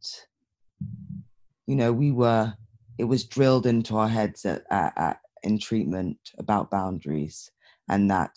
you 1.68 1.76
know, 1.76 1.94
we 1.94 2.12
were, 2.12 2.54
it 2.98 3.06
was 3.06 3.24
drilled 3.24 3.66
into 3.66 3.98
our 3.98 4.10
heads 4.10 4.46
at, 4.46 4.64
at, 4.72 4.94
at 4.98 5.20
in 5.44 5.60
treatment 5.60 6.18
about 6.38 6.72
boundaries, 6.72 7.52
and 7.88 8.10
that, 8.10 8.36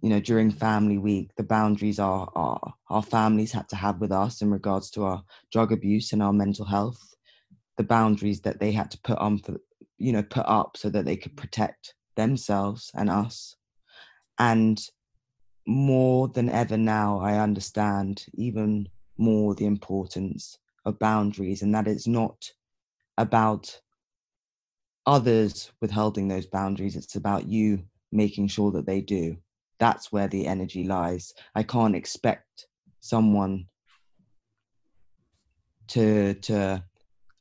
you 0.00 0.08
know, 0.10 0.20
during 0.20 0.50
family 0.50 0.98
week, 0.98 1.30
the 1.36 1.42
boundaries 1.42 1.98
our, 1.98 2.30
our, 2.34 2.74
our 2.90 3.02
families 3.02 3.52
had 3.52 3.68
to 3.68 3.76
have 3.76 4.00
with 4.00 4.12
us 4.12 4.42
in 4.42 4.50
regards 4.50 4.90
to 4.90 5.04
our 5.04 5.22
drug 5.52 5.72
abuse 5.72 6.12
and 6.12 6.22
our 6.22 6.32
mental 6.32 6.64
health, 6.64 7.15
the 7.76 7.84
boundaries 7.84 8.40
that 8.42 8.60
they 8.60 8.72
had 8.72 8.90
to 8.90 9.00
put 9.00 9.18
on 9.18 9.38
for 9.38 9.56
you 9.98 10.12
know 10.12 10.22
put 10.22 10.44
up 10.46 10.76
so 10.76 10.88
that 10.90 11.04
they 11.04 11.16
could 11.16 11.32
mm-hmm. 11.32 11.42
protect 11.42 11.94
themselves 12.16 12.90
and 12.94 13.10
us. 13.10 13.56
And 14.38 14.80
more 15.68 16.28
than 16.28 16.48
ever 16.48 16.76
now 16.76 17.18
i 17.18 17.36
understand 17.36 18.24
even 18.34 18.88
more 19.18 19.52
the 19.56 19.66
importance 19.66 20.58
of 20.84 20.96
boundaries 21.00 21.60
and 21.60 21.74
that 21.74 21.88
it's 21.88 22.06
not 22.06 22.52
about 23.18 23.80
others 25.06 25.72
withholding 25.80 26.28
those 26.28 26.46
boundaries 26.46 26.94
it's 26.94 27.16
about 27.16 27.48
you 27.48 27.82
making 28.12 28.48
sure 28.48 28.70
that 28.72 28.86
they 28.86 29.00
do. 29.00 29.36
That's 29.78 30.10
where 30.10 30.28
the 30.28 30.46
energy 30.46 30.84
lies. 30.84 31.34
I 31.54 31.62
can't 31.62 31.96
expect 31.96 32.66
someone 33.00 33.66
to 35.88 36.34
to 36.34 36.82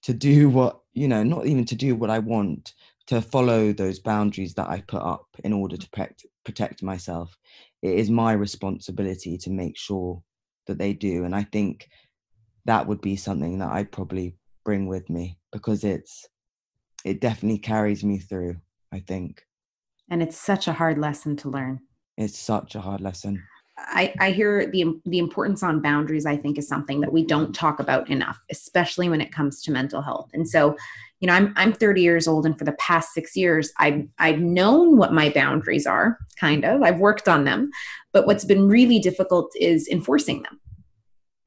to 0.06 0.14
do 0.14 0.50
what 0.50 0.82
you 0.94 1.08
know 1.08 1.24
not 1.24 1.48
even 1.48 1.66
to 1.66 1.76
do 1.76 1.96
what 1.96 2.12
i 2.12 2.20
want 2.20 2.74
to 3.08 3.22
follow 3.22 3.74
those 3.74 4.00
boundaries 4.00 4.54
that 4.54 4.70
i 4.70 4.80
put 4.82 5.02
up 5.02 5.26
in 5.44 5.52
order 5.52 5.76
to 5.76 5.90
protect 5.90 6.26
protect 6.44 6.84
myself 6.84 7.36
it 7.82 7.96
is 7.96 8.12
my 8.12 8.32
responsibility 8.32 9.36
to 9.36 9.50
make 9.50 9.76
sure 9.76 10.22
that 10.68 10.78
they 10.78 10.94
do 10.94 11.24
and 11.24 11.36
i 11.36 11.44
think 11.44 11.90
that 12.66 12.86
would 12.86 13.02
be 13.02 13.16
something 13.16 13.58
that 13.58 13.72
i'd 13.72 13.92
probably 13.92 14.36
bring 14.64 14.86
with 14.86 15.10
me 15.10 15.38
because 15.52 15.84
it's 15.84 16.28
it 17.04 17.20
definitely 17.20 17.60
carries 17.60 18.04
me 18.04 18.20
through 18.20 18.56
i 18.92 19.00
think 19.00 19.44
And 20.08 20.22
it's 20.22 20.38
such 20.38 20.68
a 20.68 20.74
hard 20.74 21.00
lesson 21.00 21.36
to 21.38 21.50
learn. 21.50 21.80
It's 22.16 22.38
such 22.38 22.76
a 22.76 22.82
hard 22.82 23.02
lesson. 23.02 23.44
I, 23.78 24.14
I 24.20 24.32
hear 24.32 24.66
the 24.66 25.00
the 25.06 25.20
importance 25.20 25.62
on 25.62 25.82
boundaries 25.82 26.26
i 26.26 26.38
think 26.38 26.58
is 26.58 26.68
something 26.68 27.02
that 27.02 27.12
we 27.12 27.26
don't 27.26 27.54
talk 27.54 27.80
about 27.80 28.10
enough 28.10 28.42
especially 28.50 29.10
when 29.10 29.22
it 29.22 29.34
comes 29.34 29.62
to 29.64 29.72
mental 29.72 30.02
health. 30.02 30.30
And 30.34 30.48
so 30.48 30.78
you 31.20 31.28
know 31.28 31.34
i'm 31.34 31.54
i'm 31.56 31.74
30 31.74 32.02
years 32.02 32.28
old 32.28 32.46
and 32.46 32.58
for 32.58 32.66
the 32.66 32.74
past 32.74 33.14
6 33.14 33.36
years 33.36 33.72
i've 33.80 34.06
i've 34.20 34.40
known 34.40 34.98
what 34.98 35.14
my 35.14 35.30
boundaries 35.30 35.86
are 35.86 36.18
kind 36.40 36.66
of. 36.66 36.82
I've 36.82 37.00
worked 37.00 37.28
on 37.28 37.46
them. 37.46 37.72
But 38.12 38.26
what's 38.26 38.46
been 38.46 38.68
really 38.68 39.00
difficult 39.00 39.52
is 39.60 39.88
enforcing 39.88 40.44
them 40.44 40.60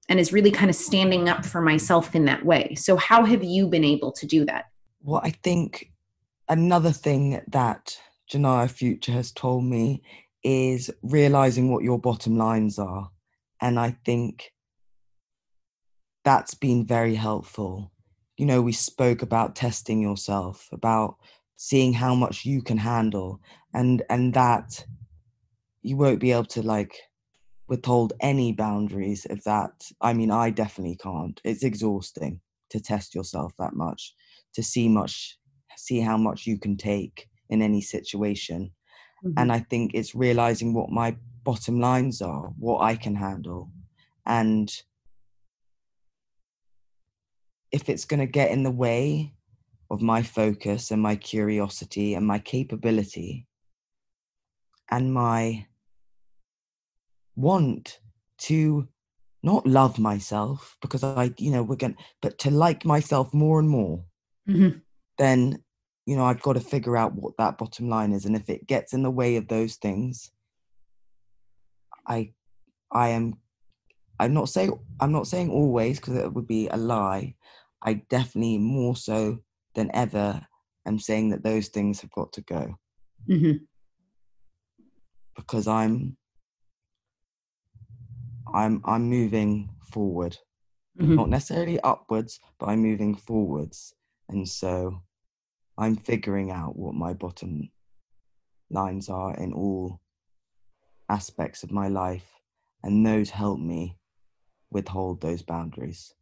and 0.08 0.18
is 0.18 0.32
really 0.32 0.50
kind 0.50 0.70
of 0.70 0.76
standing 0.76 1.28
up 1.28 1.44
for 1.44 1.60
myself 1.60 2.14
in 2.14 2.24
that 2.24 2.44
way. 2.44 2.74
So 2.74 2.96
how 2.96 3.24
have 3.24 3.44
you 3.44 3.66
been 3.66 3.84
able 3.84 4.12
to 4.12 4.26
do 4.26 4.44
that? 4.46 4.66
Well 5.02 5.20
i 5.24 5.30
think 5.30 5.90
another 6.48 6.92
thing 6.92 7.40
that 7.48 7.98
janaya 8.30 8.70
future 8.70 9.12
has 9.12 9.32
told 9.32 9.64
me 9.64 10.02
is 10.45 10.91
realizing 11.03 11.70
what 11.70 11.84
your 11.84 11.99
bottom 11.99 12.36
lines 12.36 12.78
are. 12.78 13.11
And 13.61 13.78
I 13.78 13.97
think 14.05 14.53
that's 16.24 16.55
been 16.55 16.86
very 16.86 17.14
helpful. 17.14 17.93
You 18.36 18.47
know, 18.47 18.62
we 18.62 18.72
spoke 18.72 19.22
about 19.22 19.57
testing 19.57 20.01
yourself, 20.01 20.68
about 20.72 21.16
seeing 21.57 21.93
how 21.93 22.14
much 22.14 22.45
you 22.45 22.62
can 22.62 22.78
handle, 22.78 23.41
and 23.74 24.03
and 24.11 24.32
that 24.34 24.84
you 25.82 25.97
won't 25.97 26.20
be 26.20 26.32
able 26.32 26.45
to 26.45 26.62
like 26.62 26.97
withhold 27.68 28.12
any 28.20 28.53
boundaries 28.53 29.26
if 29.28 29.45
that 29.45 29.72
I 30.01 30.12
mean 30.12 30.30
I 30.30 30.51
definitely 30.51 30.97
can't. 30.97 31.41
It's 31.45 31.64
exhausting 31.64 32.41
to 32.70 32.80
test 32.80 33.14
yourself 33.14 33.53
that 33.59 33.74
much, 33.74 34.14
to 34.55 34.62
see 34.62 34.89
much 34.89 35.39
see 35.78 36.01
how 36.01 36.16
much 36.16 36.47
you 36.47 36.59
can 36.59 36.76
take 36.76 37.28
in 37.49 37.62
any 37.62 37.80
situation. 37.80 38.70
Mm-hmm. 39.24 39.38
And 39.38 39.52
I 39.52 39.60
think 39.60 39.92
it's 39.94 40.14
realizing 40.14 40.74
what 40.74 40.90
my 40.90 41.16
bottom 41.44 41.80
lines 41.80 42.22
are, 42.22 42.52
what 42.58 42.80
I 42.80 42.96
can 42.96 43.14
handle. 43.14 43.70
And 44.26 44.70
if 47.72 47.88
it's 47.88 48.04
going 48.04 48.20
to 48.20 48.26
get 48.26 48.50
in 48.50 48.62
the 48.62 48.70
way 48.70 49.34
of 49.90 50.02
my 50.02 50.22
focus 50.22 50.90
and 50.90 51.00
my 51.00 51.16
curiosity 51.16 52.14
and 52.14 52.26
my 52.26 52.38
capability 52.38 53.46
and 54.90 55.12
my 55.12 55.66
want 57.36 58.00
to 58.38 58.88
not 59.42 59.66
love 59.66 59.98
myself 59.98 60.76
because 60.82 61.04
I, 61.04 61.32
you 61.38 61.50
know, 61.50 61.62
we're 61.62 61.76
going, 61.76 61.96
but 62.20 62.38
to 62.40 62.50
like 62.50 62.84
myself 62.84 63.32
more 63.32 63.58
and 63.60 63.68
more, 63.68 64.04
mm-hmm. 64.48 64.78
then 65.16 65.62
you 66.09 66.16
know 66.16 66.24
i've 66.24 66.40
got 66.40 66.54
to 66.54 66.61
figure 66.61 66.96
out 66.96 67.14
what 67.14 67.36
that 67.36 67.59
bottom 67.59 67.90
line 67.90 68.12
is 68.12 68.24
and 68.24 68.34
if 68.34 68.48
it 68.48 68.66
gets 68.66 68.94
in 68.94 69.02
the 69.02 69.11
way 69.11 69.36
of 69.36 69.46
those 69.46 69.76
things 69.76 70.30
i 72.06 72.32
i 72.90 73.11
am 73.11 73.34
i'm 74.18 74.32
not 74.32 74.48
saying 74.48 74.72
i'm 75.00 75.12
not 75.12 75.26
saying 75.26 75.50
always 75.50 76.00
because 76.00 76.16
it 76.16 76.32
would 76.32 76.46
be 76.46 76.66
a 76.68 76.76
lie 76.78 77.34
i 77.82 77.92
definitely 78.09 78.56
more 78.56 78.96
so 78.96 79.38
than 79.74 79.90
ever 79.92 80.40
am 80.86 80.98
saying 80.98 81.28
that 81.28 81.44
those 81.44 81.68
things 81.68 82.00
have 82.00 82.11
got 82.12 82.32
to 82.32 82.40
go 82.40 82.74
mm-hmm. 83.28 83.62
because 85.36 85.68
i'm 85.68 86.16
i'm 88.54 88.80
i'm 88.86 89.02
moving 89.02 89.68
forward 89.92 90.38
mm-hmm. 90.98 91.16
not 91.16 91.28
necessarily 91.28 91.78
upwards 91.80 92.40
but 92.59 92.70
i'm 92.70 92.80
moving 92.80 93.14
forwards 93.14 93.92
and 94.30 94.48
so 94.48 95.02
I'm 95.78 95.96
figuring 95.96 96.50
out 96.50 96.76
what 96.76 96.94
my 96.94 97.14
bottom 97.14 97.70
lines 98.68 99.08
are 99.08 99.34
in 99.36 99.52
all 99.52 100.00
aspects 101.08 101.62
of 101.62 101.70
my 101.70 101.86
life, 101.86 102.28
and 102.82 103.06
those 103.06 103.30
help 103.30 103.60
me 103.60 103.96
withhold 104.70 105.20
those 105.20 105.42
boundaries. 105.42 106.12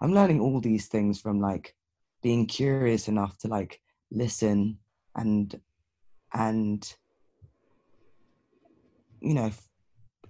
I'm 0.00 0.12
learning 0.12 0.40
all 0.40 0.60
these 0.60 0.86
things 0.86 1.20
from 1.20 1.40
like 1.40 1.74
being 2.22 2.46
curious 2.46 3.08
enough 3.08 3.38
to 3.38 3.48
like 3.48 3.80
listen 4.10 4.78
and 5.16 5.58
and 6.34 6.94
you 9.20 9.34
know 9.34 9.50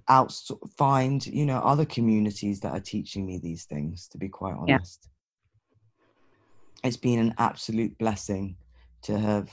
out 0.08 0.32
find 0.76 1.26
you 1.26 1.44
know 1.44 1.58
other 1.58 1.84
communities 1.84 2.60
that 2.60 2.72
are 2.72 2.80
teaching 2.80 3.26
me 3.26 3.38
these 3.38 3.64
things 3.64 4.08
to 4.08 4.18
be 4.18 4.28
quite 4.28 4.54
honest 4.54 5.08
yeah. 6.82 6.88
it's 6.88 6.96
been 6.96 7.18
an 7.18 7.34
absolute 7.38 7.96
blessing 7.98 8.56
to 9.02 9.18
have 9.18 9.50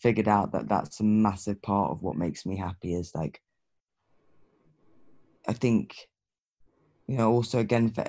figured 0.00 0.28
out 0.28 0.52
that 0.52 0.68
that's 0.68 1.00
a 1.00 1.04
massive 1.04 1.60
part 1.62 1.90
of 1.90 2.02
what 2.02 2.16
makes 2.16 2.44
me 2.44 2.56
happy 2.56 2.94
is 2.94 3.14
like 3.14 3.40
i 5.46 5.52
think 5.52 6.08
you 7.06 7.16
know 7.16 7.30
also 7.30 7.60
again 7.60 7.88
for 7.88 8.04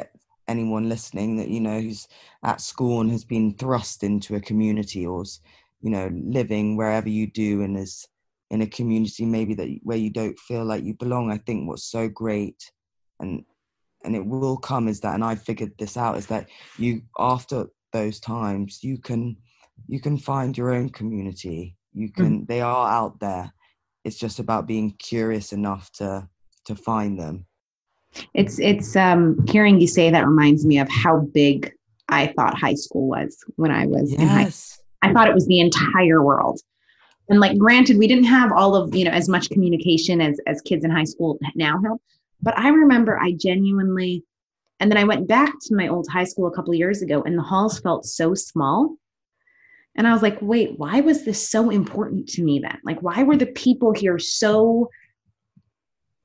anyone 0.47 0.89
listening 0.89 1.37
that 1.37 1.49
you 1.49 1.59
know 1.59 1.79
who's 1.79 2.07
at 2.43 2.61
school 2.61 3.01
and 3.01 3.11
has 3.11 3.23
been 3.23 3.53
thrust 3.53 4.03
into 4.03 4.35
a 4.35 4.41
community 4.41 5.05
or 5.05 5.23
you 5.81 5.89
know 5.89 6.09
living 6.13 6.75
wherever 6.75 7.09
you 7.09 7.27
do 7.27 7.61
and 7.61 7.77
is 7.77 8.07
in 8.49 8.61
a 8.61 8.67
community 8.67 9.25
maybe 9.25 9.53
that 9.53 9.69
where 9.83 9.97
you 9.97 10.09
don't 10.09 10.37
feel 10.39 10.65
like 10.65 10.83
you 10.83 10.93
belong 10.93 11.31
i 11.31 11.37
think 11.37 11.67
what's 11.67 11.85
so 11.85 12.07
great 12.09 12.71
and 13.19 13.43
and 14.03 14.15
it 14.15 14.25
will 14.25 14.57
come 14.57 14.87
is 14.87 14.99
that 14.99 15.15
and 15.15 15.23
i 15.23 15.33
figured 15.33 15.71
this 15.77 15.97
out 15.97 16.17
is 16.17 16.27
that 16.27 16.47
you 16.77 17.01
after 17.19 17.67
those 17.93 18.19
times 18.19 18.83
you 18.83 18.97
can 18.97 19.37
you 19.87 19.99
can 19.99 20.17
find 20.17 20.57
your 20.57 20.73
own 20.73 20.89
community 20.89 21.75
you 21.93 22.09
mm. 22.09 22.15
can 22.15 22.41
mm. 22.41 22.47
they 22.47 22.61
are 22.61 22.89
out 22.89 23.19
there 23.19 23.51
it's 24.03 24.17
just 24.17 24.39
about 24.39 24.67
being 24.67 24.91
curious 24.91 25.53
enough 25.53 25.91
to 25.91 26.27
to 26.65 26.75
find 26.75 27.19
them 27.19 27.45
it's 28.33 28.59
it's 28.59 28.95
um 28.95 29.43
hearing 29.47 29.79
you 29.79 29.87
say 29.87 30.09
that 30.09 30.27
reminds 30.27 30.65
me 30.65 30.79
of 30.79 30.89
how 30.89 31.19
big 31.33 31.71
i 32.09 32.27
thought 32.27 32.57
high 32.57 32.73
school 32.73 33.07
was 33.07 33.37
when 33.55 33.71
i 33.71 33.85
was 33.85 34.11
yes. 34.11 34.21
in 34.21 34.27
high 34.27 34.51
i 35.01 35.13
thought 35.13 35.27
it 35.27 35.33
was 35.33 35.47
the 35.47 35.59
entire 35.59 36.23
world 36.23 36.59
and 37.29 37.39
like 37.39 37.57
granted 37.57 37.97
we 37.97 38.07
didn't 38.07 38.25
have 38.25 38.51
all 38.51 38.75
of 38.75 38.93
you 38.95 39.05
know 39.05 39.11
as 39.11 39.29
much 39.29 39.49
communication 39.49 40.21
as 40.21 40.39
as 40.47 40.61
kids 40.61 40.85
in 40.85 40.91
high 40.91 41.03
school 41.03 41.39
now 41.55 41.79
have 41.83 41.97
but 42.41 42.57
i 42.57 42.69
remember 42.69 43.19
i 43.19 43.31
genuinely 43.31 44.23
and 44.79 44.91
then 44.91 44.97
i 44.97 45.03
went 45.03 45.27
back 45.27 45.53
to 45.61 45.75
my 45.75 45.87
old 45.87 46.07
high 46.11 46.23
school 46.23 46.47
a 46.47 46.51
couple 46.51 46.73
years 46.73 47.01
ago 47.01 47.23
and 47.23 47.37
the 47.37 47.43
halls 47.43 47.79
felt 47.79 48.05
so 48.05 48.33
small 48.33 48.95
and 49.95 50.07
I 50.07 50.13
was 50.13 50.21
like, 50.21 50.37
wait, 50.41 50.77
why 50.77 51.01
was 51.01 51.23
this 51.23 51.49
so 51.49 51.69
important 51.69 52.27
to 52.29 52.43
me 52.43 52.59
then? 52.59 52.79
Like, 52.83 53.01
why 53.01 53.23
were 53.23 53.37
the 53.37 53.45
people 53.47 53.93
here 53.93 54.17
so, 54.17 54.89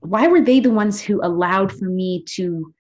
why 0.01 0.27
were 0.27 0.41
they 0.41 0.61
the 0.61 0.71
ones 0.71 1.01
who 1.01 1.21
allowed 1.23 1.71
for 1.73 1.85
me 1.85 2.25
to 2.37 2.73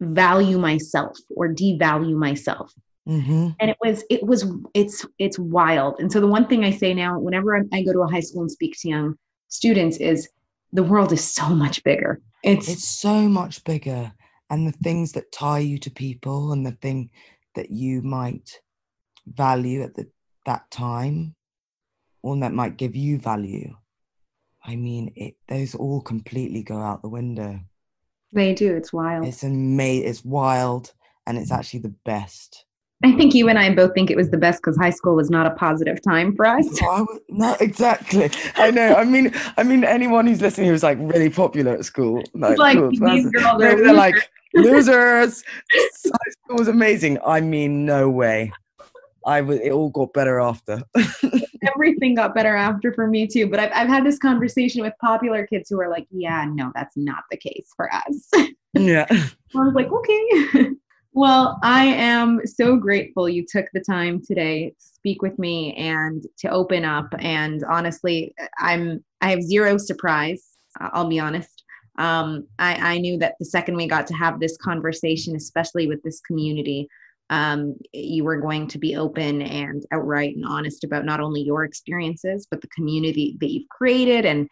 value 0.00 0.58
myself 0.58 1.16
or 1.34 1.48
devalue 1.48 2.16
myself? 2.16 2.72
Mm-hmm. 3.08 3.50
And 3.60 3.70
it 3.70 3.76
was, 3.80 4.02
it 4.10 4.22
was, 4.24 4.52
it's, 4.74 5.06
it's 5.18 5.38
wild. 5.38 6.00
And 6.00 6.10
so 6.10 6.20
the 6.20 6.26
one 6.26 6.48
thing 6.48 6.64
I 6.64 6.72
say 6.72 6.92
now, 6.92 7.20
whenever 7.20 7.56
I 7.72 7.82
go 7.82 7.92
to 7.92 8.00
a 8.00 8.10
high 8.10 8.20
school 8.20 8.42
and 8.42 8.50
speak 8.50 8.76
to 8.80 8.88
young 8.88 9.18
students, 9.46 9.98
is 9.98 10.28
the 10.72 10.82
world 10.82 11.12
is 11.12 11.22
so 11.22 11.48
much 11.50 11.84
bigger. 11.84 12.20
It's, 12.42 12.68
it's 12.68 12.88
so 12.88 13.28
much 13.28 13.62
bigger. 13.62 14.12
And 14.50 14.66
the 14.66 14.76
things 14.82 15.12
that 15.12 15.30
tie 15.30 15.60
you 15.60 15.78
to 15.78 15.90
people 15.90 16.52
and 16.52 16.66
the 16.66 16.72
thing 16.72 17.10
that 17.54 17.70
you 17.70 18.02
might 18.02 18.60
value 19.26 19.82
at 19.82 19.94
the 19.94 20.08
that 20.46 20.70
time 20.70 21.34
one 22.22 22.40
that 22.40 22.52
might 22.52 22.76
give 22.76 22.96
you 22.96 23.18
value 23.18 23.74
i 24.64 24.74
mean 24.74 25.12
it 25.14 25.36
those 25.48 25.74
all 25.74 26.00
completely 26.00 26.62
go 26.62 26.78
out 26.78 27.02
the 27.02 27.08
window 27.08 27.60
they 28.32 28.54
do 28.54 28.74
it's 28.74 28.92
wild 28.92 29.26
it's 29.26 29.42
amazing 29.42 30.08
it's 30.08 30.24
wild 30.24 30.92
and 31.26 31.36
it's 31.36 31.52
actually 31.52 31.80
the 31.80 31.94
best 32.04 32.64
I 33.04 33.12
think 33.12 33.34
you 33.34 33.48
and 33.48 33.58
I 33.58 33.74
both 33.74 33.92
think 33.92 34.10
it 34.10 34.16
was 34.16 34.30
the 34.30 34.38
best 34.38 34.62
because 34.62 34.76
high 34.78 34.90
school 34.90 35.16
was 35.16 35.28
not 35.28 35.46
a 35.46 35.50
positive 35.50 36.00
time 36.02 36.34
for 36.34 36.46
us. 36.46 36.66
No, 36.80 37.06
no, 37.28 37.56
exactly. 37.60 38.30
I 38.56 38.70
know. 38.70 38.94
I 38.94 39.04
mean, 39.04 39.34
I 39.58 39.64
mean, 39.64 39.84
anyone 39.84 40.26
who's 40.26 40.40
listening 40.40 40.70
who's 40.70 40.82
like 40.82 40.96
really 40.98 41.28
popular 41.28 41.72
at 41.72 41.84
school, 41.84 42.22
like, 42.32 42.56
like 42.56 42.78
cool, 42.78 42.90
these 42.90 43.30
girls 43.30 43.44
are 43.44 43.58
they're 43.58 43.92
like 43.92 44.30
losers. 44.54 45.44
high 45.72 46.30
school 46.30 46.56
was 46.56 46.68
amazing. 46.68 47.18
I 47.24 47.42
mean, 47.42 47.84
no 47.84 48.08
way. 48.08 48.50
I 49.26 49.40
was. 49.40 49.58
It 49.60 49.72
all 49.72 49.90
got 49.90 50.12
better 50.12 50.40
after. 50.40 50.82
Everything 51.74 52.14
got 52.14 52.34
better 52.34 52.54
after 52.54 52.92
for 52.92 53.08
me 53.08 53.26
too. 53.26 53.48
But 53.48 53.58
I've 53.60 53.72
I've 53.74 53.88
had 53.88 54.06
this 54.06 54.18
conversation 54.18 54.82
with 54.82 54.94
popular 55.00 55.46
kids 55.46 55.68
who 55.68 55.80
are 55.80 55.90
like, 55.90 56.06
"Yeah, 56.10 56.46
no, 56.48 56.72
that's 56.74 56.96
not 56.96 57.24
the 57.30 57.36
case 57.36 57.68
for 57.76 57.92
us." 57.92 58.30
Yeah. 58.78 59.06
I 59.10 59.58
was 59.58 59.74
like, 59.74 59.90
okay. 59.90 60.70
well, 61.12 61.58
I 61.62 61.86
am 61.86 62.46
so 62.46 62.76
grateful 62.76 63.28
you 63.28 63.44
took 63.48 63.66
the 63.72 63.80
time 63.80 64.20
today 64.22 64.70
to 64.70 64.74
speak 64.78 65.22
with 65.22 65.38
me 65.38 65.74
and 65.74 66.24
to 66.38 66.48
open 66.48 66.84
up. 66.84 67.06
And 67.18 67.64
honestly, 67.64 68.34
I'm 68.58 69.02
I 69.20 69.30
have 69.30 69.42
zero 69.42 69.78
surprise. 69.78 70.56
I'll 70.78 71.08
be 71.08 71.18
honest. 71.18 71.64
Um, 71.98 72.46
I, 72.58 72.96
I 72.96 72.98
knew 72.98 73.18
that 73.18 73.36
the 73.38 73.46
second 73.46 73.76
we 73.76 73.88
got 73.88 74.06
to 74.08 74.14
have 74.14 74.38
this 74.38 74.58
conversation, 74.58 75.34
especially 75.34 75.86
with 75.86 76.02
this 76.02 76.20
community, 76.20 76.86
um, 77.30 77.74
you 77.92 78.24
were 78.24 78.40
going 78.40 78.68
to 78.68 78.78
be 78.78 78.96
open 78.96 79.42
and 79.42 79.84
outright 79.92 80.36
and 80.36 80.44
honest 80.44 80.84
about 80.84 81.04
not 81.04 81.20
only 81.20 81.40
your 81.40 81.64
experiences 81.64 82.46
but 82.50 82.60
the 82.60 82.68
community 82.68 83.36
that 83.40 83.50
you've 83.50 83.68
created. 83.68 84.24
And 84.24 84.48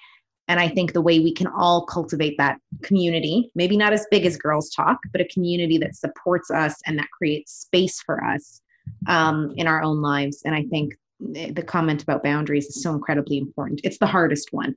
and 0.49 0.61
i 0.61 0.69
think 0.69 0.93
the 0.93 1.01
way 1.01 1.21
we 1.21 1.33
can 1.33 1.47
all 1.47 1.87
cultivate 1.87 2.37
that 2.37 2.59
community 2.83 3.51
maybe 3.55 3.79
not 3.79 3.95
as 3.95 4.07
big 4.11 4.27
as 4.27 4.37
gurls 4.37 4.69
talk 4.71 4.99
but 5.13 5.21
a 5.21 5.29
community 5.29 5.79
that 5.79 5.97
supports 5.97 6.51
us 6.51 6.75
and 6.87 6.99
that 6.99 7.09
creates 7.17 7.53
space 7.53 8.01
for 8.03 8.23
us 8.23 8.61
um, 9.07 9.53
in 9.57 9.67
our 9.67 9.83
own 9.83 10.03
lives. 10.03 10.43
And 10.45 10.55
i 10.55 10.63
think 10.65 10.95
the 11.21 11.65
comment 11.67 12.03
about 12.03 12.23
boundaries 12.23 12.67
is 12.67 12.83
so 12.83 12.93
incredibly 12.93 13.39
important. 13.39 13.81
It's 13.85 13.99
the 13.99 14.07
hardest 14.07 14.53
one. 14.53 14.77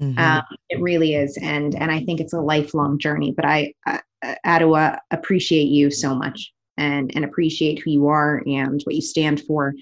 Mm-hmm. 0.00 0.18
um, 0.18 0.44
it 0.68 0.80
really 0.80 1.14
is. 1.14 1.36
And 1.42 1.74
and 1.74 1.90
i 1.90 2.04
think 2.04 2.20
it's 2.20 2.32
a 2.32 2.40
lifelong 2.40 2.98
journey 2.98 3.32
but 3.32 3.44
i 3.44 3.74
uh, 3.86 3.98
Adwoa 4.46 4.98
appreciate 5.10 5.68
you 5.68 5.90
so 5.90 6.14
much 6.14 6.52
and 6.78 7.10
and 7.14 7.24
appreciate 7.24 7.80
who 7.80 7.90
you 7.90 8.08
are 8.08 8.42
and 8.46 8.80
what 8.84 8.94
you 8.94 9.02
stand 9.02 9.42
for. 9.42 9.74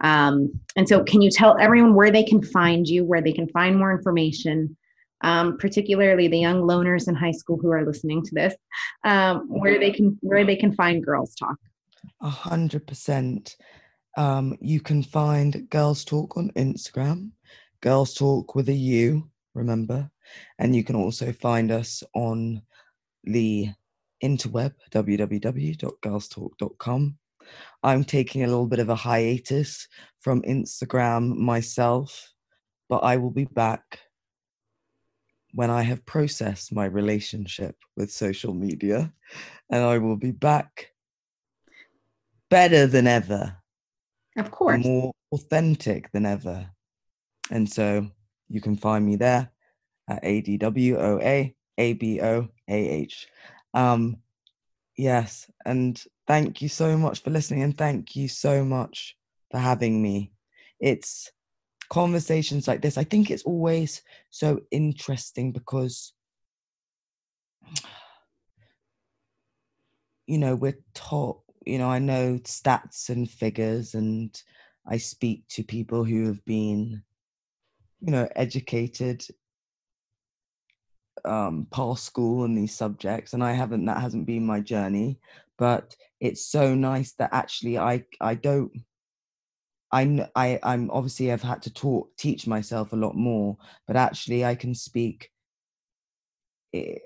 Um, 0.00 0.60
and 0.76 0.86
so, 0.88 1.02
can 1.04 1.22
you 1.22 1.30
tell 1.30 1.56
everyone 1.58 1.94
where 1.94 2.10
they 2.10 2.24
can 2.24 2.42
find 2.42 2.86
you, 2.86 3.04
where 3.04 3.22
they 3.22 3.32
can 3.32 3.48
find 3.48 3.78
more 3.78 3.92
information, 3.92 4.76
um, 5.22 5.56
particularly 5.58 6.28
the 6.28 6.38
young 6.38 6.62
loners 6.62 7.08
in 7.08 7.14
high 7.14 7.32
school 7.32 7.56
who 7.56 7.70
are 7.70 7.86
listening 7.86 8.22
to 8.24 8.34
this, 8.34 8.54
um, 9.04 9.46
where 9.48 9.78
they 9.78 9.92
can 9.92 10.18
where 10.20 10.44
they 10.44 10.56
can 10.56 10.74
find 10.74 11.04
Gurls 11.04 11.34
Talk? 11.34 11.56
A 12.20 12.28
hundred 12.28 12.86
percent. 12.86 13.56
Um, 14.16 14.58
you 14.60 14.80
can 14.80 15.02
find 15.02 15.70
Gurls 15.70 16.04
Talk 16.04 16.36
on 16.36 16.50
Instagram, 16.50 17.30
Gurls 17.80 18.12
Talk 18.12 18.54
with 18.54 18.68
a 18.68 18.74
U, 18.74 19.30
remember, 19.54 20.10
and 20.58 20.74
you 20.76 20.84
can 20.84 20.96
also 20.96 21.32
find 21.32 21.70
us 21.70 22.02
on 22.12 22.60
the 23.24 23.70
interweb, 24.22 24.72
www.gurlstalk.com. 24.90 27.18
I'm 27.82 28.04
taking 28.04 28.44
a 28.44 28.46
little 28.46 28.66
bit 28.66 28.78
of 28.78 28.88
a 28.88 28.94
hiatus 28.94 29.88
from 30.20 30.42
Instagram 30.42 31.36
myself, 31.36 32.32
but 32.88 32.98
I 32.98 33.16
will 33.16 33.30
be 33.30 33.46
back 33.46 33.98
when 35.54 35.70
I 35.70 35.82
have 35.82 36.06
processed 36.06 36.72
my 36.72 36.86
relationship 36.86 37.76
with 37.96 38.10
social 38.10 38.54
media, 38.54 39.12
and 39.70 39.84
I 39.84 39.98
will 39.98 40.16
be 40.16 40.30
back 40.30 40.88
better 42.48 42.86
than 42.86 43.06
ever. 43.06 43.56
Of 44.36 44.50
course. 44.50 44.84
More 44.84 45.12
authentic 45.32 46.10
than 46.12 46.24
ever. 46.24 46.70
And 47.50 47.70
so 47.70 48.08
you 48.48 48.60
can 48.60 48.76
find 48.76 49.04
me 49.04 49.16
there 49.16 49.50
at 50.08 50.22
ADWOA 50.22 51.54
ABOAH. 51.78 53.26
Um, 53.74 54.18
yes, 54.96 55.50
and 55.64 56.02
thank 56.26 56.60
you 56.62 56.68
so 56.68 56.96
much 56.96 57.22
for 57.22 57.30
listening, 57.30 57.62
and 57.62 57.76
thank 57.76 58.16
you 58.16 58.28
so 58.28 58.64
much 58.64 59.16
for 59.50 59.58
having 59.58 60.02
me. 60.02 60.32
It's 60.80 61.30
conversations 61.88 62.66
like 62.66 62.82
this. 62.82 62.96
I 62.98 63.04
think 63.04 63.30
it's 63.30 63.44
always 63.44 64.02
so 64.30 64.60
interesting 64.70 65.52
because, 65.52 66.12
you 70.26 70.38
know, 70.38 70.54
we're 70.54 70.78
taught, 70.94 71.40
you 71.66 71.78
know, 71.78 71.88
I 71.88 71.98
know 71.98 72.38
stats 72.44 73.08
and 73.08 73.30
figures, 73.30 73.94
and 73.94 74.40
I 74.86 74.96
speak 74.98 75.44
to 75.50 75.62
people 75.62 76.04
who 76.04 76.26
have 76.26 76.44
been, 76.44 77.02
you 78.00 78.10
know, 78.10 78.28
educated 78.34 79.24
um, 81.24 81.66
past 81.70 82.04
school 82.04 82.44
and 82.44 82.56
these 82.56 82.74
subjects, 82.74 83.32
and 83.32 83.42
I 83.42 83.52
haven't. 83.52 83.84
That 83.86 84.00
hasn't 84.00 84.26
been 84.26 84.44
my 84.46 84.60
journey, 84.60 85.18
but 85.58 85.96
it's 86.20 86.46
so 86.46 86.74
nice 86.74 87.12
that 87.14 87.30
actually 87.32 87.78
I 87.78 88.04
I 88.20 88.34
don't. 88.34 88.72
I 89.92 90.28
I 90.34 90.58
I'm 90.62 90.90
obviously 90.90 91.32
I've 91.32 91.42
had 91.42 91.62
to 91.62 91.72
talk 91.72 92.10
teach 92.16 92.46
myself 92.46 92.92
a 92.92 92.96
lot 92.96 93.16
more, 93.16 93.56
but 93.86 93.96
actually 93.96 94.44
I 94.44 94.54
can 94.54 94.74
speak. 94.74 95.30
Eh, 96.74 96.96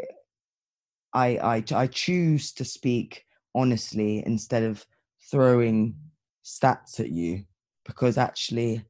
I 1.12 1.38
I 1.38 1.64
I 1.74 1.86
choose 1.86 2.52
to 2.54 2.64
speak 2.64 3.24
honestly 3.54 4.22
instead 4.26 4.62
of 4.62 4.86
throwing 5.30 5.96
stats 6.44 7.00
at 7.00 7.10
you 7.10 7.44
because 7.84 8.18
actually 8.18 8.84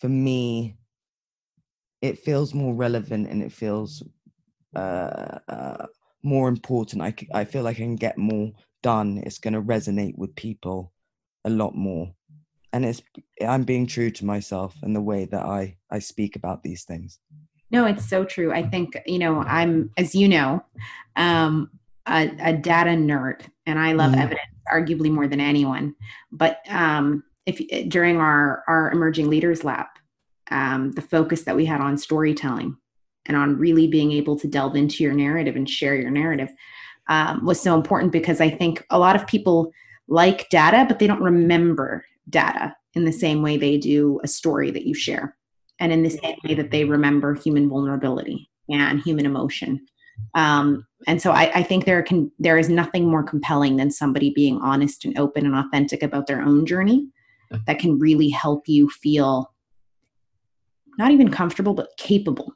for 0.00 0.08
me 0.08 0.76
it 2.02 2.18
feels 2.18 2.54
more 2.54 2.74
relevant 2.74 3.28
and 3.28 3.42
it 3.42 3.52
feels 3.52 4.02
uh, 4.74 5.38
uh, 5.48 5.86
more 6.22 6.48
important. 6.48 7.02
I, 7.02 7.14
I 7.34 7.44
feel 7.44 7.62
like 7.62 7.76
I 7.76 7.80
can 7.80 7.96
get 7.96 8.18
more 8.18 8.52
done. 8.82 9.22
It's 9.24 9.38
going 9.38 9.54
to 9.54 9.62
resonate 9.62 10.16
with 10.16 10.34
people 10.36 10.92
a 11.44 11.50
lot 11.50 11.74
more. 11.74 12.12
And 12.72 12.84
it's 12.84 13.00
I'm 13.40 13.62
being 13.62 13.86
true 13.86 14.10
to 14.10 14.24
myself 14.24 14.74
and 14.82 14.94
the 14.94 15.00
way 15.00 15.24
that 15.24 15.42
I 15.42 15.76
I 15.90 16.00
speak 16.00 16.36
about 16.36 16.62
these 16.62 16.84
things. 16.84 17.20
No, 17.70 17.86
it's 17.86 18.08
so 18.08 18.24
true. 18.24 18.52
I 18.52 18.62
think 18.68 18.98
you 19.06 19.18
know 19.18 19.40
I'm, 19.40 19.90
as 19.96 20.14
you 20.14 20.28
know, 20.28 20.62
um, 21.16 21.70
a, 22.06 22.30
a 22.40 22.52
data 22.52 22.90
nerd, 22.90 23.42
and 23.64 23.78
I 23.78 23.92
love 23.92 24.12
mm. 24.12 24.20
evidence 24.20 24.40
arguably 24.72 25.10
more 25.10 25.26
than 25.26 25.40
anyone. 25.40 25.94
But 26.30 26.60
um, 26.68 27.24
if 27.46 27.60
during 27.88 28.18
our 28.18 28.62
our 28.68 28.90
emerging 28.92 29.30
leaders 29.30 29.64
lab, 29.64 29.86
um, 30.50 30.92
the 30.92 31.02
focus 31.02 31.42
that 31.42 31.56
we 31.56 31.64
had 31.64 31.80
on 31.80 31.98
storytelling 31.98 32.76
and 33.26 33.36
on 33.36 33.58
really 33.58 33.86
being 33.86 34.12
able 34.12 34.38
to 34.38 34.48
delve 34.48 34.76
into 34.76 35.02
your 35.02 35.12
narrative 35.12 35.56
and 35.56 35.68
share 35.68 35.96
your 35.96 36.10
narrative 36.10 36.48
um, 37.08 37.44
was 37.44 37.60
so 37.60 37.74
important 37.74 38.12
because 38.12 38.40
I 38.40 38.50
think 38.50 38.84
a 38.90 38.98
lot 38.98 39.16
of 39.16 39.26
people 39.26 39.72
like 40.08 40.48
data, 40.50 40.84
but 40.88 40.98
they 40.98 41.06
don't 41.06 41.22
remember 41.22 42.04
data 42.28 42.74
in 42.94 43.04
the 43.04 43.12
same 43.12 43.42
way 43.42 43.56
they 43.56 43.76
do 43.78 44.20
a 44.24 44.28
story 44.28 44.70
that 44.70 44.86
you 44.86 44.94
share, 44.94 45.36
and 45.78 45.92
in 45.92 46.02
the 46.02 46.10
same 46.10 46.36
way 46.44 46.54
that 46.54 46.70
they 46.70 46.84
remember 46.84 47.34
human 47.34 47.68
vulnerability 47.68 48.50
and 48.68 49.00
human 49.02 49.26
emotion. 49.26 49.84
Um, 50.34 50.86
and 51.06 51.20
so 51.20 51.30
I, 51.30 51.50
I 51.56 51.62
think 51.62 51.84
there 51.84 52.02
can 52.02 52.30
there 52.38 52.58
is 52.58 52.68
nothing 52.68 53.08
more 53.08 53.22
compelling 53.22 53.76
than 53.76 53.90
somebody 53.90 54.30
being 54.30 54.58
honest 54.60 55.04
and 55.04 55.18
open 55.18 55.44
and 55.44 55.54
authentic 55.54 56.02
about 56.02 56.26
their 56.26 56.42
own 56.42 56.66
journey 56.66 57.08
that 57.66 57.78
can 57.78 57.98
really 57.98 58.28
help 58.28 58.66
you 58.66 58.88
feel 58.88 59.52
not 60.98 61.10
even 61.10 61.30
comfortable, 61.30 61.74
but 61.74 61.90
capable, 61.96 62.52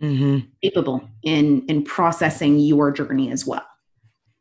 mm-hmm. 0.00 0.46
capable 0.62 1.08
in 1.22 1.64
in 1.66 1.84
processing 1.84 2.58
your 2.58 2.90
journey 2.90 3.30
as 3.30 3.46
well. 3.46 3.66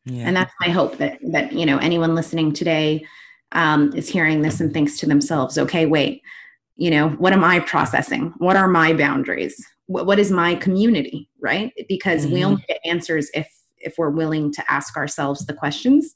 Yeah. 0.05 0.23
And 0.25 0.35
that's 0.35 0.53
my 0.59 0.69
hope 0.69 0.97
that 0.97 1.19
that 1.31 1.53
you 1.53 1.65
know 1.65 1.77
anyone 1.77 2.15
listening 2.15 2.53
today 2.53 3.05
um, 3.51 3.93
is 3.95 4.09
hearing 4.09 4.41
this 4.41 4.59
and 4.61 4.73
thinks 4.73 4.97
to 4.99 5.05
themselves, 5.05 5.57
okay, 5.57 5.85
wait, 5.85 6.21
you 6.77 6.89
know, 6.89 7.09
what 7.09 7.33
am 7.33 7.43
I 7.43 7.59
processing? 7.59 8.33
What 8.37 8.55
are 8.55 8.67
my 8.67 8.93
boundaries? 8.93 9.63
What, 9.87 10.05
what 10.05 10.19
is 10.19 10.31
my 10.31 10.55
community? 10.55 11.29
Right? 11.39 11.73
Because 11.87 12.25
mm-hmm. 12.25 12.33
we 12.33 12.45
only 12.45 12.65
get 12.67 12.79
answers 12.85 13.29
if 13.33 13.47
if 13.77 13.95
we're 13.97 14.09
willing 14.09 14.51
to 14.53 14.71
ask 14.71 14.95
ourselves 14.95 15.45
the 15.45 15.53
questions. 15.53 16.15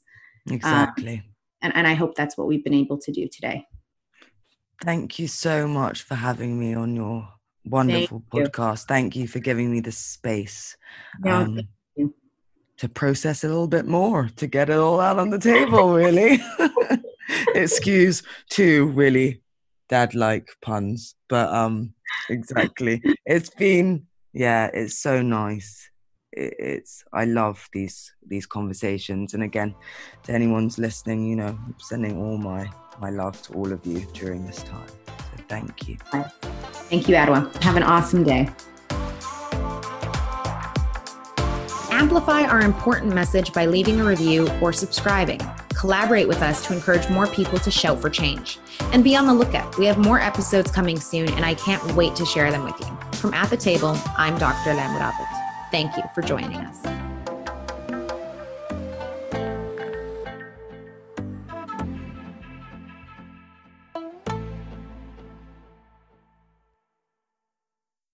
Exactly. 0.50 1.14
Um, 1.14 1.22
and, 1.62 1.76
and 1.76 1.86
I 1.86 1.94
hope 1.94 2.14
that's 2.14 2.36
what 2.38 2.46
we've 2.46 2.62
been 2.62 2.74
able 2.74 2.98
to 2.98 3.10
do 3.10 3.26
today. 3.28 3.66
Thank 4.82 5.18
you 5.18 5.28
so 5.28 5.66
much 5.66 6.02
for 6.02 6.14
having 6.14 6.58
me 6.58 6.74
on 6.74 6.94
your 6.94 7.28
wonderful 7.64 8.22
Thank 8.30 8.52
podcast. 8.52 8.82
You. 8.82 8.86
Thank 8.88 9.16
you 9.16 9.28
for 9.28 9.38
giving 9.38 9.70
me 9.70 9.80
the 9.80 9.92
space 9.92 10.76
um, 11.24 11.60
to 12.76 12.88
process 12.88 13.44
a 13.44 13.48
little 13.48 13.68
bit 13.68 13.86
more, 13.86 14.30
to 14.36 14.46
get 14.46 14.70
it 14.70 14.76
all 14.76 15.00
out 15.00 15.18
on 15.18 15.30
the 15.30 15.38
table, 15.38 15.94
really. 15.94 16.40
Excuse 17.54 18.22
two 18.50 18.88
really 18.88 19.42
dad 19.88 20.14
like 20.14 20.48
puns, 20.62 21.14
but 21.28 21.52
um, 21.52 21.94
exactly. 22.28 23.02
It's 23.24 23.50
been, 23.50 24.06
yeah, 24.32 24.70
it's 24.72 24.98
so 24.98 25.22
nice 25.22 25.90
it's 26.36 27.02
i 27.14 27.24
love 27.24 27.66
these 27.72 28.12
these 28.26 28.44
conversations 28.44 29.32
and 29.32 29.42
again 29.42 29.74
to 30.22 30.32
anyone's 30.32 30.78
listening 30.78 31.26
you 31.26 31.34
know 31.34 31.46
I'm 31.46 31.74
sending 31.78 32.18
all 32.18 32.36
my 32.36 32.68
my 33.00 33.10
love 33.10 33.40
to 33.42 33.54
all 33.54 33.72
of 33.72 33.84
you 33.86 34.06
during 34.12 34.46
this 34.46 34.62
time. 34.62 34.88
So 35.06 35.42
thank 35.48 35.88
you. 35.88 35.96
Thank 36.88 37.08
you 37.08 37.14
Adwoa. 37.14 37.54
have 37.62 37.76
an 37.76 37.82
awesome 37.82 38.24
day. 38.24 38.48
Amplify 41.90 42.42
our 42.42 42.60
important 42.60 43.14
message 43.14 43.52
by 43.52 43.66
leaving 43.66 44.00
a 44.00 44.04
review 44.04 44.48
or 44.60 44.72
subscribing. 44.72 45.40
Collaborate 45.70 46.28
with 46.28 46.42
us 46.42 46.66
to 46.66 46.74
encourage 46.74 47.08
more 47.10 47.26
people 47.26 47.58
to 47.58 47.70
shout 47.70 48.00
for 48.00 48.10
change. 48.10 48.58
And 48.92 49.02
be 49.02 49.16
on 49.16 49.26
the 49.26 49.34
lookout. 49.34 49.76
We 49.78 49.86
have 49.86 49.98
more 49.98 50.20
episodes 50.20 50.70
coming 50.70 50.98
soon 51.00 51.28
and 51.32 51.44
i 51.44 51.54
can't 51.54 51.82
wait 51.94 52.14
to 52.16 52.26
share 52.26 52.50
them 52.50 52.64
with 52.64 52.78
you. 52.80 52.86
From 53.18 53.34
at 53.34 53.50
the 53.50 53.56
table 53.56 53.96
i'm 54.16 54.38
dr 54.38 54.70
Alaa 54.70 54.88
Murabit 54.88 55.36
Thank 55.70 55.96
you 55.96 56.04
for 56.14 56.22
joining 56.22 56.58
us. 56.58 57.05